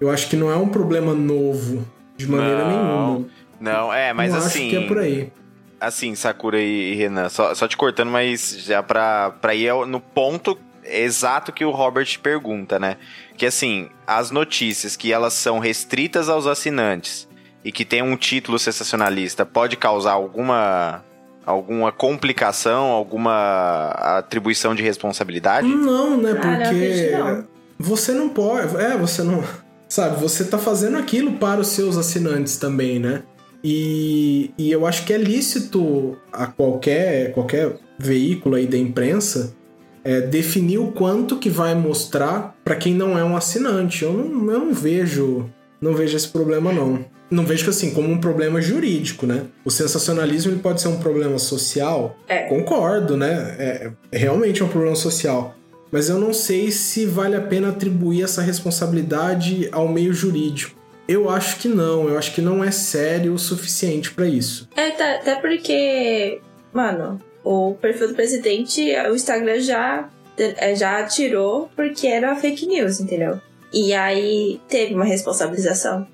Eu 0.00 0.10
acho 0.10 0.28
que 0.28 0.36
não 0.36 0.50
é 0.50 0.56
um 0.56 0.68
problema 0.68 1.14
novo 1.14 1.84
de 2.16 2.28
maneira 2.28 2.64
Não, 2.64 2.68
nenhuma. 2.68 3.26
Não, 3.60 3.92
é, 3.92 4.12
mas 4.12 4.32
não 4.32 4.38
assim. 4.38 4.60
acho 4.66 4.70
que 4.70 4.76
é 4.76 4.86
por 4.86 4.98
aí. 4.98 5.32
Assim, 5.80 6.14
Sakura 6.14 6.60
e 6.60 6.94
Renan, 6.94 7.28
só, 7.28 7.54
só 7.54 7.68
te 7.68 7.76
cortando, 7.76 8.10
mas 8.10 8.56
já 8.64 8.82
pra, 8.82 9.30
pra 9.40 9.54
ir 9.54 9.72
no 9.86 10.00
ponto 10.00 10.58
exato 10.84 11.52
que 11.52 11.64
o 11.64 11.70
Robert 11.70 12.18
pergunta, 12.20 12.78
né? 12.78 12.96
Que 13.36 13.46
assim, 13.46 13.88
as 14.06 14.30
notícias 14.30 14.96
que 14.96 15.12
elas 15.12 15.34
são 15.34 15.58
restritas 15.58 16.28
aos 16.28 16.46
assinantes 16.46 17.28
e 17.64 17.70
que 17.70 17.84
tem 17.84 18.02
um 18.02 18.16
título 18.16 18.58
sensacionalista 18.58 19.44
pode 19.44 19.76
causar 19.76 20.12
alguma 20.12 21.04
alguma 21.48 21.90
complicação, 21.90 22.84
alguma 22.86 23.88
atribuição 24.18 24.74
de 24.74 24.82
responsabilidade? 24.82 25.66
Não, 25.66 26.16
né? 26.16 26.34
Porque 26.34 27.10
não. 27.12 27.44
você 27.78 28.12
não 28.12 28.28
pode. 28.28 28.76
É, 28.76 28.96
você 28.96 29.22
não. 29.22 29.42
Sabe, 29.88 30.20
você 30.20 30.44
tá 30.44 30.58
fazendo 30.58 30.98
aquilo 30.98 31.32
para 31.38 31.60
os 31.60 31.68
seus 31.68 31.96
assinantes 31.96 32.58
também, 32.58 32.98
né? 32.98 33.22
E, 33.64 34.50
e 34.58 34.70
eu 34.70 34.86
acho 34.86 35.06
que 35.06 35.14
é 35.14 35.16
lícito 35.16 36.16
a 36.30 36.46
qualquer, 36.46 37.32
qualquer 37.32 37.78
veículo 37.98 38.56
aí 38.56 38.66
da 38.66 38.76
imprensa 38.76 39.56
é, 40.04 40.20
definir 40.20 40.78
o 40.78 40.92
quanto 40.92 41.38
que 41.38 41.48
vai 41.48 41.74
mostrar 41.74 42.54
para 42.62 42.76
quem 42.76 42.92
não 42.92 43.18
é 43.18 43.24
um 43.24 43.34
assinante. 43.34 44.04
Eu 44.04 44.12
não, 44.12 44.52
eu 44.52 44.58
não 44.60 44.74
vejo. 44.74 45.48
Não 45.80 45.94
vejo 45.94 46.16
esse 46.16 46.28
problema, 46.28 46.70
não. 46.70 47.04
Não 47.30 47.44
vejo 47.44 47.64
que 47.64 47.70
assim, 47.70 47.92
como 47.92 48.08
um 48.08 48.18
problema 48.18 48.60
jurídico, 48.60 49.26
né? 49.26 49.42
O 49.64 49.70
sensacionalismo 49.70 50.52
ele 50.52 50.60
pode 50.60 50.80
ser 50.80 50.88
um 50.88 50.98
problema 50.98 51.38
social. 51.38 52.16
É. 52.26 52.44
Concordo, 52.44 53.16
né? 53.16 53.56
É, 53.58 53.90
é 54.12 54.18
realmente 54.18 54.62
um 54.64 54.68
problema 54.68 54.96
social. 54.96 55.54
Mas 55.90 56.08
eu 56.08 56.18
não 56.18 56.32
sei 56.32 56.70
se 56.70 57.06
vale 57.06 57.36
a 57.36 57.40
pena 57.40 57.68
atribuir 57.70 58.22
essa 58.22 58.42
responsabilidade 58.42 59.68
ao 59.72 59.88
meio 59.88 60.12
jurídico. 60.12 60.76
Eu 61.06 61.30
acho 61.30 61.58
que 61.58 61.68
não, 61.68 62.06
eu 62.08 62.18
acho 62.18 62.34
que 62.34 62.42
não 62.42 62.62
é 62.62 62.70
sério 62.70 63.32
o 63.32 63.38
suficiente 63.38 64.10
para 64.10 64.26
isso. 64.26 64.68
É, 64.76 64.90
tá- 64.90 65.14
até 65.14 65.36
porque, 65.36 66.40
mano, 66.72 67.18
o 67.42 67.74
perfil 67.80 68.08
do 68.08 68.14
presidente, 68.14 68.82
o 69.10 69.14
Instagram 69.14 69.60
já 69.60 70.08
é, 70.36 70.74
já 70.74 71.02
tirou 71.04 71.70
porque 71.74 72.06
era 72.06 72.36
fake 72.36 72.66
news, 72.66 73.00
entendeu? 73.00 73.40
E 73.72 73.92
aí 73.94 74.60
teve 74.68 74.94
uma 74.94 75.04
responsabilização? 75.04 76.06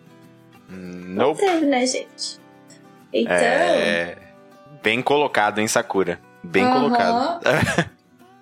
Não 0.75 1.29
nope. 1.29 1.41
teve, 1.41 1.67
né, 1.67 1.87
gente? 1.87 2.41
Então. 3.13 3.35
É... 3.37 4.17
Bem 4.83 5.01
colocado, 5.01 5.61
hein, 5.61 5.69
Sakura? 5.69 6.19
Bem 6.43 6.71
colocado. 6.71 7.41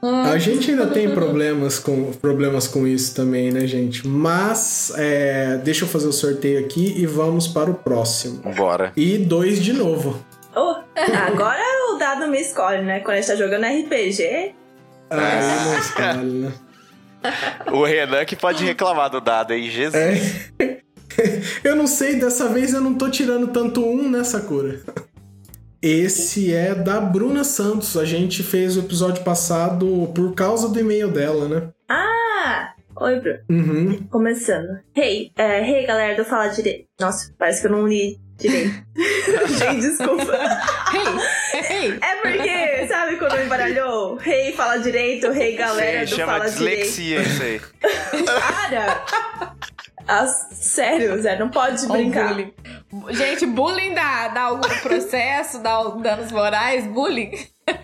A 0.02 0.36
gente 0.36 0.68
ainda 0.68 0.88
tem 0.88 1.14
problemas 1.14 1.78
com, 1.78 2.10
problemas 2.12 2.66
com 2.66 2.88
isso 2.88 3.14
também, 3.14 3.52
né, 3.52 3.68
gente? 3.68 4.04
Mas 4.04 4.92
é, 4.96 5.58
deixa 5.58 5.84
eu 5.84 5.88
fazer 5.88 6.08
o 6.08 6.12
sorteio 6.12 6.58
aqui 6.58 6.92
e 7.00 7.06
vamos 7.06 7.46
para 7.46 7.70
o 7.70 7.74
próximo. 7.74 8.42
Bora. 8.56 8.92
E 8.96 9.16
dois 9.16 9.62
de 9.62 9.72
novo. 9.72 10.20
Oh, 10.56 10.74
agora 10.96 11.62
o 11.92 11.98
dado 11.98 12.26
me 12.26 12.40
escolhe, 12.40 12.82
né? 12.82 12.98
Quando 12.98 13.18
a 13.18 13.20
gente 13.20 13.28
tá 13.28 13.36
jogando 13.36 13.64
RPG. 13.64 14.54
Ah, 15.08 15.64
não 15.66 15.78
escolhe, 15.78 16.30
né? 16.40 16.52
O 17.70 17.84
Renan 17.84 18.24
que 18.24 18.34
pode 18.34 18.64
reclamar 18.64 19.08
do 19.08 19.20
dado 19.20 19.52
aí, 19.52 19.70
Jesus. 19.70 19.94
É. 20.58 20.80
Eu 21.62 21.76
não 21.76 21.86
sei, 21.86 22.16
dessa 22.16 22.48
vez 22.48 22.72
eu 22.72 22.80
não 22.80 22.94
tô 22.94 23.08
tirando 23.08 23.48
tanto 23.48 23.84
um 23.84 24.08
nessa 24.08 24.40
cura. 24.40 24.80
Esse 25.80 26.52
é 26.54 26.74
da 26.74 27.00
Bruna 27.00 27.42
Santos. 27.42 27.96
A 27.96 28.04
gente 28.04 28.42
fez 28.42 28.76
o 28.76 28.80
episódio 28.80 29.24
passado 29.24 30.10
por 30.14 30.34
causa 30.34 30.68
do 30.68 30.78
e-mail 30.78 31.10
dela, 31.10 31.48
né? 31.48 31.68
Ah! 31.88 32.72
Oi, 33.00 33.18
Bruno. 33.18 33.38
Uhum. 33.50 34.06
Começando. 34.10 34.78
Hey, 34.94 35.32
é, 35.36 35.60
hey, 35.60 35.86
galera 35.86 36.16
do 36.16 36.24
Fala 36.24 36.48
Direito. 36.48 36.86
Nossa, 37.00 37.34
parece 37.36 37.60
que 37.60 37.66
eu 37.66 37.72
não 37.72 37.88
li 37.88 38.20
direito. 38.36 38.74
Gente, 39.58 39.80
desculpa. 39.80 40.38
hey, 40.92 41.88
hey. 41.88 41.98
É 42.00 42.16
porque, 42.22 42.86
sabe 42.86 43.16
quando 43.16 43.40
embaralhou? 43.40 44.20
Hey, 44.24 44.52
fala 44.52 44.76
direito, 44.78 45.26
hey, 45.32 45.56
galera 45.56 45.98
Sei, 45.98 46.06
do 46.06 46.16
chama 46.16 46.32
Fala 46.32 46.44
dislexia 46.44 47.22
Direito. 47.22 47.32
isso 47.32 47.42
aí. 47.42 48.24
Para! 48.24 49.04
Ah, 50.06 50.26
sério, 50.26 51.20
Zé, 51.22 51.38
não 51.38 51.48
pode 51.50 51.86
brincar. 51.86 52.34
Bullying. 52.34 52.52
Gente, 53.10 53.46
bullying 53.46 53.94
dá, 53.94 54.28
dá 54.28 54.40
algum 54.42 54.68
processo, 54.82 55.60
dá 55.62 55.82
danos 55.84 56.30
morais, 56.32 56.86
bullying. 56.86 57.32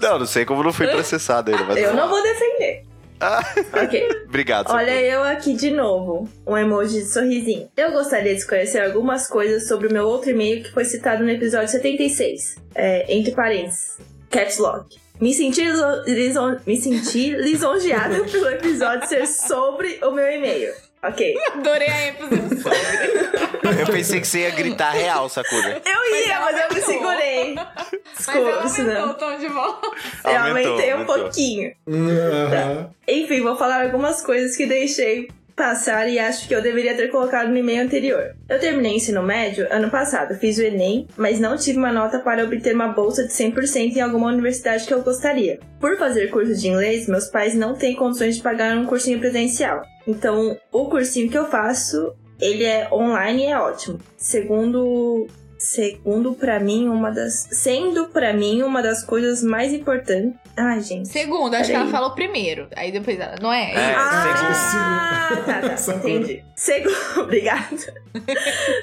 Não, 0.00 0.18
não 0.18 0.26
sei 0.26 0.44
como 0.44 0.62
não 0.62 0.72
fui 0.72 0.86
processado 0.88 1.50
ainda. 1.50 1.64
Mas 1.64 1.78
Eu 1.78 1.94
não 1.94 2.08
vou 2.10 2.22
defender. 2.22 2.82
Ah. 3.20 3.40
Ok. 3.84 4.08
Obrigado. 4.28 4.70
Olha 4.70 5.00
eu 5.00 5.22
aqui 5.22 5.54
de 5.54 5.70
novo, 5.70 6.28
um 6.46 6.58
emoji 6.58 7.00
de 7.04 7.08
sorrisinho. 7.10 7.70
Eu 7.76 7.92
gostaria 7.92 8.32
de 8.34 8.40
esclarecer 8.40 8.84
algumas 8.84 9.26
coisas 9.28 9.66
sobre 9.66 9.86
o 9.86 9.92
meu 9.92 10.06
outro 10.06 10.28
e-mail 10.30 10.62
que 10.62 10.72
foi 10.72 10.84
citado 10.84 11.22
no 11.22 11.30
episódio 11.30 11.68
76, 11.68 12.56
é, 12.74 13.14
entre 13.16 13.32
parênteses, 13.32 13.96
caps 14.30 14.58
lock. 14.58 14.94
Me 15.20 15.32
senti, 15.32 15.62
liso- 15.62 16.02
lison- 16.06 16.58
me 16.66 16.76
senti 16.76 17.30
lisonjeada 17.30 18.24
pelo 18.24 18.48
episódio 18.50 19.08
ser 19.08 19.26
sobre 19.26 20.00
o 20.02 20.10
meu 20.10 20.28
e-mail. 20.30 20.74
Ok. 21.08 21.34
Adorei 21.54 21.88
a 21.88 22.06
ênfase 22.08 22.34
no 22.34 22.48
sobre. 22.60 23.80
Eu 23.80 23.86
pensei 23.86 24.20
que 24.20 24.26
você 24.26 24.40
ia 24.40 24.50
gritar 24.50 24.90
real, 24.92 25.28
Sakura. 25.28 25.82
Eu 25.84 26.16
ia, 26.16 26.32
ela 26.34 26.44
mas, 26.52 26.60
eu 26.60 26.74
me 26.74 26.80
segurei. 26.82 27.54
Mas 27.54 27.66
ela 27.66 28.02
Desculpa, 28.16 28.48
aumentou 28.50 28.68
senão. 28.68 29.10
o 29.10 29.14
tom 29.14 29.36
de 29.38 29.48
voz. 29.48 29.74
Eu 30.24 30.30
Aumentou, 30.30 30.72
aumentei 30.72 30.90
um 30.90 30.92
aumentou. 30.94 31.18
pouquinho. 31.18 31.72
Aham. 31.88 32.90
Enfim, 33.08 33.40
vou 33.42 33.56
falar 33.56 33.82
algumas 33.84 34.22
coisas 34.22 34.56
que 34.56 34.66
deixei 34.66 35.28
passar 35.54 36.08
e 36.08 36.18
acho 36.18 36.48
que 36.48 36.54
eu 36.54 36.62
deveria 36.62 36.96
ter 36.96 37.08
colocado 37.08 37.48
no 37.48 37.56
e-mail 37.56 37.82
anterior. 37.82 38.34
Eu 38.48 38.58
terminei 38.58 38.96
ensino 38.96 39.22
médio 39.22 39.66
ano 39.70 39.90
passado, 39.90 40.34
fiz 40.34 40.58
o 40.58 40.62
Enem, 40.62 41.06
mas 41.16 41.38
não 41.38 41.56
tive 41.56 41.78
uma 41.78 41.92
nota 41.92 42.18
para 42.18 42.44
obter 42.44 42.74
uma 42.74 42.88
bolsa 42.88 43.24
de 43.24 43.32
100% 43.32 43.96
em 43.96 44.00
alguma 44.00 44.28
universidade 44.28 44.86
que 44.86 44.92
eu 44.92 45.02
gostaria. 45.02 45.60
Por 45.80 45.96
fazer 45.96 46.28
curso 46.28 46.54
de 46.54 46.68
inglês, 46.68 47.08
meus 47.08 47.26
pais 47.26 47.54
não 47.54 47.74
têm 47.74 47.94
condições 47.94 48.36
de 48.36 48.42
pagar 48.42 48.76
um 48.76 48.86
cursinho 48.86 49.18
presencial. 49.20 49.82
Então, 50.06 50.56
o 50.72 50.86
cursinho 50.86 51.30
que 51.30 51.38
eu 51.38 51.46
faço, 51.46 52.14
ele 52.40 52.64
é 52.64 52.88
online 52.92 53.44
e 53.44 53.46
é 53.46 53.58
ótimo. 53.58 53.98
Segundo 54.16 55.26
segundo 55.56 56.34
para 56.34 56.60
mim 56.60 56.88
uma 56.88 57.10
das 57.10 57.48
sendo 57.50 58.08
para 58.08 58.34
mim 58.34 58.62
uma 58.62 58.82
das 58.82 59.02
coisas 59.02 59.42
mais 59.42 59.72
importantes. 59.72 60.38
Ai, 60.56 60.80
gente. 60.80 61.08
Segundo, 61.08 61.54
acho 61.54 61.68
que 61.70 61.76
ela 61.76 61.88
falou 61.90 62.12
primeiro. 62.14 62.68
Aí 62.76 62.92
depois 62.92 63.18
ela. 63.18 63.34
Não 63.42 63.52
é? 63.52 63.72
É, 63.74 63.94
Ah, 63.96 65.42
tá, 65.44 65.60
tá, 65.68 65.76
Sakura. 65.76 66.10
entendi. 66.12 66.44
Segundo, 66.54 66.94
obrigada. 67.22 67.66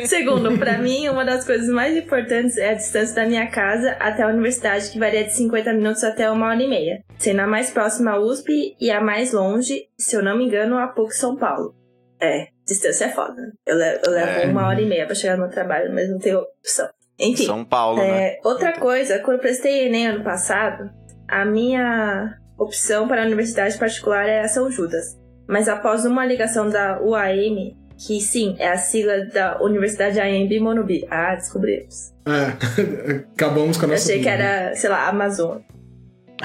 Segundo, 0.05 0.57
pra 0.57 0.77
mim, 0.77 1.07
uma 1.09 1.23
das 1.23 1.45
coisas 1.45 1.67
mais 1.69 1.95
importantes 1.95 2.57
é 2.57 2.69
a 2.69 2.73
distância 2.73 3.15
da 3.15 3.25
minha 3.25 3.47
casa 3.49 3.91
até 3.99 4.23
a 4.23 4.27
universidade, 4.27 4.89
que 4.91 4.99
varia 4.99 5.23
de 5.23 5.33
50 5.33 5.73
minutos 5.73 6.03
até 6.03 6.29
uma 6.29 6.47
hora 6.47 6.61
e 6.61 6.67
meia. 6.67 7.03
Sendo 7.17 7.39
a 7.41 7.47
mais 7.47 7.71
próxima 7.71 8.11
a 8.11 8.19
USP 8.19 8.75
e 8.79 8.91
a 8.91 8.99
mais 9.01 9.31
longe, 9.31 9.87
se 9.97 10.15
eu 10.15 10.23
não 10.23 10.37
me 10.37 10.45
engano, 10.45 10.77
a 10.77 10.87
PUC 10.87 11.13
São 11.15 11.35
Paulo. 11.37 11.73
É, 12.19 12.47
distância 12.67 13.05
é 13.05 13.09
foda. 13.09 13.51
Eu 13.65 13.75
levo, 13.77 13.99
eu 14.05 14.11
levo 14.11 14.39
É. 14.41 14.45
uma 14.47 14.67
hora 14.67 14.81
e 14.81 14.85
meia 14.85 15.05
pra 15.05 15.15
chegar 15.15 15.35
no 15.37 15.43
meu 15.43 15.51
trabalho, 15.51 15.91
mas 15.93 16.09
não 16.09 16.19
tenho 16.19 16.39
opção. 16.39 16.89
Enfim. 17.19 17.45
São 17.45 17.63
Paulo, 17.63 17.97
né? 17.99 18.27
É, 18.33 18.39
outra 18.43 18.73
coisa, 18.73 19.19
quando 19.19 19.35
eu 19.37 19.41
prestei 19.41 19.85
Enem 19.85 20.07
ano 20.07 20.23
passado, 20.23 20.89
a 21.31 21.45
minha 21.45 22.37
opção 22.57 23.07
para 23.07 23.23
a 23.23 23.25
universidade 23.25 23.77
particular 23.77 24.27
era 24.27 24.47
São 24.47 24.69
Judas. 24.69 25.17
Mas 25.47 25.67
após 25.67 26.05
uma 26.05 26.25
ligação 26.25 26.69
da 26.69 27.01
UAM, 27.01 27.73
que 27.97 28.19
sim, 28.19 28.55
é 28.59 28.69
a 28.69 28.77
sigla 28.77 29.25
da 29.25 29.61
Universidade 29.61 30.19
AMB 30.19 30.59
Monubi. 30.59 31.05
Ah, 31.09 31.35
descobrimos. 31.35 32.11
É, 32.25 33.23
acabamos 33.33 33.77
com 33.77 33.85
a 33.85 33.87
Eu 33.87 33.91
nossa. 33.91 34.03
achei 34.03 34.19
que 34.21 34.29
dúvida. 34.29 34.43
era, 34.43 34.75
sei 34.75 34.89
lá, 34.89 35.07
Amazon. 35.07 35.59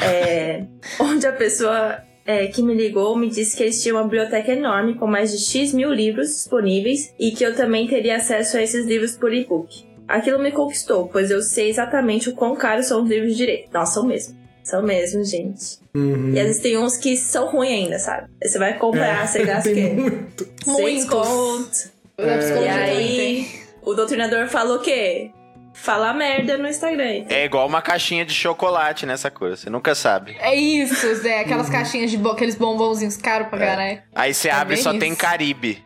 É, 0.03 0.65
onde 1.01 1.27
a 1.27 1.33
pessoa 1.33 1.99
é, 2.25 2.47
que 2.47 2.63
me 2.63 2.75
ligou 2.75 3.17
me 3.17 3.29
disse 3.29 3.57
que 3.57 3.63
eles 3.63 3.83
tinham 3.83 3.97
uma 3.97 4.05
biblioteca 4.05 4.53
enorme 4.53 4.95
com 4.95 5.07
mais 5.07 5.33
de 5.33 5.39
X 5.39 5.73
mil 5.73 5.93
livros 5.93 6.29
disponíveis 6.29 7.15
e 7.19 7.31
que 7.31 7.45
eu 7.45 7.55
também 7.55 7.87
teria 7.89 8.17
acesso 8.17 8.57
a 8.57 8.63
esses 8.63 8.87
livros 8.87 9.17
por 9.17 9.33
e-book. 9.33 9.85
Aquilo 10.07 10.39
me 10.39 10.53
conquistou, 10.53 11.09
pois 11.09 11.31
eu 11.31 11.43
sei 11.43 11.69
exatamente 11.69 12.29
o 12.29 12.35
quão 12.35 12.55
caros 12.55 12.87
são 12.87 13.03
os 13.03 13.09
livros 13.09 13.33
de 13.33 13.39
direito. 13.39 13.73
Nossa, 13.73 13.95
são 13.95 14.07
mesmo. 14.07 14.36
São 14.67 14.83
mesmo, 14.83 15.25
gente. 15.25 15.79
Uhum. 15.95 16.33
E 16.35 16.41
às 16.41 16.47
vezes 16.47 16.61
tem 16.61 16.77
uns 16.77 16.97
que 16.97 17.17
são 17.17 17.47
ruins 17.47 17.71
ainda, 17.71 17.99
sabe? 18.01 18.29
Aí 18.43 18.49
você 18.49 18.59
vai 18.59 18.77
comprar, 18.77 19.27
você 19.29 19.45
gasta 19.45 19.71
quê? 19.73 19.91
muito. 19.91 20.45
Seis 20.65 21.07
Muitos. 21.07 21.09
conto. 21.09 21.71
Psicologia 22.17 22.65
E 22.65 22.69
aí, 22.69 23.49
o 23.83 23.95
doutrinador 23.95 24.49
falou 24.49 24.79
o 24.79 24.81
quê? 24.81 25.31
Fala 25.73 26.13
merda 26.13 26.59
no 26.59 26.67
Instagram. 26.67 27.27
É 27.29 27.45
igual 27.45 27.65
uma 27.67 27.81
caixinha 27.81 28.25
de 28.25 28.35
chocolate 28.35 29.07
nessa 29.07 29.31
coisa, 29.31 29.57
você 29.57 29.71
nunca 29.71 29.95
sabe. 29.95 30.37
É 30.41 30.53
isso, 30.53 31.15
Zé. 31.15 31.43
Aquelas 31.43 31.69
caixinhas 31.71 32.11
de 32.11 32.17
bo... 32.17 32.31
aqueles 32.31 32.57
bombonzinhos 32.57 33.17
caros 33.17 33.47
pra 33.49 33.59
caralho. 33.59 34.03
Aí 34.17 34.35
você 34.35 34.49
É 34.49 34.53
abre 34.53 34.75
e 34.75 34.79
só 34.79 34.91
isso. 34.91 34.99
tem 34.99 35.15
Caribe. 35.15 35.85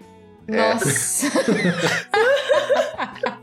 Nossa. 0.49 1.27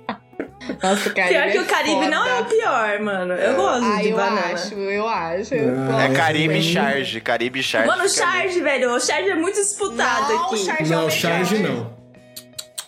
Nossa, 0.82 1.09
o 1.09 1.13
Caribe. 1.13 1.34
Pior 1.34 1.51
que 1.51 1.57
é 1.57 1.61
o 1.61 1.65
Caribe 1.65 2.07
não 2.07 2.26
é 2.26 2.39
o 2.39 2.45
pior, 2.45 2.99
mano. 2.99 3.34
Eu 3.34 3.55
gosto 3.55 3.86
Ah, 3.86 4.01
de 4.01 4.09
eu 4.09 4.15
banana. 4.15 4.41
acho, 4.53 4.74
eu 4.76 5.07
acho. 5.07 5.53
Ah, 5.55 6.03
É 6.03 6.05
É, 6.05 6.15
Caribe 6.15 6.53
bem- 6.55 6.61
Charge. 6.61 7.22
Caribe 7.22 7.63
Charge. 7.63 7.88
Mano, 7.88 8.03
o. 8.03 8.09
Charge, 8.09 8.61
velho. 8.61 8.91
O 8.93 8.99
Charge 8.99 9.30
é 9.30 9.36
muito 9.36 9.55
disputado 9.55 10.34
Não, 10.34 10.45
aqui. 10.45 10.55
o 10.55 10.57
Charge 10.57 10.84
é 10.84 10.86
o 10.86 10.89
Não, 10.89 10.97
melhor. 11.07 11.11
charge 11.11 11.57
não. 11.59 11.97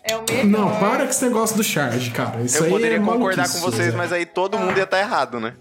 É 0.04 0.16
o 0.16 0.24
melhor. 0.28 0.46
Não, 0.46 0.80
para 0.80 1.04
com 1.04 1.10
esse 1.10 1.24
negócio 1.26 1.56
do 1.56 1.64
charge, 1.64 2.10
cara. 2.12 2.42
Isso 2.42 2.58
Eu 2.60 2.64
aí 2.66 2.70
poderia 2.72 2.98
é 2.98 3.00
concordar 3.02 3.48
com 3.52 3.60
vocês, 3.60 3.94
mas 3.94 4.12
aí 4.12 4.26
todo 4.26 4.58
mundo 4.58 4.78
ia 4.78 4.84
estar 4.84 5.00
errado, 5.00 5.40
né? 5.40 5.54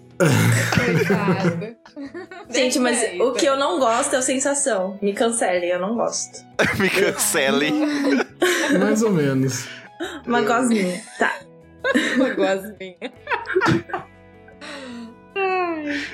Coitado. 0.75 1.77
Gente, 2.51 2.79
mas 2.79 2.99
o 3.21 3.33
que 3.33 3.45
eu 3.47 3.57
não 3.57 3.79
gosto 3.79 4.15
é 4.15 4.19
o 4.19 4.23
sensação. 4.23 4.99
Me 5.03 5.13
cancelem, 5.13 5.69
eu 5.71 5.79
não 5.79 5.95
gosto. 5.95 6.45
Me 6.79 6.89
cancelem. 6.89 7.73
Mais 8.81 9.03
ou 9.03 9.11
menos. 9.11 9.67
Uma 10.27 10.41
gosminha. 10.43 11.01
Tá. 11.19 11.33
Uma 12.17 12.31
gosminha. 12.31 13.13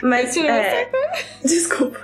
Mas, 0.02 0.36
é... 0.36 0.90
Desculpa. 1.44 1.98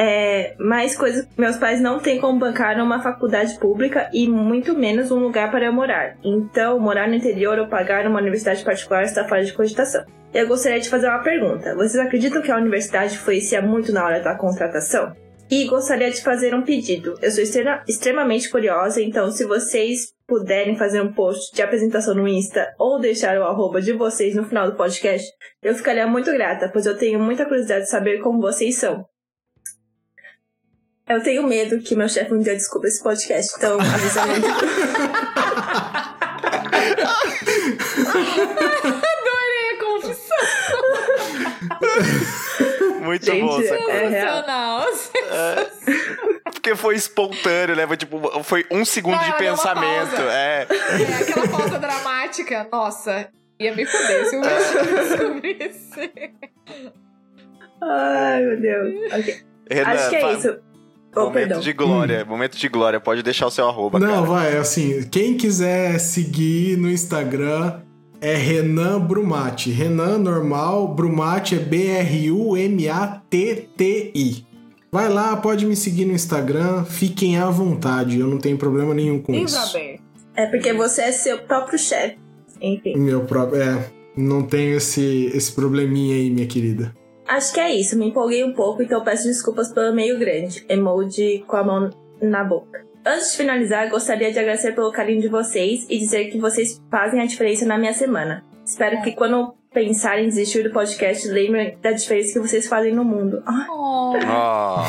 É, 0.00 0.54
mais 0.60 0.96
coisas 0.96 1.26
meus 1.36 1.56
pais 1.56 1.80
não 1.80 1.98
têm 1.98 2.20
como 2.20 2.38
bancar 2.38 2.80
uma 2.80 3.02
faculdade 3.02 3.58
pública 3.58 4.08
e 4.12 4.28
muito 4.28 4.72
menos 4.72 5.10
um 5.10 5.18
lugar 5.18 5.50
para 5.50 5.66
eu 5.66 5.72
morar. 5.72 6.16
Então, 6.22 6.78
morar 6.78 7.08
no 7.08 7.16
interior 7.16 7.58
ou 7.58 7.66
pagar 7.66 8.06
uma 8.06 8.20
universidade 8.20 8.64
particular 8.64 9.02
está 9.02 9.24
fora 9.24 9.44
de 9.44 9.52
cogitação. 9.52 10.04
Eu 10.32 10.46
gostaria 10.46 10.78
de 10.78 10.88
fazer 10.88 11.08
uma 11.08 11.18
pergunta. 11.18 11.74
Vocês 11.74 11.96
acreditam 11.96 12.40
que 12.40 12.52
a 12.52 12.56
universidade 12.56 13.14
influencia 13.14 13.60
muito 13.60 13.92
na 13.92 14.04
hora 14.04 14.20
da 14.20 14.36
contratação? 14.36 15.16
E 15.50 15.64
gostaria 15.66 16.10
de 16.10 16.22
fazer 16.22 16.54
um 16.54 16.62
pedido. 16.62 17.14
Eu 17.22 17.30
sou 17.30 17.42
extrema- 17.42 17.82
extremamente 17.88 18.50
curiosa, 18.50 19.00
então 19.02 19.30
se 19.30 19.44
vocês 19.44 20.12
puderem 20.26 20.76
fazer 20.76 21.00
um 21.00 21.10
post 21.12 21.54
de 21.54 21.62
apresentação 21.62 22.14
no 22.14 22.28
Insta 22.28 22.74
ou 22.78 23.00
deixar 23.00 23.38
o 23.38 23.44
arroba 23.44 23.80
de 23.80 23.92
vocês 23.94 24.34
no 24.34 24.44
final 24.44 24.70
do 24.70 24.76
podcast, 24.76 25.26
eu 25.62 25.74
ficaria 25.74 26.06
muito 26.06 26.30
grata, 26.32 26.68
pois 26.70 26.84
eu 26.84 26.98
tenho 26.98 27.18
muita 27.18 27.46
curiosidade 27.46 27.84
de 27.84 27.90
saber 27.90 28.18
como 28.20 28.40
vocês 28.40 28.76
são. 28.76 29.06
Eu 31.08 31.22
tenho 31.22 31.42
medo 31.48 31.80
que 31.80 31.96
meu 31.96 32.08
chefe 32.10 32.34
um 32.34 32.40
dia 32.40 32.52
descubra 32.52 32.88
esse 32.88 33.02
podcast, 33.02 33.54
então 33.56 33.78
avisamento. 33.80 34.46
Adorei 38.78 39.70
a 39.72 39.78
confissão. 39.80 40.48
muito 43.08 43.26
Gente, 43.26 43.40
bom 43.40 43.60
essa 43.60 43.74
é 43.74 43.78
coisa. 43.78 44.08
real. 44.08 44.84
Sensacional. 44.92 45.68
Porque 46.52 46.74
foi 46.76 46.94
espontâneo, 46.96 47.74
né? 47.76 47.86
Foi 47.86 47.96
tipo, 47.96 48.42
foi 48.44 48.66
um 48.70 48.84
segundo 48.84 49.16
Não, 49.16 49.22
de 49.24 49.30
uma 49.30 49.36
pensamento. 49.36 50.20
É. 50.20 50.66
É, 50.68 51.22
aquela 51.22 51.48
pausa 51.48 51.78
dramática. 51.78 52.66
Nossa, 52.70 53.28
ia 53.58 53.74
me 53.74 53.84
fuder 53.86 54.26
se 54.26 54.36
eu 54.36 54.42
descobrisse. 54.42 56.10
Ai, 57.82 58.42
meu 58.42 58.60
Deus. 58.60 59.12
Ok. 59.12 59.36
Renan, 59.70 59.90
Acho 59.90 60.10
que 60.10 60.16
é 60.16 60.32
isso. 60.34 60.58
Oh, 61.16 61.20
Momento 61.20 61.32
perdão. 61.34 61.60
de 61.60 61.72
glória, 61.72 62.24
momento 62.24 62.56
de 62.58 62.68
glória. 62.68 63.00
Pode 63.00 63.22
deixar 63.22 63.46
o 63.46 63.50
seu 63.50 63.66
arroba, 63.68 63.98
Não, 63.98 64.08
cara. 64.08 64.20
vai, 64.22 64.56
assim, 64.56 65.08
quem 65.08 65.36
quiser 65.36 65.98
seguir 65.98 66.76
no 66.76 66.88
Instagram 66.88 67.80
é 68.20 68.34
Renan 68.34 69.00
Brumati. 69.00 69.70
Renan 69.70 70.18
normal, 70.18 70.94
Brumati 70.94 71.54
é 71.54 71.58
B-R-U-M-A-T-T-I. 71.58 72.48
Vai 74.90 75.08
lá, 75.08 75.36
pode 75.36 75.66
me 75.66 75.76
seguir 75.76 76.06
no 76.06 76.12
Instagram, 76.12 76.84
fiquem 76.84 77.36
à 77.36 77.50
vontade, 77.50 78.18
eu 78.18 78.26
não 78.26 78.38
tenho 78.38 78.56
problema 78.56 78.94
nenhum 78.94 79.20
com 79.20 79.32
Livro 79.32 79.46
isso. 79.46 79.76
aberto. 79.76 80.02
É 80.34 80.46
porque 80.46 80.72
você 80.72 81.02
é 81.02 81.12
seu 81.12 81.38
próprio 81.38 81.78
chefe. 81.78 82.16
Enfim. 82.60 82.96
Meu 82.96 83.24
próprio, 83.24 83.60
é, 83.60 83.90
não 84.16 84.42
tenho 84.42 84.76
esse, 84.76 85.30
esse 85.34 85.52
probleminha 85.52 86.16
aí, 86.16 86.30
minha 86.30 86.46
querida. 86.46 86.94
Acho 87.26 87.52
que 87.52 87.60
é 87.60 87.74
isso. 87.74 87.98
Me 87.98 88.06
empolguei 88.08 88.42
um 88.42 88.54
pouco, 88.54 88.82
então 88.82 89.04
peço 89.04 89.24
desculpas 89.24 89.70
pelo 89.70 89.94
meio 89.94 90.18
grande. 90.18 90.64
Emoji 90.68 91.44
com 91.46 91.56
a 91.56 91.64
mão 91.64 91.90
na 92.22 92.42
boca. 92.42 92.87
Antes 93.08 93.30
de 93.30 93.38
finalizar, 93.38 93.88
gostaria 93.88 94.30
de 94.30 94.38
agradecer 94.38 94.74
pelo 94.74 94.92
carinho 94.92 95.22
de 95.22 95.28
vocês 95.28 95.86
e 95.88 95.98
dizer 95.98 96.26
que 96.26 96.38
vocês 96.38 96.78
fazem 96.90 97.22
a 97.22 97.24
diferença 97.24 97.64
na 97.64 97.78
minha 97.78 97.94
semana. 97.94 98.44
Espero 98.66 99.00
que 99.00 99.12
quando 99.12 99.54
pensarem 99.72 100.26
em 100.26 100.28
desistir 100.28 100.62
do 100.62 100.70
podcast, 100.70 101.26
lembrem 101.26 101.78
da 101.80 101.92
diferença 101.92 102.34
que 102.34 102.38
vocês 102.38 102.68
fazem 102.68 102.94
no 102.94 103.06
mundo. 103.06 103.42
Ah, 103.46 103.66
Oh. 103.70 104.82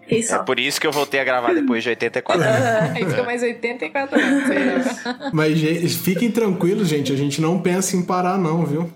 Fiquei 0.00 0.24
é 0.34 0.38
por 0.38 0.58
isso 0.58 0.80
que 0.80 0.86
eu 0.88 0.90
voltei 0.90 1.20
a 1.20 1.24
gravar 1.24 1.54
depois 1.54 1.84
de 1.84 1.90
84 1.90 2.42
anos. 2.42 2.90
Aí 2.96 3.04
fica 3.04 3.22
mais 3.22 3.40
84 3.40 4.18
anos. 4.20 5.32
Mas 5.32 5.56
gente, 5.56 5.88
fiquem 5.90 6.28
tranquilos, 6.28 6.88
gente, 6.88 7.12
a 7.12 7.16
gente 7.16 7.40
não 7.40 7.60
pensa 7.62 7.96
em 7.96 8.02
parar 8.02 8.36
não, 8.36 8.66
viu? 8.66 8.90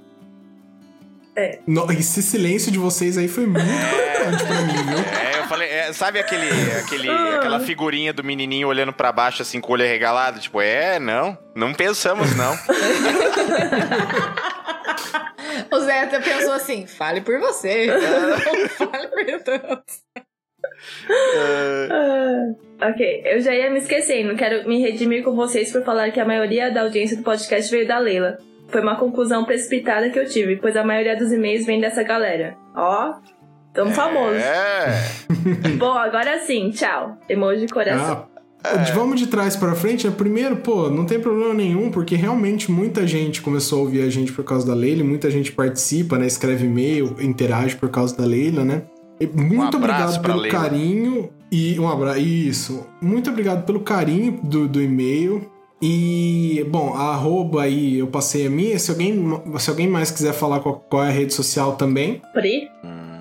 É. 1.36 1.58
No- 1.66 1.90
esse 1.90 2.22
silêncio 2.22 2.70
de 2.70 2.78
vocês 2.78 3.18
aí 3.18 3.26
foi 3.28 3.46
muito 3.46 3.66
importante 3.66 4.44
pra 4.44 4.60
mim, 4.62 4.72
viu? 4.72 4.98
É, 4.98 5.38
eu 5.40 5.44
falei, 5.48 5.68
é, 5.68 5.92
sabe 5.92 6.18
aquele, 6.20 6.48
aquele, 6.78 7.10
aquela 7.10 7.58
figurinha 7.60 8.12
do 8.12 8.22
menininho 8.22 8.68
olhando 8.68 8.92
pra 8.92 9.10
baixo 9.10 9.42
assim 9.42 9.60
com 9.60 9.70
o 9.70 9.74
olho 9.74 9.84
regalado? 9.84 10.38
Tipo, 10.40 10.60
é, 10.60 10.98
não, 11.00 11.36
não 11.54 11.74
pensamos 11.74 12.34
não. 12.36 12.54
O 15.70 15.80
Zé 15.80 16.00
até 16.02 16.20
pensou 16.20 16.52
assim: 16.52 16.86
fale 16.86 17.20
por 17.20 17.38
você. 17.38 17.86
Não 17.86 18.68
fale 18.90 19.08
por 19.08 19.42
todos. 19.42 19.94
Ah, 21.90 22.88
ok, 22.90 23.22
eu 23.24 23.40
já 23.40 23.54
ia 23.54 23.70
me 23.70 23.78
esquecendo. 23.78 24.34
Quero 24.36 24.68
me 24.68 24.80
redimir 24.80 25.22
com 25.24 25.34
vocês 25.34 25.70
por 25.72 25.84
falar 25.84 26.10
que 26.10 26.20
a 26.20 26.24
maioria 26.24 26.70
da 26.72 26.82
audiência 26.82 27.16
do 27.16 27.22
podcast 27.22 27.70
veio 27.70 27.86
da 27.86 27.98
Leila. 27.98 28.38
Foi 28.68 28.80
uma 28.80 28.96
conclusão 28.96 29.44
precipitada 29.44 30.10
que 30.10 30.18
eu 30.18 30.28
tive, 30.28 30.56
pois 30.56 30.76
a 30.76 30.84
maioria 30.84 31.16
dos 31.16 31.30
e-mails 31.32 31.64
vem 31.66 31.80
dessa 31.80 32.02
galera. 32.02 32.56
Ó, 32.74 33.14
tamo 33.72 33.92
famoso. 33.92 34.34
É. 34.36 35.04
Bom, 35.78 35.92
agora 35.92 36.40
sim, 36.40 36.70
tchau. 36.70 37.16
Emoji 37.28 37.66
de 37.66 37.72
coração. 37.72 38.26
Ah, 38.66 38.76
de- 38.78 38.92
vamos 38.92 39.20
de 39.20 39.26
trás 39.26 39.54
pra 39.56 39.74
frente. 39.74 40.06
né? 40.08 40.14
Primeiro, 40.16 40.56
pô, 40.56 40.88
não 40.88 41.04
tem 41.04 41.20
problema 41.20 41.52
nenhum, 41.52 41.90
porque 41.90 42.16
realmente 42.16 42.72
muita 42.72 43.06
gente 43.06 43.42
começou 43.42 43.80
a 43.80 43.82
ouvir 43.82 44.02
a 44.02 44.08
gente 44.10 44.32
por 44.32 44.42
causa 44.42 44.66
da 44.66 44.74
Leila, 44.74 45.04
muita 45.04 45.30
gente 45.30 45.52
participa, 45.52 46.16
né? 46.18 46.26
Escreve 46.26 46.64
e-mail, 46.64 47.14
interage 47.20 47.76
por 47.76 47.90
causa 47.90 48.16
da 48.16 48.24
Leila, 48.24 48.64
né? 48.64 48.82
E 49.20 49.26
muito 49.26 49.76
Um 49.76 49.80
obrigado 49.80 50.20
pelo 50.22 50.40
Leila. 50.40 50.58
carinho 50.58 51.28
e 51.52 51.78
um 51.78 51.88
abraço. 51.88 52.18
Isso. 52.20 52.86
Muito 53.02 53.28
obrigado 53.30 53.64
pelo 53.66 53.80
carinho 53.80 54.40
do, 54.42 54.66
do 54.66 54.80
e-mail. 54.82 55.46
E, 55.86 56.64
bom, 56.70 56.94
a 56.94 57.10
arroba 57.10 57.64
aí 57.64 57.98
eu 57.98 58.06
passei 58.06 58.46
a 58.46 58.50
minha. 58.50 58.78
Se 58.78 58.90
alguém, 58.90 59.22
se 59.58 59.68
alguém 59.68 59.86
mais 59.86 60.10
quiser 60.10 60.32
falar 60.32 60.60
qual, 60.60 60.80
qual 60.88 61.04
é 61.04 61.08
a 61.08 61.10
rede 61.10 61.34
social 61.34 61.76
também, 61.76 62.22
Pri? 62.32 62.70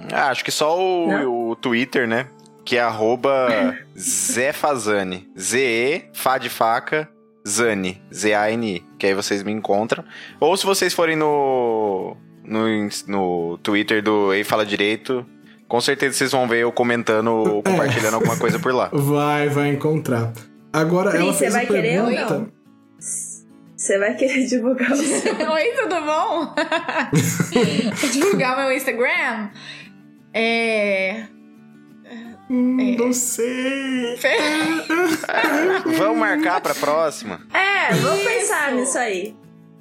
Ah, 0.09 0.29
acho 0.29 0.45
que 0.45 0.51
só 0.51 0.79
o, 0.79 1.49
o 1.49 1.55
Twitter, 1.57 2.07
né? 2.07 2.27
Que 2.63 2.77
é 2.77 2.79
arroba 2.79 3.49
Zé 3.99 4.53
Fazani. 4.53 5.27
Z-E, 5.37 6.05
Fá 6.13 6.37
de 6.37 6.47
faca, 6.47 7.09
Zani. 7.45 8.01
Z-A-N-I. 8.13 8.81
Que 8.97 9.07
aí 9.07 9.13
vocês 9.13 9.43
me 9.43 9.51
encontram. 9.51 10.05
Ou 10.39 10.55
se 10.55 10.65
vocês 10.65 10.93
forem 10.93 11.17
no, 11.17 12.15
no, 12.45 12.65
no 13.07 13.57
Twitter 13.57 14.01
do 14.01 14.33
Ei 14.33 14.45
Fala 14.45 14.65
Direito, 14.65 15.25
com 15.67 15.81
certeza 15.81 16.15
vocês 16.17 16.31
vão 16.31 16.47
ver 16.47 16.59
eu 16.59 16.71
comentando 16.71 17.27
ou 17.27 17.61
compartilhando 17.61 18.13
alguma 18.13 18.37
coisa 18.37 18.57
por 18.57 18.73
lá. 18.73 18.89
vai, 18.93 19.49
vai 19.49 19.67
encontrar. 19.67 20.31
Agora, 20.73 21.11
Pri, 21.11 21.19
ela 21.21 21.31
você 21.33 21.39
fez 21.39 21.53
vai 21.53 21.63
a 21.63 21.67
querer 21.67 22.01
ou 22.01 22.07
pergunta... 22.07 22.33
não? 22.39 22.51
Você 23.77 23.99
vai 23.99 24.15
querer 24.15 24.45
divulgar 24.45 24.91
o 24.91 24.95
seu. 24.95 25.33
Oi, 25.51 25.63
tudo 25.81 26.01
bom? 26.01 26.55
Divulgar 28.11 28.57
meu 28.57 28.71
Instagram? 28.71 29.49
É. 30.33 31.25
Hum, 32.49 32.95
Não 32.97 33.11
sei. 33.13 34.17
Vamos 35.97 36.17
marcar 36.17 36.61
pra 36.61 36.73
próxima. 36.73 37.41
É, 37.53 37.93
vamos 37.95 38.19
Isso. 38.19 38.29
pensar 38.29 38.71
nisso 38.71 38.97
aí. 38.97 39.35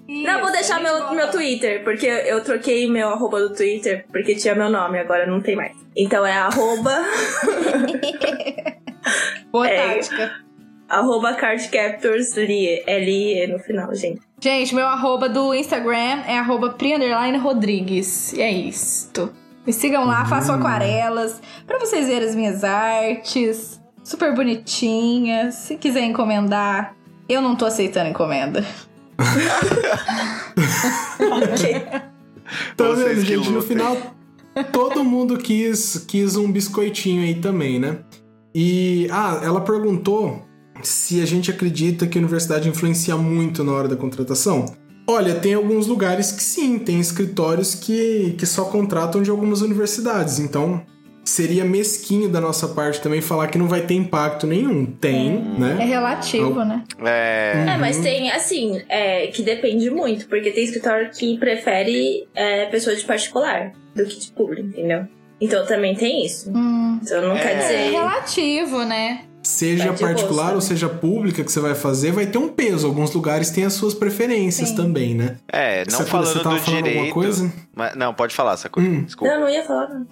Não, 0.08 0.34
vou 0.40 0.44
Isso, 0.50 0.52
deixar 0.52 0.80
meu, 0.80 1.14
meu 1.14 1.30
Twitter, 1.30 1.84
porque 1.84 2.06
eu, 2.06 2.16
eu 2.16 2.42
troquei 2.44 2.90
meu 2.90 3.08
arroba 3.10 3.40
do 3.40 3.54
Twitter, 3.54 4.04
porque 4.10 4.34
tinha 4.34 4.54
meu 4.54 4.68
nome, 4.68 4.98
agora 4.98 5.26
não 5.26 5.40
tem 5.40 5.54
mais. 5.56 5.76
Então 5.96 6.26
é 6.26 6.32
arroba, 6.36 7.04
Boa 9.50 9.68
É. 9.68 9.94
tática. 9.94 10.32
Arroba 10.92 11.32
cardcaptorslie, 11.32 12.82
L-I-E 12.86 13.46
no 13.46 13.58
final, 13.58 13.94
gente. 13.94 14.20
Gente, 14.38 14.74
meu 14.74 14.86
arroba 14.86 15.26
do 15.26 15.54
Instagram 15.54 16.22
é 16.26 16.38
arroba 16.38 16.70
Pri 16.70 16.92
Rodrigues. 17.38 18.34
E 18.34 18.42
é 18.42 18.52
isto. 18.52 19.32
Me 19.66 19.72
sigam 19.72 20.04
lá, 20.04 20.26
façam 20.26 20.56
aquarelas 20.56 21.40
pra 21.66 21.78
vocês 21.78 22.08
verem 22.08 22.28
as 22.28 22.34
minhas 22.34 22.62
artes. 22.62 23.80
Super 24.04 24.34
bonitinhas. 24.34 25.54
Se 25.54 25.78
quiser 25.78 26.02
encomendar, 26.02 26.94
eu 27.26 27.40
não 27.40 27.56
tô 27.56 27.64
aceitando 27.64 28.10
encomenda. 28.10 28.62
ok. 31.18 31.86
Tá 32.76 32.92
vendo, 32.92 33.14
que 33.14 33.24
gente? 33.24 33.48
No 33.48 33.62
final, 33.62 33.96
todo 34.70 35.02
mundo 35.02 35.38
quis, 35.38 36.04
quis 36.06 36.36
um 36.36 36.52
biscoitinho 36.52 37.22
aí 37.22 37.36
também, 37.36 37.78
né? 37.78 38.00
E, 38.54 39.08
ah, 39.10 39.40
ela 39.42 39.62
perguntou 39.62 40.51
se 40.82 41.20
a 41.22 41.26
gente 41.26 41.50
acredita 41.50 42.06
que 42.06 42.18
a 42.18 42.20
universidade 42.20 42.68
influencia 42.68 43.16
muito 43.16 43.62
na 43.64 43.72
hora 43.72 43.88
da 43.88 43.96
contratação. 43.96 44.66
Olha, 45.06 45.34
tem 45.34 45.54
alguns 45.54 45.86
lugares 45.86 46.30
que 46.32 46.42
sim, 46.42 46.78
tem 46.78 47.00
escritórios 47.00 47.74
que, 47.74 48.34
que 48.38 48.46
só 48.46 48.64
contratam 48.66 49.20
de 49.22 49.30
algumas 49.30 49.60
universidades, 49.60 50.38
então 50.38 50.80
seria 51.24 51.64
mesquinho 51.64 52.28
da 52.28 52.40
nossa 52.40 52.68
parte 52.68 53.00
também 53.00 53.20
falar 53.20 53.46
que 53.48 53.56
não 53.58 53.68
vai 53.68 53.80
ter 53.82 53.94
impacto 53.94 54.46
nenhum. 54.46 54.84
Tem, 54.86 55.36
É 55.56 55.60
né? 55.60 55.84
relativo, 55.84 56.64
né? 56.64 56.82
É. 57.04 57.64
É, 57.74 57.78
mas 57.78 57.98
tem, 57.98 58.30
assim, 58.30 58.80
é, 58.88 59.26
que 59.28 59.42
depende 59.42 59.88
muito, 59.90 60.26
porque 60.28 60.50
tem 60.50 60.64
escritório 60.64 61.10
que 61.10 61.36
prefere 61.38 62.26
é, 62.34 62.66
pessoa 62.66 62.94
de 62.94 63.04
particular 63.04 63.72
do 63.94 64.04
que 64.04 64.18
de 64.18 64.30
público, 64.32 64.68
entendeu? 64.68 65.06
Então 65.40 65.66
também 65.66 65.94
tem 65.96 66.24
isso. 66.24 66.50
Hum. 66.50 67.00
Então 67.02 67.20
não 67.28 67.34
quer 67.36 67.50
É. 67.50 67.52
É 67.54 67.58
dizer. 67.62 67.90
relativo, 67.90 68.84
né? 68.84 69.22
Seja 69.42 69.92
particular 69.92 70.54
ou 70.54 70.60
seja 70.60 70.88
pública 70.88 71.42
que 71.42 71.50
você 71.50 71.58
vai 71.58 71.74
fazer, 71.74 72.12
vai 72.12 72.26
ter 72.26 72.38
um 72.38 72.48
peso. 72.48 72.86
Alguns 72.86 73.12
lugares 73.12 73.50
têm 73.50 73.64
as 73.64 73.72
suas 73.72 73.92
preferências 73.92 74.68
Sim. 74.68 74.76
também, 74.76 75.14
né? 75.14 75.36
É, 75.48 75.84
não 75.84 75.90
Sakura, 75.98 76.06
falando 76.10 76.26
você 76.28 76.40
tava 76.42 76.54
do 76.56 76.60
falando 76.62 76.84
direito. 76.84 77.12
coisa? 77.12 77.52
Mas- 77.74 77.96
não, 77.96 78.14
pode 78.14 78.34
falar, 78.34 78.56
Sakura. 78.56 78.86
Hum. 78.86 79.02
Desculpa. 79.02 79.34
Não, 79.34 79.40
não 79.42 79.48
ia 79.48 79.64
falar, 79.64 79.88
não. 79.88 80.06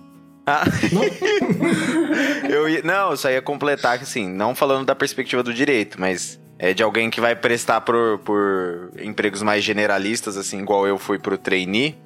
Ah, 0.46 0.64
Não? 0.90 1.02
eu 2.50 2.68
ia, 2.68 2.82
não, 2.82 3.10
eu 3.12 3.16
só 3.16 3.30
ia 3.30 3.40
completar 3.42 3.98
que 3.98 4.04
assim, 4.04 4.28
não 4.28 4.54
falando 4.54 4.84
da 4.86 4.94
perspectiva 4.96 5.42
do 5.42 5.54
direito, 5.54 6.00
mas 6.00 6.40
é 6.58 6.74
de 6.74 6.82
alguém 6.82 7.08
que 7.08 7.20
vai 7.20 7.36
prestar 7.36 7.82
por, 7.82 8.18
por 8.24 8.90
empregos 9.00 9.42
mais 9.42 9.62
generalistas, 9.62 10.36
assim, 10.36 10.60
igual 10.60 10.86
eu 10.88 10.98
fui 10.98 11.18
pro 11.18 11.38
trainee, 11.38 11.96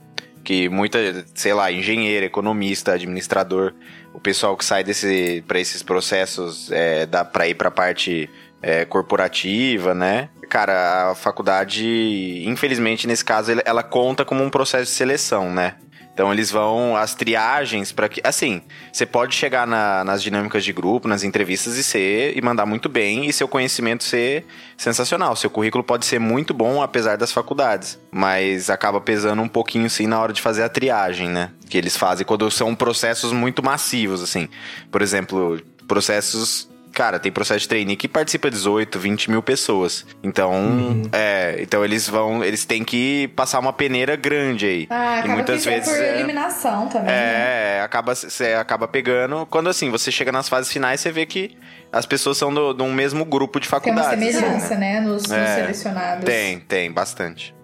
que 0.43 0.68
muita, 0.68 0.99
sei 1.35 1.55
lá, 1.55 1.72
engenheiro, 1.72 2.27
economista, 2.27 2.93
administrador, 2.93 3.72
o 4.14 4.20
pessoal 4.20 4.56
que 4.56 4.64
sai 4.64 4.84
desse 4.84 5.44
para 5.46 5.58
esses 5.58 5.82
processos 5.82 6.70
é, 6.70 7.04
dá 7.04 7.24
para 7.24 7.48
ir 7.48 7.56
para 7.56 7.70
parte 7.70 8.30
é, 8.62 8.84
corporativa, 8.84 9.92
né? 9.92 10.30
Cara, 10.48 11.10
a 11.10 11.14
faculdade, 11.16 12.44
infelizmente 12.46 13.08
nesse 13.08 13.24
caso, 13.24 13.52
ela 13.64 13.82
conta 13.82 14.24
como 14.24 14.42
um 14.42 14.48
processo 14.48 14.84
de 14.84 14.90
seleção, 14.90 15.52
né? 15.52 15.74
Então 16.14 16.32
eles 16.32 16.48
vão 16.48 16.96
as 16.96 17.12
triagens 17.14 17.90
para 17.90 18.08
que 18.08 18.20
assim, 18.24 18.62
você 18.92 19.04
pode 19.04 19.34
chegar 19.34 19.66
na, 19.66 20.04
nas 20.04 20.22
dinâmicas 20.22 20.64
de 20.64 20.72
grupo, 20.72 21.08
nas 21.08 21.24
entrevistas 21.24 21.76
e 21.76 21.82
ser 21.82 22.38
e 22.38 22.40
mandar 22.40 22.64
muito 22.64 22.88
bem 22.88 23.26
e 23.26 23.32
seu 23.32 23.48
conhecimento 23.48 24.04
ser 24.04 24.46
sensacional. 24.76 25.34
Seu 25.34 25.50
currículo 25.50 25.82
pode 25.82 26.06
ser 26.06 26.20
muito 26.20 26.54
bom 26.54 26.80
apesar 26.80 27.16
das 27.16 27.32
faculdades, 27.32 27.98
mas 28.12 28.70
acaba 28.70 29.00
pesando 29.00 29.42
um 29.42 29.48
pouquinho 29.48 29.90
sim 29.90 30.06
na 30.06 30.20
hora 30.20 30.32
de 30.32 30.40
fazer 30.40 30.62
a 30.62 30.68
triagem, 30.68 31.28
né? 31.28 31.50
Que 31.68 31.76
eles 31.76 31.96
fazem 31.96 32.24
quando 32.24 32.48
são 32.48 32.76
processos 32.76 33.32
muito 33.32 33.60
massivos 33.60 34.22
assim. 34.22 34.48
Por 34.92 35.02
exemplo, 35.02 35.60
processos 35.88 36.68
cara, 36.95 37.18
tem 37.18 37.30
processo 37.30 37.61
de 37.61 37.68
trainee 37.68 37.97
que 37.97 38.09
participa 38.09 38.51
18, 38.51 38.99
20 38.99 39.30
mil 39.30 39.42
pessoas. 39.42 40.07
Então, 40.22 40.53
uhum. 40.53 41.03
é, 41.12 41.57
então 41.59 41.84
eles 41.84 42.09
vão, 42.09 42.42
eles 42.42 42.64
têm 42.64 42.84
que 42.84 43.28
passar 43.36 43.59
uma 43.59 43.72
peneira 43.72 44.16
grande 44.16 44.66
aí. 44.66 44.86
Ah, 44.88 45.22
e 45.24 45.28
muitas 45.28 45.64
vezes 45.64 45.88
por 45.88 46.01
é, 46.01 46.14
eliminação 46.14 46.88
também. 46.88 47.12
É, 47.12 47.78
né? 47.78 47.80
acaba 47.82 48.14
você 48.14 48.53
acaba 48.55 48.86
pegando, 48.86 49.45
quando 49.47 49.68
assim, 49.68 49.90
você 49.90 50.11
chega 50.12 50.30
nas 50.30 50.49
fases 50.49 50.72
finais, 50.72 51.01
você 51.01 51.11
vê 51.11 51.26
que 51.26 51.57
as 51.92 52.07
pessoas 52.07 52.38
são 52.38 52.53
do, 52.53 52.72
de 52.72 52.82
um 52.82 52.92
mesmo 52.92 53.24
grupo 53.24 53.59
de 53.59 53.68
faculdade. 53.68 54.16
Tem 54.16 54.30
uma 54.30 54.32
semelhança, 54.32 54.74
né, 54.76 55.01
nos, 55.01 55.22
nos 55.24 55.32
é, 55.32 55.57
selecionados. 55.57 56.24
Tem, 56.24 56.61
tem, 56.61 56.90
bastante. 56.90 57.55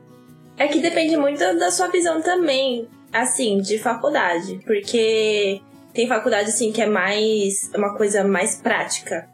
É 0.56 0.66
que 0.66 0.80
depende 0.80 1.16
muito 1.16 1.38
da 1.38 1.70
sua 1.70 1.88
visão 1.88 2.20
também, 2.20 2.86
assim, 3.12 3.58
de 3.58 3.78
faculdade, 3.78 4.60
porque 4.66 5.60
tem 5.92 6.08
faculdade, 6.08 6.50
assim, 6.50 6.72
que 6.72 6.80
é 6.80 6.86
mais. 6.86 7.72
É 7.72 7.78
uma 7.78 7.96
coisa 7.96 8.24
mais 8.24 8.56
prática. 8.56 9.28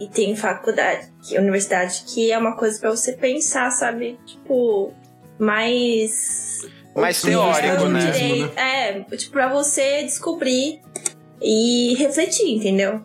E 0.00 0.08
tem 0.08 0.34
faculdade, 0.34 1.12
que, 1.22 1.38
universidade, 1.38 2.04
que 2.08 2.32
é 2.32 2.36
uma 2.36 2.56
coisa 2.56 2.80
para 2.80 2.90
você 2.90 3.12
pensar, 3.12 3.70
sabe? 3.70 4.18
Tipo, 4.26 4.92
mais. 5.38 6.60
Mais 6.94 7.22
teórico, 7.22 7.86
né? 7.86 8.10
Direito, 8.10 8.58
é, 8.58 9.00
tipo, 9.16 9.32
pra 9.32 9.48
você 9.48 10.02
descobrir 10.02 10.80
e 11.40 11.94
refletir, 11.94 12.50
entendeu? 12.50 13.00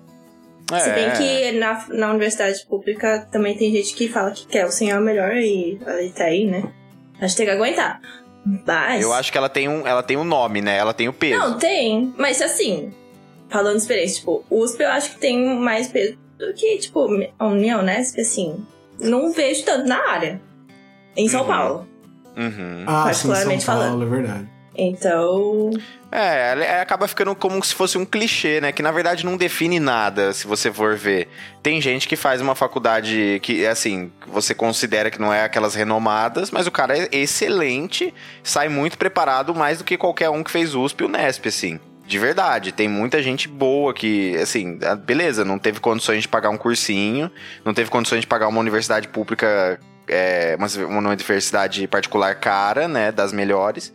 É. 0.71 0.79
Se 0.79 0.89
bem 0.91 1.11
que 1.11 1.51
na, 1.57 1.85
na 1.89 2.09
universidade 2.09 2.65
pública 2.65 3.27
também 3.31 3.55
tem 3.55 3.71
gente 3.71 3.95
que 3.95 4.09
fala 4.09 4.31
que 4.31 4.45
quer 4.47 4.65
o 4.65 4.71
senhor 4.71 4.99
melhor 4.99 5.35
e 5.35 5.79
tá 6.13 6.25
aí, 6.25 6.45
né? 6.45 6.63
A 7.19 7.27
gente 7.27 7.37
tem 7.37 7.45
que 7.45 7.51
aguentar. 7.51 8.01
Mas... 8.65 9.01
Eu 9.01 9.13
acho 9.13 9.31
que 9.31 9.37
ela 9.37 9.49
tem, 9.49 9.67
um, 9.67 9.85
ela 9.85 10.03
tem 10.03 10.17
um 10.17 10.23
nome, 10.23 10.61
né? 10.61 10.77
Ela 10.77 10.93
tem 10.93 11.07
o 11.09 11.13
peso. 11.13 11.39
Não, 11.39 11.57
tem. 11.57 12.13
Mas 12.17 12.41
assim, 12.41 12.93
falando 13.49 13.75
de 13.75 13.81
experiência, 13.81 14.19
tipo, 14.19 14.43
USP 14.49 14.83
eu 14.83 14.89
acho 14.89 15.11
que 15.11 15.19
tem 15.19 15.59
mais 15.59 15.87
peso 15.87 16.17
do 16.37 16.53
que, 16.53 16.77
tipo, 16.77 17.07
a 17.37 17.47
União, 17.47 17.81
né? 17.81 17.99
Assim, 17.99 18.65
não 18.99 19.31
vejo 19.31 19.63
tanto 19.63 19.87
na 19.87 19.97
área. 20.09 20.41
Em 21.15 21.27
São 21.27 21.41
uhum. 21.41 21.47
Paulo. 21.47 21.87
Uhum. 22.37 22.83
Ah, 22.85 23.03
particularmente 23.05 23.61
sim, 23.61 23.65
São 23.65 23.75
Paulo, 23.75 23.89
falando. 23.89 24.03
é 24.03 24.09
verdade. 24.09 24.56
Então. 24.77 25.71
É, 26.11 26.79
acaba 26.79 27.07
ficando 27.07 27.35
como 27.35 27.61
se 27.63 27.73
fosse 27.73 27.97
um 27.97 28.05
clichê, 28.05 28.61
né? 28.61 28.71
Que 28.71 28.81
na 28.81 28.91
verdade 28.91 29.25
não 29.25 29.35
define 29.35 29.79
nada, 29.79 30.31
se 30.31 30.45
você 30.47 30.71
for 30.71 30.95
ver. 30.95 31.27
Tem 31.61 31.81
gente 31.81 32.07
que 32.07 32.15
faz 32.15 32.39
uma 32.39 32.55
faculdade 32.55 33.39
que, 33.41 33.65
assim, 33.65 34.11
você 34.27 34.53
considera 34.53 35.09
que 35.09 35.19
não 35.19 35.33
é 35.33 35.43
aquelas 35.43 35.75
renomadas, 35.75 36.51
mas 36.51 36.67
o 36.67 36.71
cara 36.71 36.97
é 36.97 37.09
excelente, 37.11 38.13
sai 38.43 38.69
muito 38.69 38.97
preparado 38.97 39.53
mais 39.53 39.79
do 39.79 39.83
que 39.83 39.97
qualquer 39.97 40.29
um 40.29 40.43
que 40.43 40.51
fez 40.51 40.75
USP 40.75 41.03
ou 41.03 41.09
Nesp, 41.09 41.47
assim. 41.47 41.79
De 42.05 42.17
verdade, 42.17 42.71
tem 42.71 42.87
muita 42.87 43.21
gente 43.21 43.49
boa 43.49 43.93
que, 43.93 44.37
assim, 44.37 44.79
ah, 44.83 44.95
beleza, 44.95 45.43
não 45.43 45.59
teve 45.59 45.81
condições 45.81 46.21
de 46.21 46.27
pagar 46.29 46.49
um 46.49 46.57
cursinho, 46.57 47.29
não 47.65 47.73
teve 47.73 47.89
condições 47.89 48.21
de 48.21 48.27
pagar 48.27 48.47
uma 48.47 48.61
universidade 48.61 49.09
pública, 49.09 49.77
é, 50.07 50.55
uma, 50.57 50.87
uma 50.87 51.09
universidade 51.09 51.85
particular 51.85 52.35
cara, 52.35 52.87
né, 52.87 53.11
das 53.11 53.33
melhores, 53.33 53.93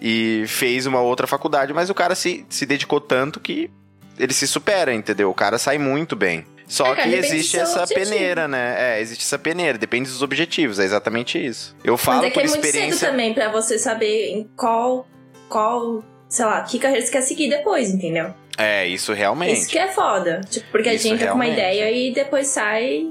e 0.00 0.44
fez 0.46 0.86
uma 0.86 1.00
outra 1.00 1.26
faculdade, 1.26 1.72
mas 1.72 1.90
o 1.90 1.94
cara 1.94 2.14
se, 2.14 2.46
se 2.48 2.64
dedicou 2.64 3.00
tanto 3.00 3.38
que 3.40 3.70
ele 4.18 4.32
se 4.32 4.46
supera, 4.46 4.92
entendeu? 4.92 5.30
O 5.30 5.34
cara 5.34 5.58
sai 5.58 5.78
muito 5.78 6.16
bem. 6.16 6.44
Só 6.66 6.94
é, 6.94 7.02
que 7.02 7.08
existe 7.14 7.58
essa 7.58 7.82
objetivo. 7.82 8.10
peneira, 8.10 8.46
né? 8.46 8.96
É, 8.96 9.00
existe 9.00 9.24
essa 9.24 9.38
peneira, 9.38 9.76
depende 9.76 10.08
dos 10.08 10.22
objetivos, 10.22 10.78
é 10.78 10.84
exatamente 10.84 11.44
isso. 11.44 11.76
Eu 11.82 11.96
falo 11.96 12.18
Mas 12.18 12.26
é 12.26 12.30
que 12.30 12.34
por 12.34 12.42
é 12.42 12.46
experiência... 12.46 12.80
muito 12.80 12.98
cedo 12.98 13.10
também 13.10 13.34
para 13.34 13.50
você 13.50 13.78
saber 13.78 14.30
em 14.30 14.48
qual 14.56 15.06
qual 15.48 16.04
sei 16.30 16.44
lá, 16.44 16.62
que 16.62 16.78
carreira 16.78 17.04
você 17.04 17.10
quer 17.10 17.22
seguir 17.22 17.50
depois, 17.50 17.90
entendeu? 17.92 18.32
É, 18.56 18.86
isso 18.86 19.12
realmente. 19.12 19.60
Isso 19.60 19.68
que 19.68 19.78
é 19.78 19.88
foda. 19.88 20.40
Tipo, 20.48 20.66
porque 20.70 20.90
isso 20.90 21.06
a 21.06 21.10
gente 21.10 21.14
entra 21.14 21.32
com 21.32 21.34
uma 21.34 21.46
ideia 21.46 21.90
e 21.90 22.12
depois 22.12 22.46
sai. 22.46 23.10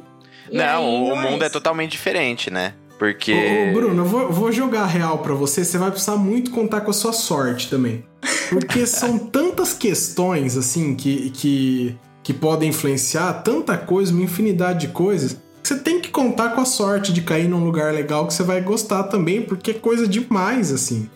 E 0.49 0.57
não, 0.57 1.03
o, 1.03 1.15
mundo 1.15 1.43
é 1.43 1.49
totalmente 1.49 1.91
diferente, 1.91 2.49
né? 2.49 2.73
Porque. 2.99 3.33
Ô, 3.33 3.73
Bruno, 3.73 4.03
eu 4.03 4.05
vou, 4.05 4.31
vou 4.31 4.51
jogar 4.51 4.85
real 4.85 5.19
para 5.19 5.33
você. 5.33 5.63
Você 5.63 5.77
vai 5.77 5.89
precisar 5.89 6.17
muito 6.17 6.51
contar 6.51 6.81
com 6.81 6.91
a 6.91 6.93
sua 6.93 7.13
sorte 7.13 7.69
também. 7.69 8.03
Porque 8.49 8.85
são 8.85 9.17
tantas 9.17 9.73
questões, 9.73 10.57
assim, 10.57 10.93
que, 10.93 11.29
que, 11.29 11.97
que 12.21 12.33
podem 12.33 12.69
influenciar, 12.69 13.41
tanta 13.41 13.77
coisa, 13.77 14.11
uma 14.11 14.21
infinidade 14.21 14.87
de 14.87 14.93
coisas. 14.93 15.37
Você 15.63 15.77
tem 15.77 16.01
que 16.01 16.09
contar 16.09 16.49
com 16.49 16.61
a 16.61 16.65
sorte 16.65 17.13
de 17.13 17.21
cair 17.21 17.47
num 17.47 17.63
lugar 17.63 17.93
legal 17.93 18.27
que 18.27 18.33
você 18.33 18.43
vai 18.43 18.59
gostar 18.59 19.03
também, 19.03 19.41
porque 19.41 19.71
é 19.71 19.75
coisa 19.75 20.05
demais, 20.05 20.71
assim. 20.71 21.09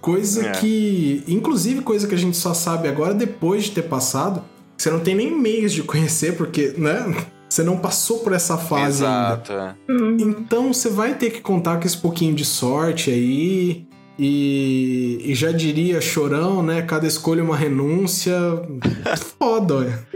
Coisa 0.00 0.46
é. 0.46 0.52
que. 0.52 1.24
Inclusive, 1.26 1.80
coisa 1.80 2.06
que 2.06 2.14
a 2.14 2.18
gente 2.18 2.36
só 2.36 2.54
sabe 2.54 2.86
agora 2.86 3.12
depois 3.12 3.64
de 3.64 3.72
ter 3.72 3.82
passado. 3.82 4.44
Você 4.76 4.90
não 4.90 5.00
tem 5.00 5.16
nem 5.16 5.36
meios 5.36 5.72
de 5.72 5.82
conhecer, 5.82 6.36
porque, 6.36 6.74
né? 6.76 7.12
Você 7.54 7.62
não 7.62 7.76
passou 7.76 8.18
por 8.18 8.32
essa 8.32 8.58
fase 8.58 9.04
Exato, 9.04 9.52
ainda. 9.52 9.76
É. 9.88 9.92
Uhum. 9.92 10.16
Então 10.18 10.72
você 10.72 10.88
vai 10.88 11.14
ter 11.14 11.30
que 11.30 11.40
contar 11.40 11.78
com 11.78 11.86
esse 11.86 11.96
pouquinho 11.96 12.34
de 12.34 12.44
sorte 12.44 13.12
aí. 13.12 13.86
E, 14.18 15.20
e 15.24 15.34
já 15.36 15.52
diria 15.52 16.00
chorão, 16.00 16.64
né? 16.64 16.82
Cada 16.82 17.06
escolha 17.06 17.42
é 17.42 17.44
uma 17.44 17.56
renúncia. 17.56 18.34
Foda, 19.38 19.74
olha. 19.74 20.08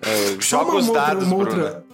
É, 0.00 0.36
joga 0.38 0.76
os 0.76 0.88
dados, 0.88 1.26
uma 1.26 1.34
outra... 1.34 1.84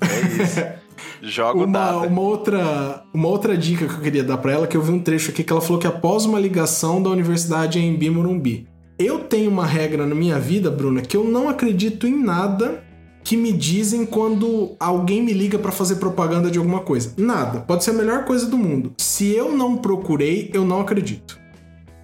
É 0.00 0.42
isso. 0.42 0.80
Joga 1.22 1.64
uma, 1.64 1.96
uma 1.96 2.20
outra 2.20 3.02
Uma 3.12 3.28
outra 3.28 3.56
dica 3.58 3.86
que 3.86 3.94
eu 3.94 4.00
queria 4.00 4.22
dar 4.22 4.38
para 4.38 4.52
ela, 4.52 4.66
que 4.68 4.76
eu 4.76 4.82
vi 4.82 4.92
um 4.92 5.00
trecho 5.00 5.32
aqui 5.32 5.42
que 5.42 5.52
ela 5.52 5.60
falou 5.60 5.80
que 5.80 5.88
após 5.88 6.24
uma 6.24 6.38
ligação 6.38 7.02
da 7.02 7.10
universidade 7.10 7.80
em 7.80 7.96
Bimorumbi. 7.96 8.68
Eu 8.96 9.18
tenho 9.18 9.50
uma 9.50 9.66
regra 9.66 10.06
na 10.06 10.14
minha 10.14 10.38
vida, 10.38 10.70
Bruna, 10.70 11.00
que 11.00 11.16
eu 11.16 11.24
não 11.24 11.48
acredito 11.48 12.06
em 12.06 12.16
nada 12.16 12.88
que 13.22 13.36
me 13.36 13.52
dizem 13.52 14.06
quando 14.06 14.74
alguém 14.78 15.22
me 15.22 15.32
liga 15.32 15.58
para 15.58 15.72
fazer 15.72 15.96
propaganda 15.96 16.50
de 16.50 16.58
alguma 16.58 16.80
coisa. 16.80 17.12
Nada. 17.16 17.60
Pode 17.60 17.84
ser 17.84 17.90
a 17.90 17.94
melhor 17.94 18.24
coisa 18.24 18.46
do 18.46 18.56
mundo. 18.56 18.94
Se 18.98 19.34
eu 19.34 19.52
não 19.52 19.76
procurei, 19.76 20.50
eu 20.52 20.64
não 20.64 20.80
acredito. 20.80 21.38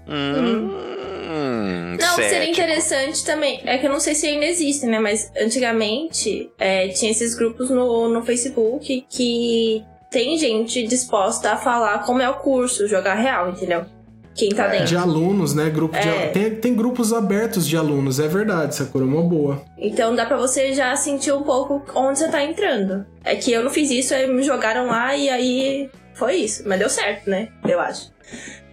Hum. 0.09 0.87
Não, 1.99 2.15
cético. 2.15 2.29
seria 2.29 2.51
interessante 2.51 3.25
também. 3.25 3.61
É 3.65 3.79
que 3.79 3.87
eu 3.87 3.91
não 3.91 4.01
sei 4.01 4.15
se 4.15 4.27
ainda 4.27 4.45
existe, 4.45 4.87
né? 4.87 4.99
Mas 4.99 5.31
antigamente 5.39 6.51
é, 6.59 6.89
tinha 6.89 7.11
esses 7.11 7.35
grupos 7.35 7.71
no, 7.71 8.09
no 8.09 8.23
Facebook 8.23 9.05
que 9.09 9.83
tem 10.11 10.39
gente 10.39 10.87
disposta 10.87 11.53
a 11.53 11.57
falar 11.57 12.01
como 12.05 12.23
é 12.23 12.29
o 12.29 12.35
curso, 12.35 12.87
jogar 12.87 13.15
real, 13.15 13.51
entendeu? 13.51 13.85
Quem 14.37 14.51
tá 14.51 14.67
é, 14.67 14.71
dentro. 14.71 14.87
De 14.87 14.97
alunos, 14.97 15.55
né? 15.55 15.71
Grupo 15.71 15.97
é. 15.97 16.27
de, 16.27 16.33
tem, 16.33 16.55
tem 16.57 16.75
grupos 16.75 17.13
abertos 17.13 17.67
de 17.67 17.77
alunos, 17.77 18.21
é 18.21 18.29
verdade, 18.29 18.75
Sakura, 18.75 19.05
é 19.05 19.09
uma 19.09 19.23
boa. 19.23 19.63
Então 19.79 20.15
dá 20.15 20.27
pra 20.27 20.37
você 20.37 20.75
já 20.75 20.95
sentir 20.95 21.33
um 21.33 21.43
pouco 21.43 21.83
onde 21.95 22.19
você 22.19 22.29
tá 22.29 22.43
entrando. 22.43 23.07
É 23.25 23.35
que 23.35 23.51
eu 23.51 23.65
não 23.65 23.71
fiz 23.71 23.91
isso, 23.91 24.15
aí 24.15 24.27
me 24.29 24.43
jogaram 24.43 24.87
lá 24.87 25.17
e 25.17 25.31
aí 25.31 25.91
foi 26.15 26.37
isso. 26.37 26.65
Mas 26.67 26.79
deu 26.79 26.91
certo, 26.91 27.31
né? 27.31 27.49
Eu 27.67 27.81
acho. 27.81 28.13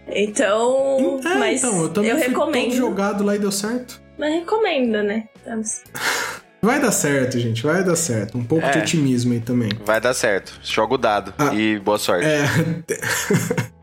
Então, 0.06 1.20
é, 1.24 1.34
mas 1.38 1.64
então, 1.64 1.82
eu, 1.82 1.88
também 1.88 2.10
eu 2.10 2.18
fui 2.18 2.28
recomendo. 2.28 2.64
Todo 2.64 2.76
jogado 2.76 3.24
lá 3.24 3.34
e 3.34 3.38
deu 3.38 3.52
certo. 3.52 4.02
Mas 4.18 4.34
recomendo, 4.34 5.02
né? 5.02 5.24
Vamos. 5.46 5.82
Vai 6.60 6.80
dar 6.80 6.92
certo, 6.92 7.38
gente, 7.38 7.62
vai 7.62 7.84
dar 7.84 7.94
certo. 7.94 8.38
Um 8.38 8.44
pouco 8.44 8.64
é, 8.64 8.70
de 8.70 8.78
otimismo 8.78 9.34
aí 9.34 9.40
também. 9.40 9.68
Vai 9.84 10.00
dar 10.00 10.14
certo. 10.14 10.58
Joga 10.62 10.94
o 10.94 10.96
dado 10.96 11.34
ah, 11.36 11.52
e 11.52 11.78
boa 11.78 11.98
sorte. 11.98 12.24
É. 12.24 12.46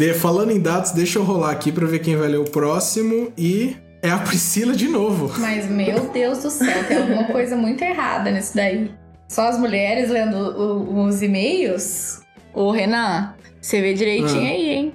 de, 0.00 0.14
falando 0.14 0.50
em 0.50 0.58
dados, 0.58 0.92
deixa 0.92 1.18
eu 1.18 1.22
rolar 1.22 1.50
aqui 1.50 1.70
para 1.70 1.86
ver 1.86 1.98
quem 1.98 2.16
vai 2.16 2.26
ler 2.26 2.38
o 2.38 2.44
próximo 2.44 3.30
e 3.36 3.76
é 4.02 4.08
a 4.08 4.16
Priscila 4.16 4.74
de 4.74 4.88
novo. 4.88 5.30
Mas 5.38 5.68
meu 5.68 6.08
Deus 6.08 6.38
do 6.38 6.50
céu, 6.50 6.84
tem 6.88 6.96
alguma 6.96 7.24
coisa 7.24 7.54
muito 7.54 7.84
errada 7.84 8.30
nisso 8.30 8.56
daí. 8.56 8.90
Só 9.28 9.46
as 9.46 9.58
mulheres 9.58 10.08
lendo 10.08 10.96
os 11.04 11.20
e-mails? 11.20 12.22
Ô, 12.54 12.70
Renan, 12.70 13.34
você 13.60 13.82
vê 13.82 13.92
direitinho 13.92 14.40
ah. 14.40 14.48
aí, 14.48 14.70
hein? 14.70 14.94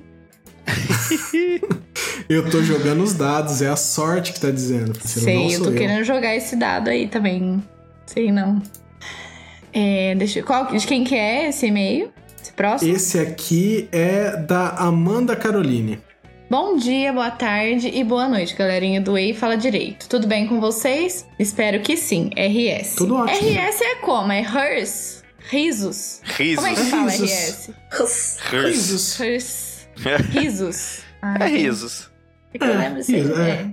eu 2.28 2.50
tô 2.50 2.64
jogando 2.64 3.04
os 3.04 3.14
dados, 3.14 3.62
é 3.62 3.70
a 3.70 3.76
sorte 3.76 4.34
que 4.34 4.42
tá 4.42 4.50
dizendo. 4.50 5.00
Sei, 5.00 5.56
eu 5.56 5.62
tô 5.62 5.70
eu. 5.70 5.76
querendo 5.76 6.04
jogar 6.04 6.36
esse 6.36 6.56
dado 6.56 6.90
aí 6.90 7.08
também. 7.08 7.64
Sei 8.08 8.32
não. 8.32 8.60
É, 9.72 10.16
deixa, 10.16 10.42
qual, 10.42 10.66
de 10.66 10.88
quem 10.88 11.04
que 11.04 11.14
é 11.14 11.50
esse 11.50 11.68
e-mail? 11.68 12.15
Esse 12.46 12.54
próximo? 12.54 12.96
Esse 12.96 13.20
aqui 13.20 13.90
é 13.92 14.38
da 14.38 14.70
Amanda 14.70 15.36
Caroline. 15.36 16.00
Bom 16.48 16.78
dia, 16.78 17.12
boa 17.12 17.32
tarde 17.32 17.90
e 17.92 18.04
boa 18.04 18.28
noite, 18.28 18.56
galerinha 18.56 19.02
do 19.02 19.18
Ei 19.18 19.34
Fala 19.34 19.58
Direito. 19.58 20.08
Tudo 20.08 20.28
bem 20.28 20.46
com 20.46 20.62
vocês? 20.62 21.28
Espero 21.40 21.80
que 21.80 21.98
sim. 21.98 22.30
RS. 22.36 22.96
Tudo 22.98 23.16
ótimo. 23.16 23.50
RS 23.50 23.82
é 23.82 23.96
como? 23.96 24.32
É 24.32 24.42
hers? 24.42 25.24
Risos? 25.40 26.22
Risos. 26.24 26.64
Como 26.64 26.68
é 26.68 26.76
que 26.76 26.84
fala 26.84 27.12
RS? 27.12 27.72
Risos. 27.92 28.38
Risos. 28.52 29.18
Risos. 30.30 31.00
Ah, 31.24 31.38
é 31.42 31.48
risos. 31.48 32.12
É, 32.54 32.64
eu 32.64 32.78
lembro 32.78 33.00
assim. 33.00 33.24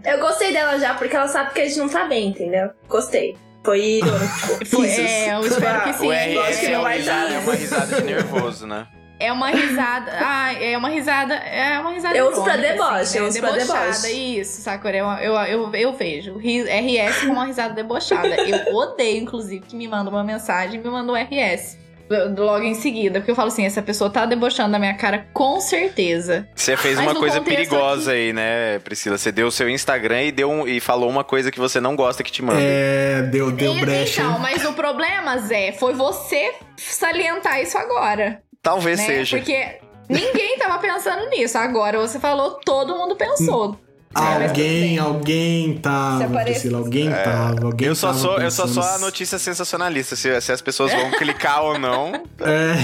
É. 0.05 0.15
Eu 0.15 0.21
gostei 0.21 0.51
dela 0.51 0.79
já, 0.79 0.95
porque 0.95 1.15
ela 1.15 1.29
sabe 1.29 1.53
que 1.53 1.61
a 1.61 1.69
gente 1.69 1.79
não 1.79 1.91
tá 1.91 2.07
bem, 2.07 2.29
entendeu? 2.29 2.71
Gostei. 2.89 3.37
Foi 3.65 3.81
irônico. 3.81 4.67
Foi, 4.67 4.89
é, 4.89 5.35
eu 5.35 5.47
espero 5.47 5.85
que 5.85 5.93
sim. 5.95 6.09
O 6.09 6.13
RS 6.13 6.65
é, 6.65 6.79
uma 6.79 6.91
risada, 6.91 7.35
é 7.35 7.39
uma 7.39 7.55
risada 7.55 7.97
de 7.97 8.03
nervoso, 8.03 8.67
né? 8.67 8.87
É 9.21 9.33
uma 9.33 9.51
risada. 9.51 10.11
Ah, 10.15 10.53
é 10.53 10.77
uma 10.77 10.89
risada. 10.89 11.35
É 11.35 11.79
uma 11.79 11.93
risada. 11.93 12.17
Eu 12.17 12.31
uso 12.33 12.43
pra 12.43 12.57
deboche, 12.57 13.01
assim, 13.01 13.19
eu 13.19 13.27
uso 13.27 13.41
pra 13.41 13.53
deboche. 13.53 14.41
Isso, 14.41 14.63
Sakura. 14.63 14.97
Eu, 14.97 15.07
eu, 15.07 15.35
eu, 15.35 15.75
eu 15.75 15.93
vejo. 15.93 16.39
RS 16.39 17.21
com 17.25 17.33
uma 17.33 17.45
risada 17.45 17.73
debochada. 17.73 18.35
Eu 18.35 18.75
odeio, 18.75 19.23
inclusive, 19.23 19.65
que 19.65 19.77
me 19.77 19.87
manda 19.87 20.11
uma 20.11 20.25
mensagem 20.25 20.81
e 20.81 20.83
me 20.83 20.91
manda 20.91 21.13
um 21.13 21.15
RS 21.15 21.79
logo 22.11 22.65
em 22.65 22.75
seguida. 22.75 23.21
Porque 23.21 23.31
eu 23.31 23.35
falo 23.35 23.49
assim, 23.49 23.65
essa 23.65 23.83
pessoa 23.83 24.11
tá 24.11 24.27
debochando 24.27 24.73
da 24.73 24.79
minha 24.79 24.95
cara 24.95 25.27
com 25.33 25.61
certeza. 25.61 26.49
Você 26.55 26.77
fez 26.77 26.97
Mas 26.97 27.07
uma 27.07 27.15
coisa 27.15 27.41
perigosa 27.41 28.11
aqui... 28.11 28.21
aí, 28.21 28.33
né, 28.33 28.79
Priscila? 28.81 29.19
Você 29.19 29.33
deu 29.33 29.47
o 29.47 29.51
seu 29.53 29.69
Instagram 29.69 30.23
e, 30.23 30.33
deu 30.33 30.51
um, 30.51 30.67
e 30.67 30.81
falou 30.81 31.09
uma 31.09 31.25
coisa 31.25 31.51
que 31.51 31.59
você 31.59 31.81
não 31.81 31.97
gosta 31.97 32.23
que 32.23 32.31
te 32.31 32.43
manda. 32.43 32.61
É, 32.61 33.23
deu, 33.23 33.51
deu 33.51 33.75
brecha. 33.75 34.23
Então, 34.23 34.39
mas 34.39 34.65
o 34.65 34.73
problema, 34.73 35.39
Zé, 35.39 35.73
foi 35.73 35.95
você 35.95 36.53
salientar 36.77 37.61
isso 37.61 37.79
agora. 37.79 38.43
Talvez 38.61 38.99
né? 38.99 39.07
seja. 39.07 39.37
Porque 39.37 39.79
ninguém 40.09 40.59
tava 40.59 40.79
pensando 40.79 41.29
nisso. 41.31 41.59
Agora 41.59 41.99
você 41.99 42.19
falou, 42.19 42.61
todo 42.65 42.97
mundo 42.97 43.17
pensou. 43.17 43.79
Alguém, 44.15 44.99
alguém 44.99 45.79
tava, 45.79 46.43
Priscila, 46.43 46.79
alguém 46.79 47.09
é, 47.09 47.23
tava, 47.23 47.65
alguém 47.65 47.89
eu 47.89 47.95
só 47.95 48.09
tava 48.09 48.19
sou, 48.19 48.39
Eu 48.39 48.51
só 48.51 48.67
sou 48.67 48.83
a 48.83 48.99
notícia 48.99 49.39
sensacionalista, 49.39 50.15
se, 50.15 50.41
se 50.41 50.53
as 50.53 50.61
pessoas 50.61 50.93
vão 50.93 51.11
clicar 51.19 51.63
ou 51.63 51.79
não. 51.79 52.13
É. 52.41 52.75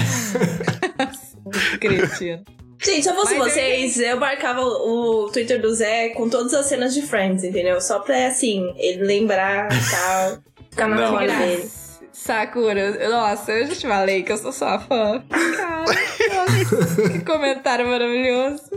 Cretino. 1.79 2.43
Gente, 2.81 3.03
se 3.03 3.09
eu 3.09 3.15
fosse 3.15 3.35
Mas 3.35 3.53
vocês, 3.53 3.99
eu... 3.99 4.07
eu 4.07 4.19
marcava 4.19 4.61
o 4.61 5.29
Twitter 5.31 5.61
do 5.61 5.73
Zé 5.73 6.09
com 6.09 6.29
todas 6.29 6.53
as 6.53 6.65
cenas 6.65 6.93
de 6.93 7.01
Friends, 7.01 7.43
entendeu? 7.43 7.81
Só 7.81 7.99
pra, 7.99 8.27
assim, 8.27 8.73
ele 8.77 9.03
lembrar 9.03 9.67
e 9.71 9.75
tal, 9.91 10.39
ficar 10.69 10.87
na 10.87 10.95
memória 10.95 11.37
dele. 11.37 11.69
Sakura, 12.13 13.09
nossa, 13.09 13.51
eu 13.51 13.67
já 13.67 13.75
te 13.75 13.87
falei 13.87 14.23
que 14.23 14.31
eu 14.31 14.37
sou 14.37 14.51
sua 14.51 14.79
fã. 14.79 15.23
Cara, 15.29 15.79
nossa, 15.79 17.09
que 17.09 17.19
comentário 17.25 17.87
maravilhoso. 17.87 18.69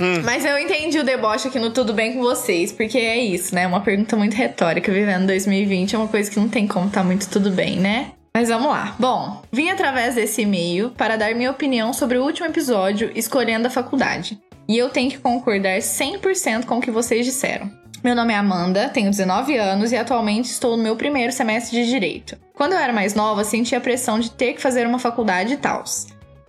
Hum. 0.00 0.22
Mas 0.24 0.44
eu 0.44 0.58
entendi 0.58 0.98
o 0.98 1.04
deboche 1.04 1.48
aqui 1.48 1.58
no 1.58 1.70
Tudo 1.70 1.92
Bem 1.92 2.14
com 2.14 2.20
Vocês, 2.20 2.72
porque 2.72 2.98
é 2.98 3.18
isso, 3.18 3.54
né? 3.54 3.66
Uma 3.66 3.80
pergunta 3.80 4.16
muito 4.16 4.34
retórica. 4.34 4.92
Vivendo 4.92 5.26
2020 5.26 5.94
é 5.94 5.98
uma 5.98 6.08
coisa 6.08 6.30
que 6.30 6.38
não 6.38 6.48
tem 6.48 6.66
como 6.66 6.88
tá 6.88 7.02
muito 7.02 7.28
tudo 7.28 7.50
bem, 7.50 7.78
né? 7.78 8.12
Mas 8.34 8.48
vamos 8.48 8.68
lá. 8.68 8.94
Bom, 8.98 9.42
vim 9.50 9.68
através 9.68 10.14
desse 10.14 10.42
e-mail 10.42 10.90
para 10.90 11.16
dar 11.16 11.34
minha 11.34 11.50
opinião 11.50 11.92
sobre 11.92 12.18
o 12.18 12.24
último 12.24 12.46
episódio 12.46 13.10
escolhendo 13.14 13.66
a 13.66 13.70
faculdade. 13.70 14.38
E 14.68 14.76
eu 14.76 14.90
tenho 14.90 15.10
que 15.10 15.18
concordar 15.18 15.78
100% 15.78 16.66
com 16.66 16.78
o 16.78 16.80
que 16.80 16.90
vocês 16.90 17.24
disseram. 17.24 17.70
Meu 18.04 18.14
nome 18.14 18.32
é 18.32 18.36
Amanda, 18.36 18.88
tenho 18.90 19.10
19 19.10 19.56
anos 19.56 19.90
e 19.90 19.96
atualmente 19.96 20.44
estou 20.44 20.76
no 20.76 20.82
meu 20.82 20.94
primeiro 20.94 21.32
semestre 21.32 21.82
de 21.82 21.90
Direito. 21.90 22.38
Quando 22.54 22.74
eu 22.74 22.78
era 22.78 22.92
mais 22.92 23.12
nova, 23.12 23.42
sentia 23.42 23.78
a 23.78 23.80
pressão 23.80 24.20
de 24.20 24.30
ter 24.30 24.52
que 24.52 24.62
fazer 24.62 24.86
uma 24.86 25.00
faculdade 25.00 25.54
e 25.54 25.56
tals. 25.56 26.06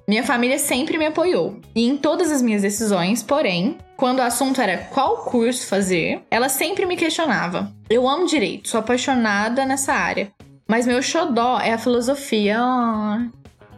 Minha 0.10 0.24
família 0.24 0.58
sempre 0.58 0.98
me 0.98 1.06
apoiou, 1.06 1.62
e 1.76 1.88
em 1.88 1.96
todas 1.96 2.32
as 2.32 2.42
minhas 2.42 2.64
decisões, 2.64 3.22
porém, 3.22 3.78
quando 3.96 4.18
o 4.18 4.24
assunto 4.24 4.60
era 4.60 4.76
qual 4.76 5.18
curso 5.18 5.68
fazer, 5.68 6.24
ela 6.32 6.50
sempre 6.50 6.84
me 6.88 6.98
questionava. 6.98 7.72
Eu 7.88 8.10
amo 8.10 8.26
direito, 8.26 8.70
sou 8.70 8.80
apaixonada 8.80 9.68
nessa 9.68 9.94
área, 9.94 10.32
mas 10.68 10.88
meu 10.88 11.00
xodó 11.04 11.60
é 11.60 11.74
a 11.74 11.78
filosofia. 11.78 12.60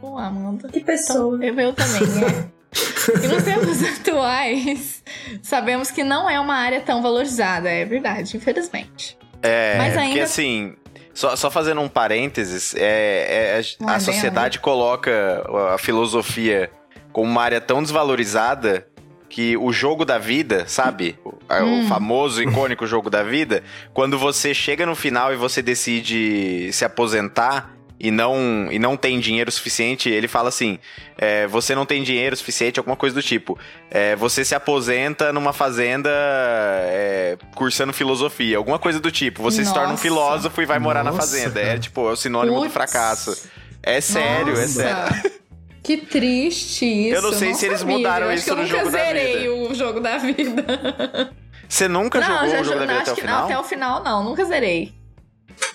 Oh, 0.02 0.18
Amanda. 0.18 0.70
Que 0.70 0.80
pessoa. 0.80 1.36
Então, 1.36 1.60
eu 1.60 1.74
também, 1.74 2.08
né? 2.08 2.50
e 3.26 3.28
nos 3.28 3.44
tempos 3.44 3.84
atuais, 3.84 5.04
sabemos 5.44 5.92
que 5.92 6.02
não 6.02 6.30
é 6.30 6.40
uma 6.40 6.56
área 6.56 6.80
tão 6.80 7.02
valorizada, 7.02 7.70
é 7.70 7.84
verdade, 7.84 8.38
infelizmente. 8.38 9.18
É, 9.44 9.78
Mas 9.78 9.98
ainda... 9.98 10.08
porque 10.08 10.22
assim, 10.22 10.76
só, 11.22 11.36
só 11.36 11.52
fazendo 11.52 11.82
um 11.82 11.88
parênteses, 11.88 12.74
é, 12.76 13.60
é 13.60 13.62
a, 13.86 13.96
a 13.96 14.00
sociedade 14.00 14.60
coloca 14.60 15.44
a 15.72 15.78
filosofia 15.78 16.72
como 17.12 17.30
uma 17.30 17.44
área 17.44 17.62
tão 17.62 17.84
desvalorizada 17.84 18.88
que 19.30 19.56
o 19.56 19.72
jogo 19.72 20.04
da 20.04 20.18
vida, 20.18 20.66
sabe? 20.68 21.16
O, 21.24 21.30
hum. 21.30 21.86
o 21.86 21.88
famoso, 21.88 22.42
icônico 22.42 22.88
jogo 22.88 23.08
da 23.10 23.22
vida, 23.22 23.64
quando 23.94 24.18
você 24.18 24.52
chega 24.52 24.84
no 24.84 24.96
final 24.96 25.32
e 25.32 25.36
você 25.36 25.62
decide 25.62 26.74
se 26.74 26.84
aposentar, 26.84 27.72
e 28.04 28.10
não, 28.10 28.68
e 28.72 28.80
não 28.80 28.98
tem 28.98 29.20
dinheiro 29.20 29.52
suficiente, 29.52 30.10
ele 30.10 30.28
fala 30.28 30.50
assim: 30.50 30.80
é, 31.18 31.46
você 31.46 31.76
não 31.76 31.86
tem 31.86 32.02
dinheiro 32.02 32.36
suficiente, 32.36 32.80
alguma 32.80 32.96
coisa 32.96 33.14
do 33.14 33.22
tipo. 33.22 33.60
É, 33.92 34.16
você 34.16 34.44
se 34.44 34.56
aposenta 34.56 35.32
numa 35.32 35.54
fazenda 35.54 36.10
é, 36.10 37.38
cursando 37.56 37.94
filosofia, 37.94 38.58
alguma 38.58 38.80
coisa 38.80 39.00
do 39.00 39.12
tipo. 39.12 39.44
Você 39.44 39.60
Nossa. 39.60 39.70
se 39.70 39.76
torna 39.76 39.94
um 39.94 39.98
filósofo 39.98 40.62
e 40.62 40.66
vai 40.66 40.80
morar 40.80 41.04
Nossa. 41.04 41.18
na 41.18 41.22
fazenda. 41.22 41.60
É 41.62 41.78
tipo, 41.78 42.10
é 42.10 42.14
o 42.14 42.16
sinônimo 42.16 42.56
Puts. 42.56 42.70
do 42.70 42.74
fracasso. 42.74 43.50
É 43.84 44.02
sério, 44.02 44.56
é 44.56 44.62
Nossa. 44.62 44.64
é 44.64 44.68
sério. 44.68 45.42
Que 45.84 45.98
triste 45.98 46.86
isso. 46.86 47.16
Eu 47.16 47.24
não 47.24 47.34
sei 47.34 47.50
não 47.50 47.56
se 47.58 47.66
eles 47.66 47.82
mudaram 47.82 48.32
isso 48.32 48.56
no 48.56 48.68
jogo 48.68 48.92
da 48.92 49.00
vida. 49.00 49.00
Eu 49.00 49.16
nunca 49.16 49.24
zerei 49.24 49.50
o 49.50 49.74
jogo 49.74 50.00
da 50.00 50.18
vida. 50.20 51.34
Você 51.68 51.88
nunca 51.88 52.20
não, 52.20 52.28
jogou 52.28 52.62
o 52.62 52.64
jogo 52.64 52.80
da 52.80 52.86
vida 52.86 53.00
até 53.00 53.12
o 53.12 53.16
final? 53.16 53.40
Não, 53.40 53.46
até 53.46 53.60
o 53.60 53.64
final 53.64 54.04
não, 54.04 54.24
nunca 54.24 54.46
zerei. 54.46 55.01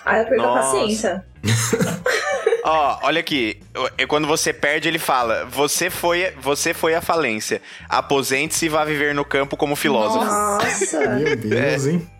Ah, 0.04 0.18
eu 0.18 0.26
perdi 0.26 0.44
a 0.44 0.48
paciência. 0.48 1.24
Ó, 2.64 2.98
olha 3.02 3.20
aqui. 3.20 3.60
Quando 4.08 4.26
você 4.26 4.52
perde, 4.52 4.88
ele 4.88 4.98
fala: 4.98 5.44
Você 5.46 5.88
foi, 5.88 6.32
você 6.40 6.74
foi 6.74 6.94
a 6.94 7.00
falência. 7.00 7.62
Aposente-se 7.88 8.66
e 8.66 8.68
vá 8.68 8.84
viver 8.84 9.14
no 9.14 9.24
campo 9.24 9.56
como 9.56 9.76
filósofo. 9.76 10.24
Nossa! 10.24 11.06
Meu 11.16 11.36
Deus, 11.36 11.86
é. 11.86 11.90
hein? 11.90 12.10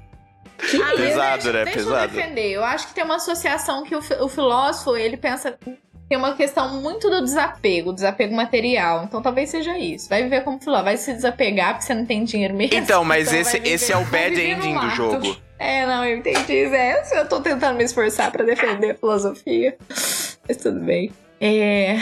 Que 0.58 0.80
ah, 0.80 0.92
pesado, 0.96 1.52
né? 1.52 1.64
Deixa 1.64 1.78
pesado. 1.78 2.04
eu 2.04 2.08
defender. 2.08 2.50
Eu 2.52 2.64
acho 2.64 2.88
que 2.88 2.94
tem 2.94 3.04
uma 3.04 3.16
associação 3.16 3.82
que 3.82 3.94
o, 3.94 4.00
o 4.20 4.28
filósofo, 4.28 4.96
ele 4.96 5.16
pensa 5.16 5.58
tem 6.08 6.16
uma 6.16 6.34
questão 6.34 6.80
muito 6.80 7.10
do 7.10 7.20
desapego, 7.20 7.92
desapego 7.92 8.34
material. 8.34 9.04
Então 9.04 9.20
talvez 9.20 9.50
seja 9.50 9.76
isso. 9.76 10.08
Vai 10.08 10.22
viver 10.22 10.42
como 10.44 10.60
filósofo, 10.60 10.84
vai 10.84 10.96
se 10.96 11.12
desapegar 11.12 11.74
porque 11.74 11.86
você 11.86 11.94
não 11.94 12.06
tem 12.06 12.24
dinheiro 12.24 12.54
mesmo. 12.54 12.76
Então, 12.76 13.04
mas 13.04 13.28
então 13.28 13.40
esse, 13.40 13.58
esse 13.64 13.92
é 13.92 13.96
o 13.96 14.04
bad 14.04 14.40
ending 14.40 14.78
do 14.78 14.90
jogo. 14.90 15.36
É, 15.59 15.86
não, 15.86 16.04
eu 16.04 16.18
entendi. 16.18 16.64
É, 16.64 17.02
eu 17.18 17.28
tô 17.28 17.40
tentando 17.40 17.76
me 17.76 17.84
esforçar 17.84 18.30
para 18.30 18.44
defender 18.44 18.90
a 18.90 18.94
filosofia. 18.94 19.76
Mas 20.46 20.57
tudo 20.59 20.80
bem. 20.80 21.11
É. 21.40 21.98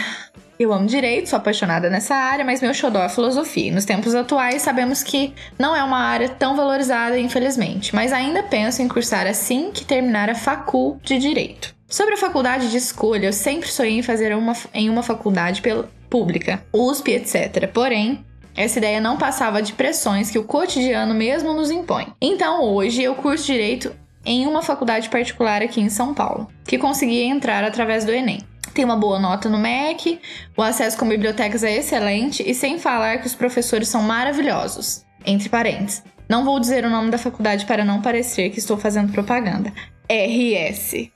Eu 0.59 0.73
amo 0.73 0.87
direito, 0.87 1.29
sou 1.29 1.37
apaixonada 1.37 1.91
nessa 1.91 2.15
área, 2.15 2.45
mas 2.45 2.63
meu 2.63 2.73
xodó 2.73 3.03
é 3.03 3.09
filosofia. 3.09 3.73
Nos 3.73 3.85
tempos 3.85 4.15
atuais, 4.15 4.63
sabemos 4.63 5.03
que 5.03 5.35
não 5.59 5.75
é 5.75 5.83
uma 5.83 5.99
área 5.99 6.29
tão 6.29 6.55
valorizada, 6.55 7.19
infelizmente, 7.19 7.93
mas 7.93 8.13
ainda 8.13 8.41
penso 8.45 8.81
em 8.81 8.87
cursar 8.87 9.27
assim 9.27 9.73
que 9.73 9.85
terminar 9.85 10.31
a 10.31 10.35
facul 10.35 11.01
de 11.03 11.19
direito. 11.19 11.75
Sobre 11.89 12.15
a 12.15 12.17
faculdade 12.17 12.71
de 12.71 12.77
escolha, 12.77 13.27
eu 13.27 13.33
sempre 13.33 13.69
sonhei 13.69 13.99
em 13.99 14.03
fazer 14.03 14.35
uma, 14.35 14.53
em 14.73 14.89
uma 14.89 15.03
faculdade 15.03 15.61
pública, 16.09 16.63
USP, 16.73 17.13
etc. 17.13 17.69
Porém, 17.73 18.25
essa 18.57 18.79
ideia 18.79 19.01
não 19.01 19.17
passava 19.17 19.61
de 19.61 19.73
pressões 19.73 20.31
que 20.31 20.39
o 20.39 20.45
cotidiano 20.45 21.15
mesmo 21.15 21.53
nos 21.53 21.71
impõe. 21.71 22.07
Então 22.21 22.63
hoje 22.63 23.03
eu 23.03 23.15
curso 23.15 23.47
direito 23.47 23.95
em 24.25 24.47
uma 24.47 24.63
faculdade 24.63 25.09
particular 25.09 25.61
aqui 25.63 25.81
em 25.81 25.91
São 25.91 26.15
Paulo, 26.15 26.49
que 26.65 26.79
consegui 26.79 27.23
entrar 27.23 27.65
através 27.65 28.05
do 28.05 28.13
Enem. 28.13 28.43
Tem 28.73 28.85
uma 28.85 28.97
boa 28.97 29.19
nota 29.19 29.49
no 29.49 29.59
MEC, 29.59 30.21
o 30.57 30.63
acesso 30.63 30.99
com 30.99 31.09
bibliotecas 31.09 31.63
é 31.63 31.77
excelente 31.77 32.43
e 32.45 32.55
sem 32.55 32.79
falar 32.79 33.19
que 33.19 33.27
os 33.27 33.35
professores 33.35 33.89
são 33.89 34.03
maravilhosos. 34.03 35.05
Entre 35.27 35.49
parênteses. 35.49 36.03
Não 36.29 36.45
vou 36.45 36.59
dizer 36.59 36.85
o 36.85 36.91
nome 36.91 37.11
da 37.11 37.19
faculdade 37.19 37.67
para 37.67 37.85
não 37.85 38.03
parecer 38.03 38.51
que 38.51 38.59
estou 38.59 38.77
fazendo 38.77 39.13
propaganda. 39.13 39.73
RS. 40.09 41.09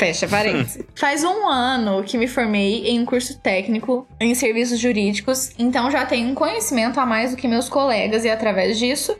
Fecha 0.00 0.26
parênteses. 0.26 0.82
Faz 0.94 1.22
um 1.22 1.46
ano 1.46 2.02
que 2.02 2.16
me 2.16 2.26
formei 2.26 2.86
em 2.86 3.00
um 3.00 3.04
curso 3.04 3.38
técnico 3.38 4.08
em 4.18 4.34
serviços 4.34 4.78
jurídicos, 4.78 5.50
então 5.58 5.90
já 5.90 6.06
tenho 6.06 6.26
um 6.26 6.34
conhecimento 6.34 6.98
a 6.98 7.04
mais 7.04 7.32
do 7.32 7.36
que 7.36 7.46
meus 7.46 7.68
colegas 7.68 8.24
e 8.24 8.30
através 8.30 8.78
disso 8.78 9.14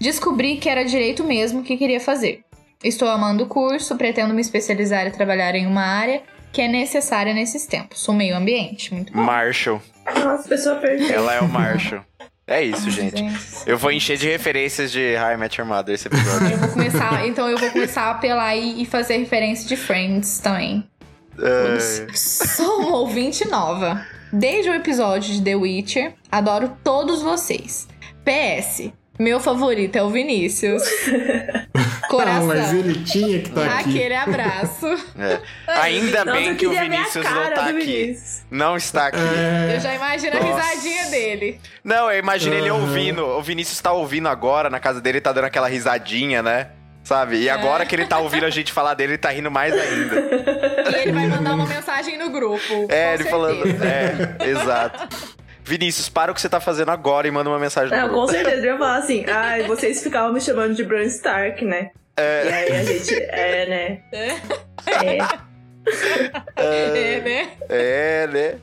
descobri 0.00 0.56
que 0.56 0.68
era 0.68 0.84
direito 0.84 1.22
mesmo 1.22 1.62
que 1.62 1.76
queria 1.76 2.00
fazer. 2.00 2.40
Estou 2.82 3.06
amando 3.06 3.44
o 3.44 3.46
curso, 3.46 3.96
pretendo 3.96 4.34
me 4.34 4.40
especializar 4.40 5.06
e 5.06 5.12
trabalhar 5.12 5.54
em 5.54 5.68
uma 5.68 5.82
área 5.82 6.20
que 6.52 6.60
é 6.60 6.66
necessária 6.66 7.32
nesses 7.32 7.64
tempos, 7.64 8.06
o 8.08 8.12
meio 8.12 8.36
ambiente. 8.36 8.92
Muito 8.92 9.12
bom. 9.12 9.22
Marshall. 9.22 9.80
Nossa, 10.16 10.48
pessoa 10.48 10.74
perfeita. 10.76 11.12
Ela 11.12 11.34
é 11.34 11.40
o 11.40 11.48
Marshall. 11.48 12.02
É 12.46 12.62
isso, 12.62 12.90
gente. 12.90 13.22
Eu 13.66 13.78
vou 13.78 13.90
encher 13.90 14.18
de 14.18 14.28
referências 14.28 14.92
de 14.92 15.14
I 15.14 15.36
Met 15.38 15.58
Your 15.58 15.66
Mother 15.66 15.94
esse 15.94 16.08
episódio. 16.08 16.50
eu 16.50 16.58
vou 16.58 16.68
começar, 16.68 17.26
então 17.26 17.48
eu 17.48 17.56
vou 17.56 17.70
começar 17.70 18.02
a 18.02 18.10
apelar 18.10 18.54
e 18.56 18.84
fazer 18.84 19.16
referência 19.16 19.66
de 19.66 19.76
Friends 19.76 20.38
também. 20.38 20.86
Sou 22.14 22.80
uma 22.80 22.96
ouvinte 22.98 23.48
nova. 23.48 24.04
Desde 24.32 24.68
o 24.68 24.74
episódio 24.74 25.32
de 25.32 25.42
The 25.42 25.54
Witcher, 25.54 26.14
adoro 26.30 26.76
todos 26.82 27.22
vocês. 27.22 27.88
PS, 28.24 28.90
Meu 29.18 29.38
favorito 29.38 29.96
é 29.96 30.02
o 30.02 30.10
Vinícius. 30.10 30.82
Coração. 32.08 32.40
Não, 32.40 32.46
mas 32.46 32.72
ele 32.72 33.04
tinha 33.04 33.40
que 33.40 33.48
estar 33.48 33.64
tá 33.64 33.78
aqui. 33.78 33.90
Aquele 33.90 34.14
abraço. 34.14 34.86
É. 35.18 35.40
Ainda 35.66 36.24
bem 36.24 36.54
que 36.56 36.66
o 36.66 36.70
Vinícius 36.70 37.24
não 37.24 37.54
tá 37.54 37.66
aqui. 37.66 38.18
Não 38.50 38.76
está 38.76 39.06
aqui. 39.06 39.18
É... 39.18 39.76
Eu 39.76 39.80
já 39.80 39.94
imagino 39.94 40.34
Nossa. 40.34 40.46
a 40.46 40.70
risadinha 40.70 41.04
dele. 41.06 41.60
Não, 41.82 42.10
eu 42.10 42.18
imagino 42.18 42.54
uhum. 42.54 42.60
ele 42.60 42.70
ouvindo. 42.70 43.24
O 43.24 43.42
Vinícius 43.42 43.80
tá 43.80 43.92
ouvindo 43.92 44.28
agora, 44.28 44.68
na 44.68 44.80
casa 44.80 45.00
dele, 45.00 45.20
tá 45.20 45.32
dando 45.32 45.44
aquela 45.44 45.68
risadinha, 45.68 46.42
né? 46.42 46.68
Sabe? 47.04 47.36
E 47.36 47.50
agora 47.50 47.84
é. 47.84 47.86
que 47.86 47.94
ele 47.94 48.06
tá 48.06 48.18
ouvindo 48.18 48.46
a 48.46 48.50
gente 48.50 48.72
falar 48.72 48.94
dele, 48.94 49.12
ele 49.12 49.18
tá 49.18 49.30
rindo 49.30 49.50
mais 49.50 49.74
ainda. 49.74 50.20
E 50.90 51.02
ele 51.02 51.12
vai 51.12 51.26
mandar 51.26 51.54
uma 51.54 51.66
mensagem 51.66 52.18
no 52.18 52.30
grupo. 52.30 52.86
É, 52.88 53.14
ele 53.14 53.24
certeza. 53.24 53.30
falando. 53.30 53.64
É, 53.84 54.48
exato. 54.48 55.34
Vinícius, 55.64 56.08
para 56.10 56.30
o 56.30 56.34
que 56.34 56.40
você 56.40 56.48
tá 56.48 56.60
fazendo 56.60 56.90
agora 56.90 57.26
e 57.26 57.30
manda 57.30 57.48
uma 57.48 57.58
mensagem 57.58 57.90
no 57.90 57.96
Não, 57.96 58.08
grupo. 58.08 58.26
com 58.26 58.32
certeza. 58.32 58.66
Eu 58.66 58.72
ia 58.72 58.78
falar 58.78 58.96
assim, 58.98 59.24
ai, 59.28 59.64
ah, 59.64 59.66
vocês 59.66 60.02
ficavam 60.02 60.32
me 60.32 60.40
chamando 60.40 60.74
de 60.74 60.84
Bran 60.84 61.04
Stark, 61.04 61.64
né? 61.64 61.90
É. 62.16 62.44
E 62.46 62.52
aí 62.52 62.72
a 62.76 62.84
gente, 62.84 63.14
é, 63.14 63.66
né? 63.68 64.00
É. 64.12 64.28
É. 65.04 65.18
É, 66.56 67.20
né? 67.20 67.48
É, 67.68 68.26
né? 68.26 68.54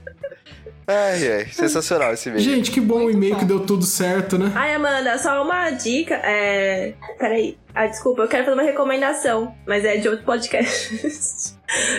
Ai, 0.87 1.31
ai, 1.31 1.45
sensacional 1.45 2.13
esse 2.13 2.29
vídeo. 2.29 2.43
Gente, 2.43 2.71
que 2.71 2.81
bom 2.81 3.05
o 3.05 3.11
e-mail 3.11 3.37
que 3.37 3.45
deu 3.45 3.61
tudo 3.61 3.85
certo, 3.85 4.37
né? 4.37 4.51
Ai, 4.55 4.73
Amanda, 4.73 5.17
só 5.17 5.41
uma 5.43 5.69
dica. 5.71 6.15
É. 6.15 6.93
Peraí. 7.17 7.57
Ah, 7.73 7.87
desculpa, 7.87 8.23
eu 8.23 8.27
quero 8.27 8.43
fazer 8.43 8.55
uma 8.55 8.63
recomendação, 8.63 9.55
mas 9.65 9.85
é 9.85 9.97
de 9.97 10.09
outro 10.09 10.25
podcast. 10.25 11.55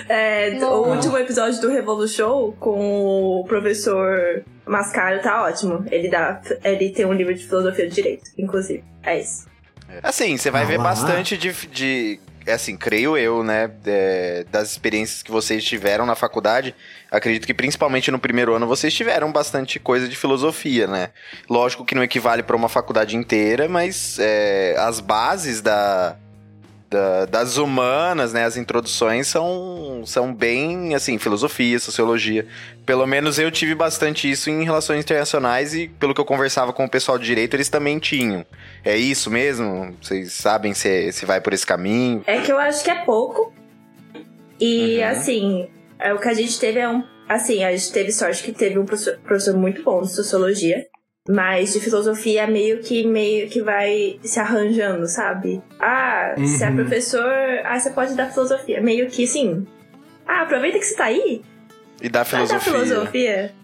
É, 0.09 0.59
o 0.65 0.89
último 0.89 1.17
episódio 1.19 1.61
do 1.61 1.69
Revolution 1.69 2.53
com 2.59 3.41
o 3.41 3.45
professor 3.45 4.45
Mascaro 4.67 5.21
tá 5.21 5.43
ótimo. 5.43 5.85
Ele, 5.91 6.09
dá, 6.09 6.41
ele 6.65 6.91
tem 6.91 7.05
um 7.05 7.13
livro 7.13 7.35
de 7.35 7.45
filosofia 7.45 7.89
do 7.89 7.95
direito, 7.95 8.25
inclusive. 8.39 8.85
É 9.03 9.21
isso. 9.21 9.47
Assim, 10.03 10.37
você 10.37 10.51
vai 10.51 10.63
ah, 10.63 10.67
ver 10.67 10.79
bastante 10.79 11.37
de, 11.37 11.53
de 11.69 12.21
é 12.47 12.53
assim, 12.55 12.77
creio 12.77 13.17
eu, 13.17 13.43
né, 13.43 13.71
é, 13.87 14.45
das 14.51 14.71
experiências 14.71 15.23
que 15.23 15.31
vocês 15.31 15.63
tiveram 15.65 16.07
na 16.07 16.15
faculdade, 16.15 16.75
acredito 17.11 17.47
que 17.47 17.55
principalmente 17.55 18.11
no 18.11 18.19
primeiro 18.19 18.55
ano 18.55 18.67
vocês 18.67 18.93
tiveram 18.93 19.31
bastante 19.31 19.79
coisa 19.79 20.09
de 20.09 20.17
filosofia, 20.17 20.87
né? 20.87 21.11
Lógico 21.49 21.85
que 21.85 21.95
não 21.95 22.03
equivale 22.03 22.43
para 22.43 22.57
uma 22.57 22.69
faculdade 22.69 23.17
inteira, 23.17 23.69
mas 23.69 24.19
é, 24.19 24.75
as 24.79 24.99
bases 25.01 25.61
da, 25.61 26.17
da, 26.93 27.25
das 27.25 27.57
humanas, 27.57 28.33
né? 28.33 28.45
As 28.45 28.57
introduções 28.57 29.27
são, 29.27 30.03
são 30.05 30.33
bem, 30.33 30.95
assim, 30.95 31.19
filosofia, 31.19 31.79
sociologia. 31.79 32.47
Pelo 32.85 33.07
menos 33.07 33.39
eu 33.39 33.51
tive 33.51 33.75
bastante 33.75 34.31
isso 34.31 34.51
em 34.51 34.63
relações 34.63 35.01
internacionais 35.01 35.75
e 35.75 35.89
pelo 35.89 36.15
que 36.15 36.21
eu 36.21 36.25
conversava 36.25 36.73
com 36.73 36.85
o 36.85 36.89
pessoal 36.89 37.19
de 37.19 37.25
direito, 37.25 37.55
eles 37.55 37.71
também 37.71 37.99
tinham. 37.99 38.45
É 38.85 38.97
isso 38.97 39.31
mesmo? 39.31 39.97
Vocês 40.01 40.33
sabem 40.33 40.75
se, 40.75 41.11
se 41.13 41.25
vai 41.25 41.41
por 41.41 41.53
esse 41.53 41.67
caminho? 41.67 42.23
É 42.27 42.41
que 42.41 42.53
eu 42.53 42.59
acho 42.59 42.85
que 42.85 42.91
é 42.91 43.05
pouco. 43.05 43.53
E, 44.61 44.99
uhum. 44.99 45.09
assim, 45.09 45.69
é, 45.99 46.13
o 46.13 46.19
que 46.19 46.29
a 46.29 46.35
gente 46.35 46.61
teve 46.61 46.79
é 46.79 46.89
um... 46.89 47.03
Assim, 47.29 47.65
a 47.65 47.71
gente 47.75 47.91
teve 47.93 48.13
sorte 48.13 48.43
que 48.43 48.53
teve 48.53 48.79
um 48.79 48.85
professor, 48.85 49.17
professor 49.19 49.57
muito 49.57 49.83
bom 49.83 50.03
de 50.03 50.13
sociologia. 50.13 50.87
Mas 51.29 51.73
de 51.73 51.81
filosofia 51.81 52.49
meio 52.49 52.81
que 52.81 53.07
meio 53.07 53.49
que 53.49 53.63
vai 53.63 54.19
se 54.25 54.41
arranjando, 54.41 55.07
sabe? 55.07 55.63
Ah, 55.79 56.35
uhum. 56.37 56.47
se 56.47 56.65
é 56.65 56.71
professor, 56.71 57.33
ah, 57.65 57.79
você 57.79 57.91
pode 57.91 58.15
dar 58.15 58.31
filosofia. 58.31 58.81
Meio 58.81 59.09
que 59.09 59.25
assim. 59.25 59.65
Ah, 60.27 60.43
aproveita 60.43 60.79
que 60.79 60.85
você 60.85 60.97
tá 60.97 61.05
aí. 61.05 61.43
E 62.01 62.09
dá 62.09 62.25
filosofia. 62.25 62.59
Dá 62.59 62.65
filosofia. 62.65 63.55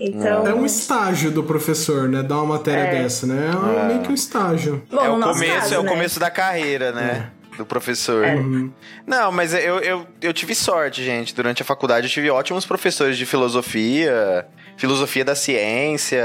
Então... 0.00 0.44
É 0.44 0.52
um 0.52 0.66
estágio 0.66 1.30
do 1.30 1.44
professor, 1.44 2.08
né? 2.08 2.22
Dar 2.22 2.38
uma 2.38 2.56
matéria 2.56 2.80
é. 2.80 3.02
dessa, 3.02 3.26
né? 3.26 3.48
É, 3.48 3.80
é, 3.80 3.86
meio 3.86 4.00
que 4.00 4.10
um 4.10 4.14
estágio. 4.14 4.82
Bom, 4.90 5.04
é 5.04 5.08
o 5.08 5.20
começo, 5.20 5.54
caso, 5.54 5.74
é 5.74 5.78
o 5.78 5.82
né? 5.84 5.88
começo 5.88 6.20
da 6.20 6.30
carreira, 6.30 6.90
né? 6.90 7.30
É. 7.54 7.58
Do 7.58 7.66
professor. 7.66 8.24
É. 8.24 8.34
Uhum. 8.34 8.72
Não, 9.06 9.30
mas 9.32 9.54
eu, 9.54 9.78
eu, 9.80 10.06
eu 10.20 10.32
tive 10.32 10.54
sorte, 10.54 11.04
gente. 11.04 11.34
Durante 11.34 11.62
a 11.62 11.64
faculdade 11.64 12.06
eu 12.06 12.10
tive 12.10 12.30
ótimos 12.30 12.66
professores 12.66 13.16
de 13.16 13.24
filosofia 13.24 14.46
filosofia 14.76 15.24
da 15.24 15.34
ciência, 15.34 16.22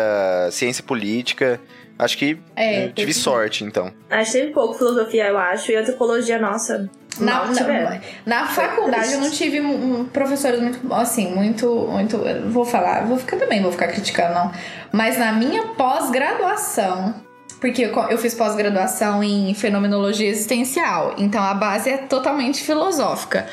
ciência 0.52 0.84
política. 0.84 1.60
Acho 1.98 2.18
que 2.18 2.40
é, 2.56 2.88
tive 2.90 3.14
sorte, 3.14 3.64
então. 3.64 3.92
Acho 4.10 4.32
que 4.32 4.38
teve 4.40 4.54
pouco 4.54 4.76
filosofia, 4.76 5.28
eu 5.28 5.38
acho, 5.38 5.72
e 5.72 5.76
antropologia, 5.76 6.40
nossa. 6.40 6.90
Na, 7.20 7.46
na, 7.48 8.02
na 8.26 8.48
faculdade 8.48 9.12
eu 9.12 9.20
não 9.20 9.30
tive 9.30 9.60
um, 9.60 10.06
professores 10.06 10.62
muito, 10.62 10.94
assim, 10.94 11.34
muito, 11.36 11.68
muito. 11.90 12.18
Vou 12.48 12.64
falar, 12.64 13.06
vou 13.06 13.18
ficar 13.18 13.36
também, 13.36 13.62
vou 13.62 13.74
ficar 13.74 13.88
criticando, 13.90 14.34
não. 14.34 14.52
Mas 14.94 15.18
na 15.18 15.34
minha 15.34 15.64
pós-graduação, 15.70 17.16
porque 17.60 17.84
eu, 17.86 17.94
eu 18.10 18.18
fiz 18.18 18.34
pós-graduação 18.34 19.24
em 19.24 19.54
fenomenologia 19.54 20.30
existencial, 20.30 21.16
então 21.18 21.44
a 21.44 21.54
base 21.54 21.90
é 21.90 21.98
totalmente 21.98 22.64
filosófica. 22.64 23.48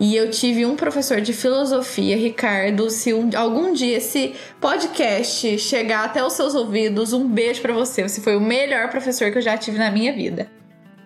E 0.00 0.16
eu 0.16 0.30
tive 0.30 0.66
um 0.66 0.74
professor 0.74 1.20
de 1.20 1.32
filosofia, 1.32 2.16
Ricardo. 2.16 2.90
Se 2.90 3.14
um, 3.14 3.30
algum 3.36 3.72
dia 3.72 3.98
esse 3.98 4.34
podcast 4.60 5.56
chegar 5.58 6.04
até 6.04 6.24
os 6.24 6.32
seus 6.32 6.56
ouvidos, 6.56 7.12
um 7.12 7.28
beijo 7.28 7.62
para 7.62 7.72
você. 7.72 8.02
Você 8.02 8.20
foi 8.20 8.34
o 8.34 8.40
melhor 8.40 8.88
professor 8.88 9.30
que 9.30 9.38
eu 9.38 9.42
já 9.42 9.56
tive 9.56 9.78
na 9.78 9.92
minha 9.92 10.12
vida. 10.12 10.50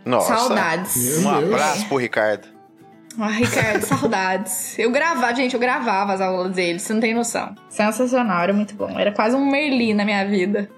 Nossa. 0.02 0.34
Saudades. 0.34 1.18
Um 1.22 1.28
abraço 1.28 1.86
pro 1.88 1.98
Ricardo. 1.98 2.48
Ah, 3.18 3.28
Ricardo, 3.28 3.82
saudades. 3.84 4.78
Eu 4.78 4.90
gravava, 4.90 5.34
gente, 5.34 5.54
eu 5.54 5.60
gravava 5.60 6.12
as 6.12 6.20
aulas 6.20 6.52
dele, 6.52 6.78
você 6.78 6.92
não 6.94 7.00
tem 7.00 7.12
noção. 7.12 7.54
Sensacional, 7.68 8.42
era 8.42 8.52
muito 8.52 8.74
bom. 8.74 8.98
Era 8.98 9.12
quase 9.12 9.34
um 9.36 9.50
Merli 9.50 9.92
na 9.92 10.04
minha 10.04 10.24
vida. 10.24 10.70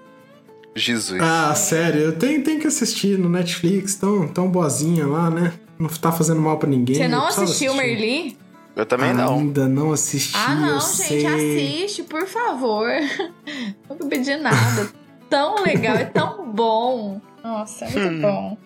Jesus. 0.75 1.21
Ah, 1.21 1.53
sério, 1.55 2.01
eu 2.01 2.17
tenho, 2.17 2.43
tenho 2.43 2.59
que 2.59 2.67
assistir 2.67 3.17
no 3.17 3.29
Netflix, 3.29 3.95
tão, 3.95 4.27
tão 4.27 4.49
boazinha 4.49 5.05
lá, 5.05 5.29
né? 5.29 5.53
Não 5.77 5.87
tá 5.87 6.11
fazendo 6.11 6.41
mal 6.41 6.57
para 6.57 6.69
ninguém. 6.69 6.95
Você 6.95 7.07
não 7.07 7.27
assistiu 7.27 7.73
Merli? 7.73 8.37
Eu 8.75 8.85
também 8.85 9.13
não. 9.13 9.39
Ainda 9.39 9.67
não 9.67 9.91
assisti. 9.91 10.37
Ah, 10.37 10.55
não, 10.55 10.75
eu 10.75 10.79
gente, 10.79 10.95
sei. 10.95 11.25
assiste, 11.25 12.03
por 12.03 12.25
favor. 12.25 12.87
Não 13.89 13.97
vou 13.97 14.07
pedir 14.07 14.37
nada. 14.37 14.89
tão 15.29 15.63
legal, 15.63 15.95
é 15.95 16.05
tão 16.05 16.49
bom. 16.51 17.19
Nossa, 17.43 17.85
é 17.85 17.89
muito 17.89 18.15
hum. 18.15 18.21
bom. 18.21 18.57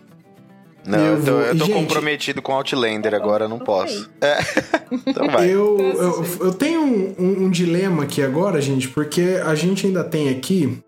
Não, 0.86 0.99
eu, 0.99 1.24
tô, 1.24 1.32
eu 1.39 1.58
tô 1.58 1.66
gente, 1.66 1.74
comprometido 1.74 2.41
com 2.41 2.51
Outlander 2.51 3.14
agora, 3.14 3.47
não 3.47 3.58
posso. 3.58 4.10
É. 4.22 4.38
então 5.08 5.28
vai. 5.30 5.49
Eu, 5.49 5.80
eu, 5.80 6.26
eu 6.41 6.54
tenho 6.54 6.82
um, 6.82 7.16
um, 7.18 7.43
um 7.45 7.49
dilema 7.49 8.04
aqui 8.04 8.22
agora, 8.22 8.60
gente, 8.62 8.89
porque 8.89 9.41
a 9.45 9.56
gente 9.56 9.88
ainda 9.88 10.04
tem 10.04 10.30
aqui 10.30 10.84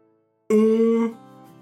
um 0.52 1.12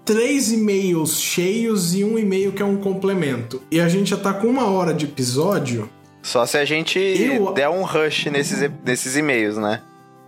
três 0.04 0.52
e-mails 0.52 1.18
cheios 1.20 1.94
e 1.94 2.04
um 2.04 2.18
e-mail 2.18 2.52
que 2.52 2.62
é 2.62 2.64
um 2.64 2.76
complemento. 2.76 3.62
E 3.70 3.80
a 3.80 3.88
gente 3.88 4.10
já 4.10 4.16
tá 4.16 4.34
com 4.34 4.46
uma 4.46 4.66
hora 4.66 4.92
de 4.92 5.06
episódio. 5.06 5.88
Só 6.22 6.44
se 6.46 6.58
a 6.58 6.64
gente 6.64 6.98
eu... 6.98 7.52
der 7.52 7.68
um 7.68 7.82
rush 7.82 8.26
nesses, 8.26 8.70
nesses 8.84 9.16
e-mails, 9.16 9.56
né? 9.56 9.80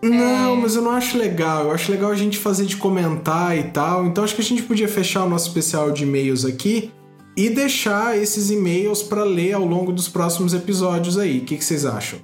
Não, 0.02 0.56
mas 0.56 0.76
eu 0.76 0.82
não 0.82 0.92
acho 0.92 1.18
legal. 1.18 1.64
Eu 1.64 1.70
acho 1.72 1.90
legal 1.90 2.10
a 2.10 2.14
gente 2.14 2.38
fazer 2.38 2.66
de 2.66 2.76
comentar 2.76 3.56
e 3.56 3.64
tal. 3.64 4.06
Então 4.06 4.24
acho 4.24 4.34
que 4.34 4.42
a 4.42 4.44
gente 4.44 4.62
podia 4.62 4.88
fechar 4.88 5.24
o 5.24 5.28
nosso 5.28 5.48
especial 5.48 5.90
de 5.90 6.04
e-mails 6.04 6.44
aqui 6.44 6.90
e 7.36 7.50
deixar 7.50 8.16
esses 8.16 8.50
e-mails 8.50 9.02
para 9.02 9.24
ler 9.24 9.52
ao 9.52 9.64
longo 9.64 9.92
dos 9.92 10.08
próximos 10.08 10.54
episódios 10.54 11.18
aí. 11.18 11.38
O 11.38 11.44
que, 11.44 11.56
que 11.56 11.64
vocês 11.64 11.84
acham? 11.84 12.18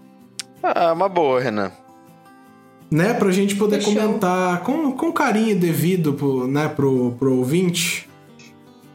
Ah, 0.63 0.93
uma 0.93 1.09
boa, 1.09 1.41
Renan 1.41 1.82
né? 2.93 3.15
Pra 3.15 3.31
gente 3.31 3.57
poder 3.57 3.77
Fechou. 3.77 3.95
comentar 3.95 4.61
com, 4.61 4.93
com 4.93 5.11
carinho 5.11 5.59
devido 5.59 6.13
pro, 6.13 6.47
né, 6.47 6.69
pro, 6.69 7.13
pro 7.13 7.39
ouvinte. 7.39 8.09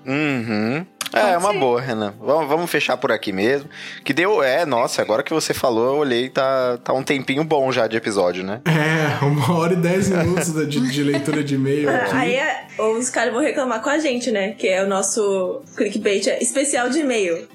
Uhum. 0.06 0.86
É, 1.14 1.32
é 1.32 1.38
uma 1.38 1.54
boa, 1.54 1.82
Renan. 1.82 2.14
Vamos, 2.20 2.48
vamos 2.48 2.70
fechar 2.70 2.98
por 2.98 3.12
aqui 3.12 3.32
mesmo. 3.32 3.70
Que 4.04 4.14
deu. 4.14 4.44
É, 4.44 4.66
nossa, 4.66 5.02
agora 5.02 5.24
que 5.24 5.34
você 5.34 5.54
falou, 5.54 5.94
eu 5.94 6.00
olhei, 6.00 6.30
tá, 6.30 6.78
tá 6.84 6.94
um 6.94 7.02
tempinho 7.02 7.44
bom 7.44 7.72
já 7.72 7.88
de 7.88 7.98
episódio, 7.98 8.44
né? 8.44 8.62
É, 8.66 9.26
uma 9.26 9.58
hora 9.58 9.74
e 9.74 9.78
dez 9.78 10.10
minutos 10.10 10.54
de, 10.68 10.92
de 10.92 11.04
leitura 11.04 11.44
de 11.44 11.56
e-mail. 11.56 11.90
Aqui. 11.90 12.12
Aí 12.14 12.36
é, 12.36 12.68
os 12.98 13.10
caras 13.10 13.34
vão 13.34 13.42
reclamar 13.42 13.82
com 13.82 13.90
a 13.90 13.98
gente, 13.98 14.32
né? 14.32 14.52
Que 14.52 14.68
é 14.68 14.84
o 14.84 14.88
nosso 14.88 15.62
clickbait 15.76 16.28
é 16.28 16.44
especial 16.44 16.90
de 16.90 17.00
e-mail. 17.00 17.48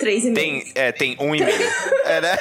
Três 0.00 0.24
e 0.24 0.30
meio. 0.30 0.34
Tem, 0.34 0.72
é, 0.74 0.92
tem 0.92 1.16
um 1.20 1.34
e 1.34 1.44
meio. 1.44 1.70
é, 2.06 2.20
né? 2.22 2.38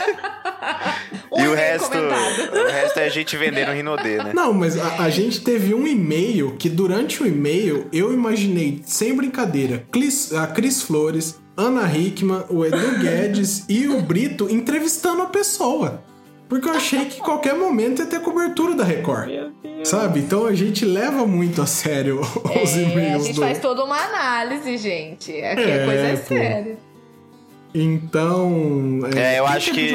um 1.30 1.44
e 1.44 1.48
o 1.50 1.54
resto, 1.54 1.98
o 1.98 2.72
resto 2.72 3.00
é 3.00 3.06
a 3.06 3.10
gente 3.10 3.36
vendendo 3.36 3.74
Rinodê, 3.74 4.18
né? 4.18 4.32
Não, 4.34 4.54
mas 4.54 4.80
a, 4.80 5.04
a, 5.04 5.10
gente 5.10 5.42
teve 5.42 5.74
um 5.74 5.86
e-mail 5.86 6.56
que 6.58 6.70
durante 6.70 7.22
o 7.22 7.28
e-mail 7.28 7.88
eu 7.92 8.14
imaginei, 8.14 8.82
sem 8.86 9.14
brincadeira, 9.14 9.86
Clis, 9.92 10.34
a 10.34 10.48
Cris 10.48 10.82
Flores, 10.82 11.38
Ana 11.58 11.86
Hickman, 11.94 12.46
o 12.50 12.66
Edu 12.66 13.00
Guedes 13.04 13.66
e 13.68 13.90
o 13.90 14.02
Brito 14.02 14.50
entrevistando 14.50 15.24
a 15.24 15.26
pessoa. 15.26 16.02
Porque 16.48 16.68
eu 16.68 16.74
achei 16.74 17.06
que 17.06 17.20
qualquer 17.20 17.54
momento 17.54 18.02
ia 18.02 18.08
ter 18.08 18.22
cobertura 18.22 18.74
da 18.74 18.84
Record. 18.84 19.30
Sabe? 19.84 20.20
Então 20.20 20.48
a 20.48 20.56
gente 20.56 20.84
leva 20.84 21.26
muito 21.28 21.62
a 21.62 21.68
sério 21.68 22.22
os 22.22 22.76
é, 22.76 22.82
e-mails. 22.82 23.24
A 23.24 23.28
gente 23.28 23.36
do... 23.36 23.42
faz 23.42 23.60
toda 23.60 23.84
uma 23.84 23.98
análise, 23.98 24.78
gente. 24.78 25.32
Aqui 25.44 25.62
é, 25.62 25.84
a 25.84 25.86
coisa 25.86 26.02
é 26.02 26.16
séria. 26.16 26.89
Então. 27.74 29.02
É, 29.16 29.36
é 29.36 29.40
eu 29.40 29.46
acho 29.46 29.72
que, 29.72 29.90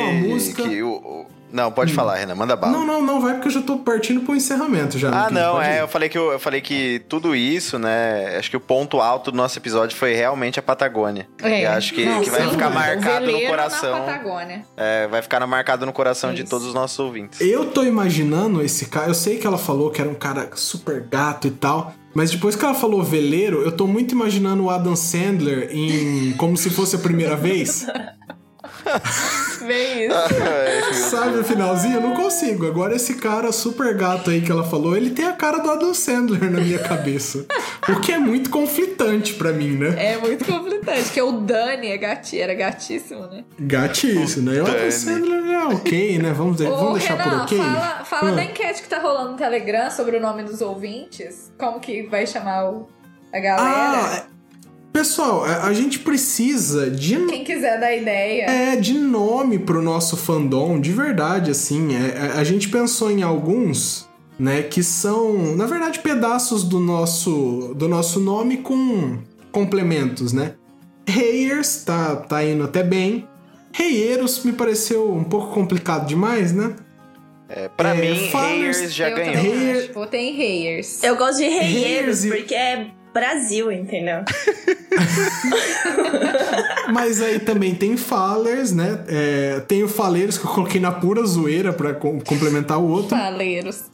que 0.55 0.83
o, 0.83 1.27
Não, 1.55 1.71
pode 1.71 1.93
hum. 1.93 1.95
falar, 1.95 2.17
Renan, 2.17 2.35
manda 2.35 2.57
bala. 2.57 2.73
Não, 2.73 2.85
não, 2.85 3.01
não, 3.01 3.21
vai 3.21 3.35
porque 3.35 3.47
eu 3.47 3.53
já 3.53 3.63
tô 3.63 3.79
partindo 3.79 4.23
pro 4.23 4.35
encerramento 4.35 4.99
já. 4.99 5.09
Ah, 5.09 5.31
não, 5.31 5.63
é, 5.63 5.83
eu 5.83 5.87
falei, 5.87 6.09
que 6.09 6.19
eu, 6.19 6.33
eu, 6.33 6.39
falei 6.41 6.61
que 6.61 7.01
tudo 7.09 7.33
isso, 7.37 7.79
né, 7.79 8.37
acho 8.37 8.51
que 8.51 8.57
o 8.57 8.61
ponto 8.61 9.01
alto 9.01 9.31
do 9.31 9.37
nosso 9.37 9.57
episódio 9.57 9.97
foi 9.97 10.15
realmente 10.15 10.59
a 10.59 10.63
Patagônia. 10.63 11.29
É. 11.41 11.65
acho 11.67 11.95
que, 11.95 12.05
não, 12.05 12.23
que 12.23 12.29
vai 12.29 12.51
ficar 12.51 12.71
marcado 12.71 13.31
no 13.31 13.41
coração. 13.43 14.01
Na 14.01 14.01
Patagônia. 14.01 14.67
É, 14.77 15.07
vai 15.07 15.23
ficar 15.23 15.47
marcado 15.47 15.87
no 15.87 15.93
coração 15.93 16.33
isso. 16.33 16.43
de 16.43 16.51
todos 16.51 16.67
os 16.67 16.75
nossos 16.75 16.99
ouvintes. 16.99 17.41
Eu 17.41 17.67
tô 17.67 17.85
imaginando 17.85 18.61
esse 18.61 18.87
cara, 18.87 19.07
eu 19.07 19.15
sei 19.15 19.39
que 19.39 19.47
ela 19.47 19.59
falou 19.59 19.93
que 19.93 20.01
era 20.01 20.11
um 20.11 20.15
cara 20.15 20.51
super 20.57 21.03
gato 21.03 21.47
e 21.47 21.53
tal, 21.53 21.95
mas 22.13 22.33
depois 22.33 22.57
que 22.57 22.65
ela 22.65 22.75
falou 22.75 23.01
veleiro, 23.01 23.63
eu 23.63 23.71
tô 23.71 23.87
muito 23.87 24.11
imaginando 24.11 24.65
o 24.65 24.71
Adam 24.71 24.97
Sandler 24.97 25.69
em 25.71 26.33
Como 26.33 26.57
se 26.57 26.69
fosse 26.69 26.97
a 26.97 26.99
primeira 26.99 27.37
vez. 27.37 27.87
Bem 29.67 30.07
isso. 30.07 31.11
Sabe 31.11 31.39
o 31.39 31.45
finalzinho? 31.45 31.95
Eu 31.95 32.01
não 32.01 32.15
consigo. 32.15 32.67
Agora 32.67 32.95
esse 32.95 33.15
cara 33.15 33.51
super 33.53 33.95
gato 33.97 34.31
aí 34.31 34.41
que 34.41 34.51
ela 34.51 34.65
falou, 34.65 34.97
ele 34.97 35.11
tem 35.11 35.27
a 35.27 35.33
cara 35.33 35.59
do 35.59 35.71
Adam 35.71 35.95
Sandler 35.95 36.51
na 36.51 36.61
minha 36.61 36.79
cabeça. 36.79 37.47
o 37.89 38.01
que 38.01 38.13
é 38.13 38.19
muito 38.19 38.51
conflitante 38.51 39.35
para 39.35 39.53
mim, 39.53 39.77
né? 39.77 39.95
É 40.13 40.17
muito 40.19 40.45
conflitante, 40.45 41.05
porque 41.05 41.23
o 41.23 41.33
Dani 41.33 41.89
é 41.89 41.97
gati, 41.97 42.41
era 42.41 42.55
gatíssimo, 42.55 43.27
né? 43.27 43.45
Gatíssimo, 43.59 44.51
né? 44.51 44.61
O 44.61 44.67
Adam 44.67 44.91
Sandler 44.91 45.45
é 45.47 45.65
ok, 45.67 46.19
né? 46.19 46.33
Vamos, 46.33 46.61
vamos 46.61 46.99
deixar 46.99 47.17
Renan, 47.17 47.31
por 47.31 47.45
ok? 47.45 47.59
Fala, 47.59 48.05
fala 48.05 48.33
hum. 48.33 48.37
da 48.37 48.45
enquete 48.45 48.83
que 48.83 48.89
tá 48.89 48.99
rolando 48.99 49.33
no 49.33 49.37
Telegram 49.37 49.91
sobre 49.91 50.17
o 50.17 50.21
nome 50.21 50.43
dos 50.43 50.61
ouvintes. 50.61 51.53
Como 51.59 51.81
que 51.81 52.03
vai 52.03 52.27
chamar 52.27 52.71
o, 52.71 52.89
a 53.33 53.39
galera? 53.39 54.27
Ah, 54.29 54.34
Pessoal, 54.95 55.43
a, 55.45 55.73
gente 55.73 55.99
precisa 55.99 56.89
de. 56.89 57.17
Quem 57.27 57.43
quiser 57.43 57.81
dar 57.81 57.93
ideia. 57.97 58.45
É, 58.45 58.77
de 58.77 58.95
nome 58.95 59.59
pro 59.59 59.83
nosso 59.83 60.17
fandom, 60.17 60.81
de 60.81 60.93
verdade, 60.93 61.51
assim. 61.51 61.97
É, 61.97 61.99
a, 61.99 62.25
é, 62.27 62.31
a 62.39 62.45
gente 62.45 62.69
pensou 62.69 63.11
em 63.11 63.21
alguns, 63.21 64.09
né, 64.39 64.63
que 64.63 64.85
são, 64.85 65.57
na 65.57 65.67
verdade, 65.67 65.99
pedaços 65.99 66.63
do 66.63 66.79
nosso, 66.79 67.75
do 67.75 67.89
nosso 67.89 68.21
nome 68.21 68.59
com 68.59 69.19
complementos, 69.51 70.33
né? 70.33 70.55
Heiers 71.09 71.83
tá, 71.83 72.15
tá 72.15 72.45
indo 72.45 72.63
até 72.63 72.85
bem. 72.85 73.27
Reieiros 73.73 74.45
me 74.45 74.53
pareceu 74.53 75.13
um 75.13 75.25
pouco 75.25 75.53
complicado 75.53 76.07
demais, 76.07 76.53
né? 76.53 76.77
É, 77.49 77.69
pra 77.69 77.97
é, 77.97 78.01
mim, 78.01 78.31
Heiers 78.33 78.95
já 78.95 79.11
ganhou. 79.11 79.45
Heier... 79.45 79.93
Votei 79.93 80.21
em 80.21 80.41
Heiers. 80.41 81.03
Eu 81.03 81.17
gosto 81.17 81.39
de 81.39 81.49
Reieiros, 81.49 82.25
porque 82.25 82.55
é 82.55 82.93
Brasil, 83.15 83.71
entendeu? 83.71 84.25
Mas 86.93 87.23
aí 87.23 87.39
também 87.39 87.75
tem 87.75 87.97
Falers, 87.97 88.73
né? 88.73 89.05
É, 89.07 89.61
tem 89.61 89.85
o 89.85 89.89
Faleiros 89.89 90.37
que 90.37 90.45
eu 90.45 90.51
coloquei 90.51 90.81
na 90.81 90.91
pura 90.91 91.25
zoeira 91.25 91.73
pra 91.73 91.95
complementar 91.95 92.81
o 92.81 92.89
outro. 92.89 93.17
Faleiros. 93.17 93.85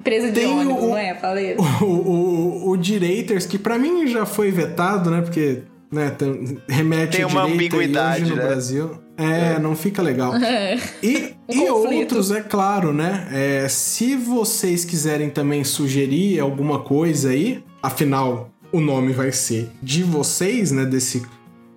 Empresa 0.00 0.28
de 0.28 0.40
tem 0.40 0.46
ônibus, 0.46 0.82
o, 0.82 0.88
não 0.88 0.98
é? 0.98 1.14
Faleiros. 1.14 1.64
O, 1.80 1.84
o, 1.84 2.70
o 2.70 2.76
Direitors, 2.76 3.46
que 3.46 3.58
pra 3.58 3.78
mim 3.78 4.06
já 4.06 4.24
foi 4.24 4.50
vetado, 4.50 5.10
né? 5.10 5.20
Porque 5.20 5.62
né, 5.92 6.10
tem, 6.10 6.58
remete 6.66 7.18
tem 7.18 7.26
uma 7.26 7.44
ambiguidade 7.44 8.30
no 8.30 8.36
né? 8.36 8.42
Brasil. 8.42 8.98
É, 9.16 9.54
é, 9.54 9.58
não 9.58 9.76
fica 9.76 10.00
legal. 10.00 10.34
É. 10.34 10.80
E, 11.02 11.34
e 11.48 11.68
outros, 11.68 12.30
é 12.30 12.40
claro, 12.40 12.94
né? 12.94 13.28
É, 13.30 13.68
se 13.68 14.16
vocês 14.16 14.84
quiserem 14.84 15.28
também 15.28 15.62
sugerir 15.62 16.40
alguma 16.40 16.78
coisa 16.78 17.30
aí, 17.30 17.62
afinal, 17.82 18.51
o 18.72 18.80
nome 18.80 19.12
vai 19.12 19.30
ser 19.30 19.70
de 19.82 20.02
vocês, 20.02 20.72
né? 20.72 20.84
Desse, 20.84 21.22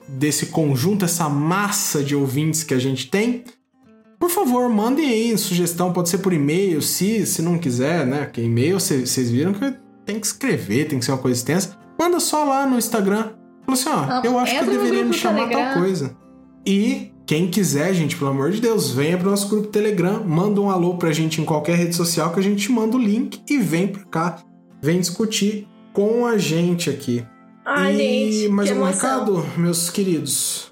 desse 0.07 0.47
conjunto, 0.47 1.05
essa 1.05 1.27
massa 1.29 2.03
de 2.03 2.15
ouvintes 2.15 2.63
que 2.63 2.73
a 2.73 2.79
gente 2.79 3.09
tem. 3.09 3.43
Por 4.17 4.29
favor, 4.29 4.69
mandem 4.69 5.07
aí 5.07 5.37
sugestão, 5.37 5.91
pode 5.91 6.09
ser 6.09 6.19
por 6.19 6.33
e-mail, 6.33 6.81
se, 6.81 7.25
se 7.25 7.41
não 7.41 7.57
quiser, 7.57 8.07
né? 8.07 8.23
Porque 8.25 8.41
e-mail 8.41 8.79
vocês 8.79 9.29
viram 9.29 9.53
que 9.53 9.73
tem 10.05 10.19
que 10.19 10.25
escrever, 10.25 10.87
tem 10.87 10.99
que 10.99 11.05
ser 11.05 11.11
uma 11.11 11.17
coisa 11.17 11.37
extensa. 11.37 11.77
Manda 11.99 12.19
só 12.19 12.43
lá 12.43 12.65
no 12.65 12.77
Instagram. 12.77 13.33
Fala 13.65 13.77
assim, 13.77 13.89
ó, 13.89 14.21
eu 14.23 14.39
acho 14.39 14.59
que 14.59 14.65
deveria 14.65 15.03
me 15.03 15.13
chamar 15.13 15.49
tal 15.49 15.73
coisa. 15.81 16.15
E 16.65 17.11
quem 17.25 17.49
quiser, 17.49 17.93
gente, 17.93 18.15
pelo 18.15 18.29
amor 18.29 18.51
de 18.51 18.61
Deus, 18.61 18.91
venha 18.91 19.17
pro 19.17 19.29
nosso 19.29 19.49
grupo 19.49 19.67
Telegram, 19.67 20.23
manda 20.23 20.61
um 20.61 20.69
alô 20.69 20.95
pra 20.95 21.11
gente 21.11 21.41
em 21.41 21.45
qualquer 21.45 21.75
rede 21.75 21.95
social 21.95 22.31
que 22.31 22.39
a 22.39 22.43
gente 22.43 22.71
manda 22.71 22.95
o 22.95 22.99
link 22.99 23.41
e 23.49 23.57
vem 23.57 23.87
pra 23.87 24.03
cá. 24.05 24.43
Vem 24.81 24.99
discutir 24.99 25.67
com 25.95 26.27
a 26.27 26.37
gente 26.37 26.89
aqui. 26.89 27.25
Ai, 27.65 27.95
e 27.95 28.31
gente, 28.33 28.49
mais 28.49 28.69
um 28.69 28.83
recado, 28.83 29.43
meus 29.57 29.89
queridos. 29.89 30.71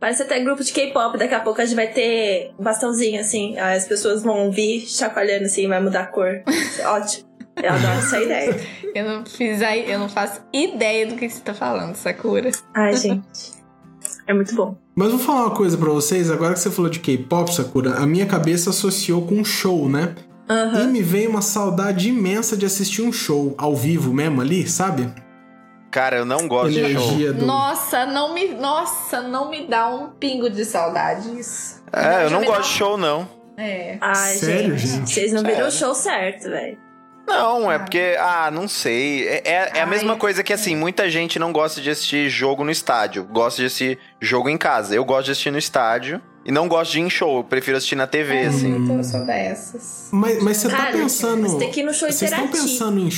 Parece 0.00 0.24
até 0.24 0.38
grupo 0.40 0.62
de 0.62 0.72
K-pop, 0.72 1.16
daqui 1.16 1.32
a 1.32 1.40
pouco 1.40 1.62
a 1.62 1.64
gente 1.64 1.76
vai 1.76 1.86
ter 1.86 2.52
um 2.58 2.62
bastãozinho 2.62 3.18
assim, 3.20 3.56
as 3.56 3.86
pessoas 3.86 4.22
vão 4.22 4.50
vir 4.50 4.80
chacoalhando 4.80 5.44
assim, 5.44 5.68
vai 5.68 5.80
mudar 5.80 6.00
a 6.00 6.06
cor. 6.06 6.42
Ótimo. 6.84 7.24
Eu 7.56 7.70
adoro 7.70 7.98
essa 7.98 8.20
ideia. 8.20 8.60
eu 8.92 9.04
não 9.04 9.24
fiz 9.24 9.62
aí, 9.62 9.88
eu 9.90 9.98
não 9.98 10.08
faço 10.08 10.42
ideia 10.52 11.06
do 11.06 11.14
que 11.14 11.30
você 11.30 11.40
tá 11.40 11.54
falando, 11.54 11.94
Sakura. 11.94 12.50
Ai, 12.74 12.96
gente. 12.96 13.54
É 14.26 14.34
muito 14.34 14.54
bom. 14.56 14.76
Mas 14.96 15.10
vou 15.10 15.20
falar 15.20 15.46
uma 15.46 15.56
coisa 15.56 15.78
para 15.78 15.90
vocês, 15.90 16.30
agora 16.30 16.52
que 16.52 16.58
você 16.58 16.70
falou 16.70 16.90
de 16.90 16.98
K-pop, 16.98 17.54
Sakura, 17.54 17.94
a 17.94 18.06
minha 18.06 18.26
cabeça 18.26 18.70
associou 18.70 19.24
com 19.24 19.36
um 19.36 19.44
show, 19.44 19.88
né? 19.88 20.16
Uhum. 20.48 20.80
E 20.80 20.86
me 20.88 21.02
veio 21.02 21.30
uma 21.30 21.42
saudade 21.42 22.08
imensa 22.08 22.56
de 22.56 22.66
assistir 22.66 23.02
um 23.02 23.12
show 23.12 23.54
ao 23.56 23.74
vivo 23.74 24.12
mesmo 24.12 24.40
ali, 24.40 24.68
sabe? 24.68 25.12
Cara, 25.90 26.16
eu 26.16 26.24
não 26.24 26.48
gosto 26.48 26.76
Energia 26.76 27.32
de 27.32 27.38
show. 27.38 27.40
Do... 27.40 27.46
Nossa, 27.46 28.04
não 28.04 28.34
me, 28.34 28.48
nossa, 28.48 29.22
não 29.22 29.48
me 29.48 29.66
dá 29.66 29.88
um 29.88 30.10
pingo 30.10 30.50
de 30.50 30.64
saudade 30.64 31.38
isso. 31.38 31.82
É, 31.92 32.24
eu 32.24 32.30
não 32.30 32.44
gosto 32.44 32.62
de 32.62 32.76
show 32.76 32.96
não. 32.96 33.28
É. 33.56 33.96
Ai, 34.00 34.34
Sério, 34.34 34.76
gente? 34.76 34.90
gente? 34.90 35.10
Vocês 35.10 35.32
não 35.32 35.42
viram 35.42 35.68
o 35.68 35.70
show 35.70 35.94
certo, 35.94 36.50
velho. 36.50 36.76
Não, 37.26 37.72
é 37.72 37.78
porque, 37.78 38.16
ah, 38.18 38.50
não 38.50 38.68
sei. 38.68 39.26
É, 39.26 39.42
é, 39.44 39.70
é 39.76 39.80
a 39.80 39.86
mesma 39.86 40.16
coisa 40.16 40.42
que, 40.42 40.52
assim, 40.52 40.76
muita 40.76 41.08
gente 41.08 41.38
não 41.38 41.52
gosta 41.52 41.80
de 41.80 41.88
assistir 41.88 42.28
jogo 42.28 42.64
no 42.64 42.70
estádio. 42.70 43.24
Gosta 43.24 43.62
de 43.62 43.66
assistir 43.66 43.98
jogo 44.20 44.50
em 44.50 44.58
casa. 44.58 44.94
Eu 44.94 45.04
gosto 45.04 45.26
de 45.26 45.30
assistir 45.30 45.50
no 45.50 45.58
estádio. 45.58 46.20
E 46.44 46.52
não 46.52 46.68
gosto 46.68 46.92
de 46.92 46.98
ir 46.98 47.02
em 47.02 47.10
show, 47.10 47.38
eu 47.38 47.44
prefiro 47.44 47.76
assistir 47.76 47.96
na 47.96 48.06
TV, 48.06 48.34
é, 48.34 48.46
assim. 48.46 48.94
Eu 48.94 49.02
sou 49.02 49.24
dessas. 49.24 50.08
Mas, 50.12 50.42
mas 50.42 50.56
você 50.58 50.68
tá 50.68 50.92
pensando. 50.92 51.42
Você 51.48 51.58
tem 51.58 51.70
que 51.70 51.80
ir 51.80 51.84
no 51.84 51.94
show 51.94 52.08
interativo. 52.08 52.30
Vocês 52.30 52.32
estão 52.32 52.48
pensando 52.48 53.00
em. 53.00 53.08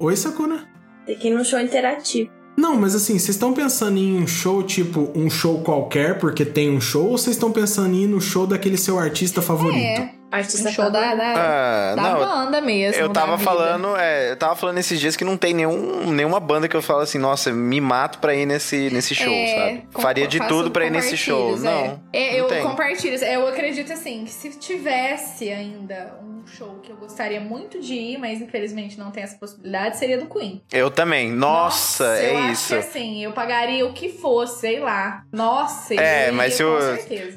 Oi, 0.00 0.16
Sakura? 0.16 0.64
Tem 1.06 1.16
que 1.16 1.28
ir 1.28 1.34
no 1.34 1.44
show 1.44 1.60
interativo. 1.60 2.30
Não, 2.56 2.76
mas 2.76 2.94
assim, 2.94 3.18
vocês 3.18 3.30
estão 3.30 3.52
pensando 3.52 3.98
em 3.98 4.16
um 4.16 4.26
show 4.26 4.62
tipo 4.62 5.10
um 5.14 5.28
show 5.28 5.60
qualquer 5.62 6.18
porque 6.18 6.44
tem 6.44 6.70
um 6.70 6.80
show 6.80 7.10
ou 7.10 7.18
vocês 7.18 7.36
estão 7.36 7.50
pensando 7.50 7.94
em 7.94 8.04
ir 8.04 8.06
no 8.06 8.20
show 8.20 8.46
daquele 8.46 8.76
seu 8.76 8.98
artista 8.98 9.42
favorito? 9.42 9.76
É. 9.76 10.14
Artista 10.34 10.70
show 10.70 10.90
da, 10.90 11.14
da, 11.14 11.32
ah, 11.36 11.94
da 11.94 12.02
não, 12.02 12.18
banda 12.18 12.60
mesmo. 12.60 13.00
Eu 13.00 13.08
tava 13.10 13.38
falando, 13.38 13.96
é, 13.96 14.32
eu 14.32 14.36
tava 14.36 14.56
falando 14.56 14.78
esses 14.78 14.98
dias 14.98 15.16
que 15.16 15.24
não 15.24 15.36
tem 15.36 15.54
nenhum, 15.54 16.10
nenhuma 16.10 16.40
banda 16.40 16.68
que 16.68 16.76
eu 16.76 16.82
falo 16.82 17.00
assim, 17.00 17.18
nossa, 17.18 17.52
me 17.52 17.80
mato 17.80 18.18
pra 18.18 18.34
ir 18.34 18.46
nesse, 18.46 18.90
nesse 18.90 19.14
show, 19.14 19.32
é, 19.32 19.56
sabe? 19.56 20.02
Faria 20.02 20.26
de 20.26 20.40
tudo 20.48 20.70
pra 20.70 20.86
ir 20.86 20.90
nesse 20.90 21.16
show. 21.16 21.54
É. 21.56 21.58
Não. 21.58 22.02
É, 22.12 22.40
eu 22.40 22.48
não 22.48 22.70
compartilho. 22.70 23.16
Eu 23.24 23.46
acredito 23.48 23.92
assim, 23.92 24.24
que 24.24 24.30
se 24.30 24.50
tivesse 24.58 25.50
ainda 25.50 26.18
um 26.22 26.46
show 26.46 26.80
que 26.82 26.90
eu 26.90 26.96
gostaria 26.96 27.40
muito 27.40 27.80
de 27.80 27.94
ir, 27.94 28.18
mas 28.18 28.40
infelizmente 28.40 28.98
não 28.98 29.10
tem 29.10 29.22
essa 29.22 29.36
possibilidade, 29.36 29.96
seria 29.96 30.18
do 30.18 30.26
Queen. 30.26 30.62
Eu 30.72 30.90
também. 30.90 31.30
Nossa, 31.30 32.04
nossa 32.04 32.18
é 32.18 32.34
eu 32.34 32.52
isso. 32.52 32.74
Acho 32.74 32.82
que, 32.82 32.98
assim, 32.98 33.24
eu 33.24 33.32
pagaria 33.32 33.86
o 33.86 33.92
que 33.92 34.08
fosse, 34.08 34.60
sei 34.60 34.80
lá. 34.80 35.22
Nossa, 35.32 35.94
é, 35.94 36.30
mas 36.30 36.54
se 36.54 36.64
o, 36.64 36.78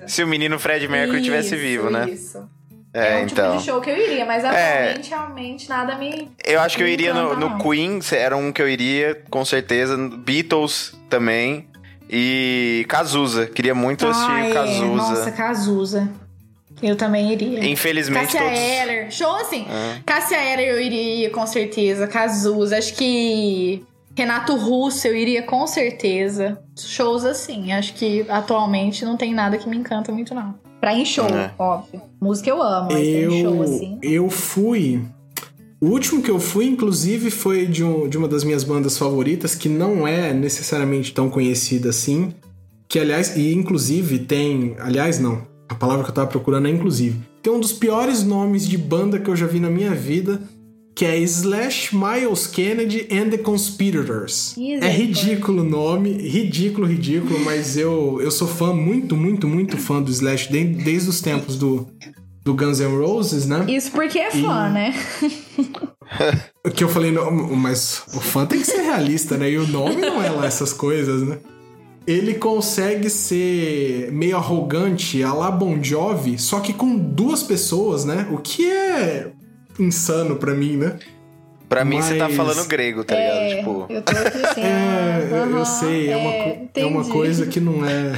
se 0.08 0.24
o 0.24 0.28
menino 0.28 0.60
Fred 0.60 0.88
Mercury 0.88 1.22
tivesse 1.22 1.56
vivo, 1.56 1.90
né? 1.90 2.10
Isso. 2.10 2.48
É, 2.94 3.14
é 3.14 3.18
um 3.18 3.26
então. 3.26 3.46
tipo 3.52 3.58
de 3.58 3.66
show 3.66 3.82
que 3.82 3.90
eu 3.90 3.98
iria, 3.98 4.26
mas 4.26 4.44
é. 4.44 4.48
atualmente 4.48 5.14
é. 5.14 5.16
realmente 5.16 5.70
nada 5.70 5.96
me. 5.96 6.32
Eu 6.46 6.60
acho 6.62 6.78
que 6.78 6.84
eu 6.84 6.88
iria 6.88 7.14
no, 7.14 7.36
no 7.36 7.58
Queen, 7.58 8.00
era 8.12 8.36
um 8.36 8.52
que 8.52 8.62
eu 8.62 8.68
iria, 8.68 9.22
com 9.30 9.44
certeza. 9.46 9.98
Beatles 9.98 10.94
também. 11.10 11.68
E 12.10 12.86
Cazuza. 12.88 13.48
Queria 13.48 13.76
muito 13.76 14.08
assistir 14.08 14.32
ah, 14.32 14.48
é. 14.48 14.54
Cazuza. 14.54 14.86
Nossa, 14.86 15.32
Cazuza. 15.32 16.10
Eu 16.82 16.96
também 16.96 17.32
iria. 17.32 17.66
Infelizmente. 17.66 18.34
Cássia 18.34 18.42
todos... 18.42 18.60
Eller. 18.60 19.12
Show 19.12 19.36
assim. 19.36 19.66
Ah. 19.70 20.00
Cássia 20.06 20.38
Eller 20.38 20.70
eu 20.70 20.80
iria, 20.80 21.30
com 21.30 21.46
certeza. 21.46 22.08
Cazuza. 22.08 22.78
Acho 22.78 22.94
que. 22.94 23.84
Renato 24.16 24.56
Russo 24.56 25.08
eu 25.08 25.16
iria 25.16 25.44
com 25.44 25.68
certeza. 25.68 26.60
Shows 26.76 27.24
assim. 27.24 27.72
Acho 27.72 27.94
que 27.94 28.26
atualmente 28.30 29.06
não 29.06 29.16
tem 29.16 29.34
nada 29.34 29.58
que 29.58 29.70
me 29.70 29.78
encanta 29.78 30.12
muito, 30.12 30.34
não. 30.34 30.56
Pra 30.88 30.94
ir 30.94 31.02
em 31.02 31.06
show, 31.06 31.26
é. 31.26 31.52
óbvio. 31.60 32.02
Música 32.22 32.50
eu 32.50 32.64
amo, 32.64 32.88
mas 32.94 33.06
eu, 33.06 33.30
em 33.30 33.42
show, 33.42 33.62
assim. 33.62 34.00
Eu 34.02 34.30
fui. 34.30 35.02
O 35.82 35.88
último 35.88 36.22
que 36.22 36.32
eu 36.32 36.40
fui, 36.40 36.66
inclusive, 36.66 37.30
foi 37.30 37.66
de, 37.66 37.84
um, 37.84 38.08
de 38.08 38.18
uma 38.18 38.26
das 38.26 38.46
minhas 38.46 38.64
bandas 38.64 38.98
favoritas, 38.98 39.54
que 39.54 39.68
não 39.68 40.08
é 40.08 40.34
necessariamente 40.34 41.14
tão 41.14 41.30
conhecida 41.30 41.90
assim. 41.90 42.34
Que, 42.88 43.00
aliás, 43.00 43.36
e 43.36 43.54
inclusive 43.54 44.20
tem. 44.20 44.78
Aliás, 44.80 45.20
não. 45.20 45.46
A 45.68 45.76
palavra 45.76 46.06
que 46.06 46.10
eu 46.10 46.16
tava 46.16 46.28
procurando 46.28 46.70
é 46.70 46.72
inclusive. 46.72 47.20
Tem 47.44 47.52
um 47.52 47.60
dos 47.60 47.74
piores 47.74 48.24
nomes 48.24 48.66
de 48.66 48.78
banda 48.78 49.20
que 49.20 49.30
eu 49.30 49.36
já 49.36 49.46
vi 49.46 49.60
na 49.60 49.70
minha 49.70 49.94
vida, 49.94 50.42
que 50.98 51.06
é 51.06 51.16
Slash 51.20 51.96
Miles 51.96 52.48
Kennedy 52.48 53.08
and 53.12 53.30
the 53.30 53.38
Conspirators. 53.38 54.56
é 54.58 54.90
ridículo 54.90 55.62
o 55.62 55.64
nome, 55.64 56.12
ridículo, 56.12 56.88
ridículo, 56.88 57.40
mas 57.46 57.78
eu, 57.78 58.20
eu 58.20 58.32
sou 58.32 58.48
fã, 58.48 58.74
muito, 58.74 59.16
muito, 59.16 59.48
muito 59.48 59.78
fã 59.78 60.02
do 60.02 60.10
Slash 60.10 60.52
desde, 60.52 60.84
desde 60.84 61.08
os 61.08 61.22
tempos 61.22 61.56
do, 61.56 61.88
do 62.44 62.56
Guns 62.56 62.80
N' 62.80 62.98
Roses, 62.98 63.46
né? 63.46 63.64
Isso 63.68 63.92
porque 63.92 64.18
é 64.18 64.32
fã, 64.32 64.70
e... 64.70 64.74
né? 64.74 64.96
que 66.74 66.84
eu 66.84 66.90
falei, 66.90 67.12
não, 67.12 67.30
mas 67.56 68.02
o 68.16 68.20
fã 68.20 68.48
tem 68.48 68.60
que 68.60 68.66
ser 68.66 68.82
realista, 68.82 69.38
né? 69.38 69.52
E 69.52 69.58
o 69.60 69.68
nome 69.68 69.98
não 69.98 70.20
é 70.20 70.32
lá 70.32 70.48
essas 70.48 70.74
coisas, 70.74 71.22
né? 71.22 71.38
Ele 72.08 72.34
consegue 72.34 73.08
ser 73.12 74.12
meio 74.12 74.36
arrogante, 74.36 75.22
a 75.22 75.32
la 75.32 75.52
Bon 75.52 75.78
Jovi, 75.80 76.40
só 76.40 76.60
que 76.60 76.74
com 76.74 76.98
duas 76.98 77.44
pessoas, 77.44 78.04
né? 78.04 78.28
O 78.32 78.40
que 78.40 78.68
é 78.68 79.32
insano 79.80 80.36
para 80.36 80.54
mim, 80.54 80.78
né? 80.78 80.98
Pra 81.70 81.84
mim, 81.84 82.02
você 82.02 82.16
tá 82.16 82.30
falando 82.30 82.66
grego, 82.66 83.04
tá 83.04 83.16
ligado? 83.16 83.38
É, 83.38 83.58
tipo... 83.58 83.86
Eu 83.90 84.02
tô 84.02 84.12
aqui 84.12 84.46
assim, 84.46 84.62
é, 84.64 85.30
uhum, 85.32 85.58
eu 85.58 85.66
sei, 85.66 86.08
é, 86.08 86.12
é, 86.12 86.16
uma, 86.18 86.70
é 86.76 86.86
uma 86.86 87.06
coisa 87.10 87.46
que 87.46 87.60
não 87.60 87.86
é. 87.86 88.14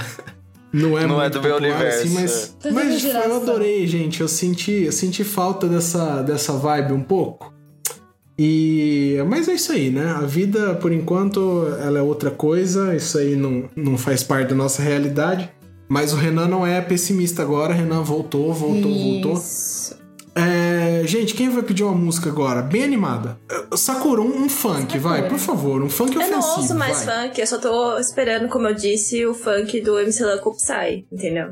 Não 0.71 0.99
é, 0.99 1.07
não 1.07 1.21
é 1.21 1.29
do 1.31 1.41
meu 1.41 1.55
universo. 1.55 2.03
Assim, 2.03 2.13
mas, 2.13 2.55
mas 2.71 3.03
eu 3.03 3.37
adorei, 3.37 3.87
gente. 3.87 4.21
Eu 4.21 4.27
senti, 4.27 4.83
eu 4.83 4.91
senti 4.91 5.23
falta 5.23 5.67
dessa, 5.67 6.21
dessa 6.21 6.53
vibe 6.53 6.93
um 6.93 7.01
pouco. 7.01 7.51
E 8.37 9.17
mas 9.27 9.49
é 9.49 9.53
isso 9.53 9.71
aí, 9.71 9.89
né? 9.89 10.11
A 10.11 10.21
vida, 10.21 10.75
por 10.75 10.93
enquanto, 10.93 11.67
ela 11.81 11.97
é 11.97 12.01
outra 12.01 12.29
coisa. 12.29 12.95
Isso 12.95 13.17
aí 13.17 13.35
não, 13.35 13.67
não 13.75 13.97
faz 13.97 14.23
parte 14.23 14.49
da 14.49 14.55
nossa 14.55 14.81
realidade. 14.81 15.49
Mas 15.89 16.13
o 16.13 16.15
Renan 16.15 16.47
não 16.47 16.65
é 16.65 16.79
pessimista 16.81 17.41
agora. 17.41 17.73
Renan 17.73 18.03
voltou, 18.03 18.53
voltou, 18.53 18.91
isso. 18.91 19.03
voltou. 19.03 19.99
É, 20.99 21.07
gente, 21.07 21.33
quem 21.33 21.49
vai 21.49 21.63
pedir 21.63 21.83
uma 21.83 21.95
música 21.95 22.29
agora? 22.29 22.61
Bem 22.61 22.83
animada. 22.83 23.37
Sakura, 23.75 24.21
um, 24.21 24.43
um 24.43 24.49
funk, 24.49 24.93
Sakura. 24.93 24.99
vai, 24.99 25.29
por 25.29 25.39
favor. 25.39 25.81
Um 25.81 25.89
funk 25.89 26.17
ofensivo. 26.17 26.35
Eu 26.35 26.41
não 26.41 26.57
ouço 26.57 26.75
mais 26.75 27.05
vai. 27.05 27.29
funk, 27.29 27.39
eu 27.39 27.47
só 27.47 27.57
tô 27.57 27.97
esperando, 27.97 28.49
como 28.49 28.67
eu 28.67 28.73
disse, 28.73 29.25
o 29.25 29.33
funk 29.33 29.79
do 29.81 29.97
MC 29.99 30.23
Lan 30.23 30.37
Psy, 30.37 31.05
entendeu? 31.11 31.51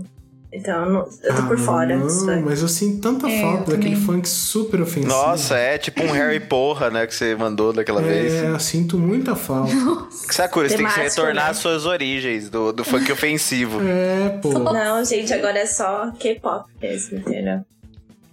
Então, 0.52 0.86
eu, 0.86 0.90
não, 0.90 1.00
eu 1.24 1.36
tô 1.36 1.42
ah, 1.42 1.48
por 1.48 1.58
fora. 1.58 1.98
Não, 1.98 2.42
mas 2.42 2.62
eu 2.62 2.68
sinto 2.68 3.02
tanta 3.02 3.30
é, 3.30 3.42
falta 3.42 3.72
daquele 3.72 3.96
funk 3.96 4.28
super 4.28 4.82
ofensivo. 4.82 5.14
Nossa, 5.14 5.56
é 5.58 5.78
tipo 5.78 6.02
um 6.02 6.12
Harry 6.12 6.40
Porra, 6.40 6.90
né, 6.90 7.06
que 7.06 7.14
você 7.14 7.36
mandou 7.36 7.74
daquela 7.74 8.02
é, 8.02 8.06
vez. 8.06 8.34
É, 8.34 8.58
sinto 8.60 8.98
muita 8.98 9.36
falta. 9.36 9.72
Sakura, 10.32 10.70
você 10.70 10.78
tem 10.78 10.88
que 10.88 11.00
retornar 11.00 11.46
né? 11.46 11.52
às 11.52 11.58
suas 11.58 11.86
origens 11.86 12.50
do, 12.50 12.72
do 12.72 12.84
funk 12.84 13.12
ofensivo. 13.12 13.80
É, 13.82 14.40
pô. 14.42 14.58
Não, 14.58 15.04
gente, 15.04 15.34
agora 15.34 15.60
é 15.60 15.66
só 15.66 16.12
K-pop 16.18 16.70
mesmo, 16.82 17.20
entendeu? 17.20 17.62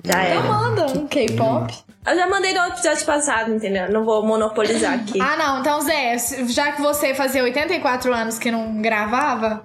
Já 0.04 0.22
era. 0.22 0.34
Eu 0.36 0.42
mando 0.44 0.98
um 0.98 1.06
K-pop. 1.06 1.74
Eu 2.06 2.14
já 2.14 2.28
mandei 2.28 2.52
no 2.52 2.66
episódio 2.66 3.06
passado, 3.06 3.54
entendeu? 3.54 3.90
Não 3.90 4.04
vou 4.04 4.24
monopolizar 4.24 4.92
aqui. 4.94 5.18
ah, 5.20 5.36
não. 5.36 5.60
Então, 5.60 5.80
Zé, 5.80 6.16
já 6.48 6.72
que 6.72 6.82
você 6.82 7.14
fazia 7.14 7.42
84 7.42 8.12
anos 8.12 8.38
que 8.38 8.50
não 8.50 8.82
gravava, 8.82 9.64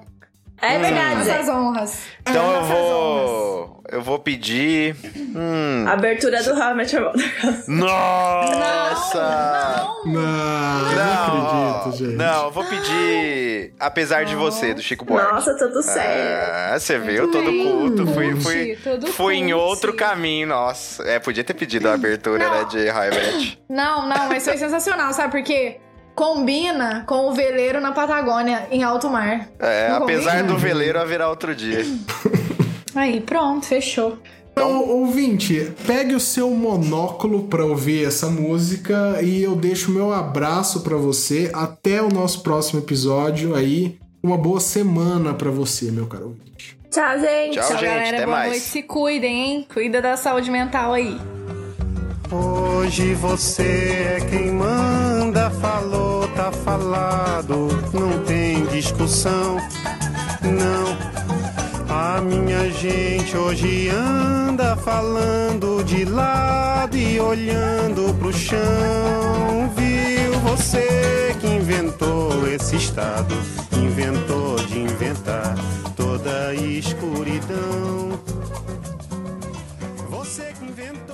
é 0.61 0.79
verdade. 0.79 1.15
Nossas 1.15 1.49
honras. 1.49 1.99
Então 2.21 2.55
eu 2.55 2.63
vou. 2.63 3.83
Eu 3.91 4.01
vou 4.01 4.19
pedir. 4.19 4.95
Hum. 5.15 5.85
Abertura 5.87 6.43
do 6.43 6.53
How 6.53 6.71
I 6.71 6.75
Met 6.75 6.95
Your 6.95 7.05
Mother. 7.05 7.63
Nossa! 7.67 9.19
Não, 10.05 10.13
não, 10.13 10.21
não, 10.21 10.95
não 10.95 11.75
acredito, 11.75 11.97
gente. 11.97 12.15
Não, 12.15 12.45
eu 12.45 12.51
vou 12.51 12.63
pedir 12.65 13.73
Apesar 13.79 14.25
de 14.25 14.35
Você, 14.35 14.73
do 14.73 14.81
Chico 14.81 15.05
Buarque. 15.05 15.33
Nossa, 15.33 15.57
tudo 15.57 15.81
certo. 15.81 16.51
Ah, 16.51 16.77
você 16.77 16.99
viu? 16.99 17.31
Todo 17.31 17.45
culto. 17.45 18.07
Fui, 18.07 18.35
fui, 18.41 18.77
fui 19.11 19.35
em 19.35 19.53
outro 19.53 19.93
caminho, 19.93 20.47
nossa. 20.47 21.03
É, 21.03 21.17
podia 21.17 21.43
ter 21.43 21.53
pedido 21.53 21.89
a 21.89 21.93
abertura, 21.93 22.49
né, 22.49 22.65
de 22.65 22.89
How 22.89 23.03
I 23.03 23.09
Met. 23.09 23.61
Não, 23.69 24.07
não, 24.07 24.27
mas 24.27 24.43
foi 24.43 24.57
sensacional, 24.57 25.13
sabe 25.13 25.31
por 25.31 25.43
quê? 25.43 25.79
Combina 26.19 27.05
com 27.07 27.29
o 27.29 27.33
veleiro 27.33 27.79
na 27.79 27.93
Patagônia, 27.93 28.67
em 28.69 28.83
alto 28.83 29.09
mar. 29.09 29.47
É, 29.57 29.87
Não 29.87 30.03
apesar 30.03 30.39
combina? 30.39 30.53
do 30.53 30.57
veleiro 30.57 30.99
haverá 30.99 31.29
outro 31.29 31.55
dia. 31.55 31.85
Aí, 32.93 33.21
pronto, 33.21 33.65
fechou. 33.65 34.17
Então, 34.51 34.83
ouvinte, 34.89 35.71
pegue 35.87 36.13
o 36.13 36.19
seu 36.19 36.49
monóculo 36.49 37.43
para 37.43 37.63
ouvir 37.63 38.05
essa 38.05 38.27
música 38.27 39.21
e 39.21 39.41
eu 39.41 39.55
deixo 39.55 39.91
meu 39.91 40.11
abraço 40.11 40.81
para 40.81 40.97
você. 40.97 41.49
Até 41.53 42.01
o 42.01 42.09
nosso 42.09 42.43
próximo 42.43 42.81
episódio 42.81 43.55
aí. 43.55 43.97
Uma 44.21 44.37
boa 44.37 44.59
semana 44.59 45.33
para 45.33 45.49
você, 45.49 45.89
meu 45.89 46.07
caro 46.07 46.25
ouvinte. 46.25 46.77
Tchau, 46.91 47.17
gente. 47.17 47.53
Tchau, 47.53 47.63
Tchau 47.69 47.77
gente. 47.77 47.89
galera. 47.89 48.17
Até 48.17 48.25
boa 48.25 48.37
mais. 48.37 48.49
noite. 48.51 48.65
Se 48.65 48.83
cuidem, 48.83 49.45
hein? 49.45 49.67
Cuida 49.73 50.01
da 50.01 50.17
saúde 50.17 50.51
mental 50.51 50.91
aí. 50.91 51.17
Hoje 52.89 53.13
você 53.13 54.17
é 54.17 54.19
quem 54.31 54.51
manda, 54.51 55.51
falou, 55.51 56.27
tá 56.29 56.51
falado, 56.51 57.67
não 57.93 58.25
tem 58.25 58.65
discussão, 58.65 59.57
não. 60.41 60.97
A 61.87 62.19
minha 62.19 62.67
gente 62.71 63.37
hoje 63.37 63.89
anda 63.89 64.75
falando 64.75 65.83
de 65.83 66.03
lado 66.03 66.97
e 66.97 67.19
olhando 67.19 68.11
pro 68.17 68.33
chão. 68.33 68.59
Viu 69.77 70.39
você 70.39 71.35
que 71.39 71.45
inventou 71.45 72.47
esse 72.47 72.75
estado, 72.75 73.35
inventou 73.71 74.55
de 74.65 74.79
inventar 74.79 75.53
toda 75.95 76.47
a 76.47 76.55
escuridão. 76.55 78.19
Você 80.09 80.51
que 80.57 80.65
inventou. 80.65 81.08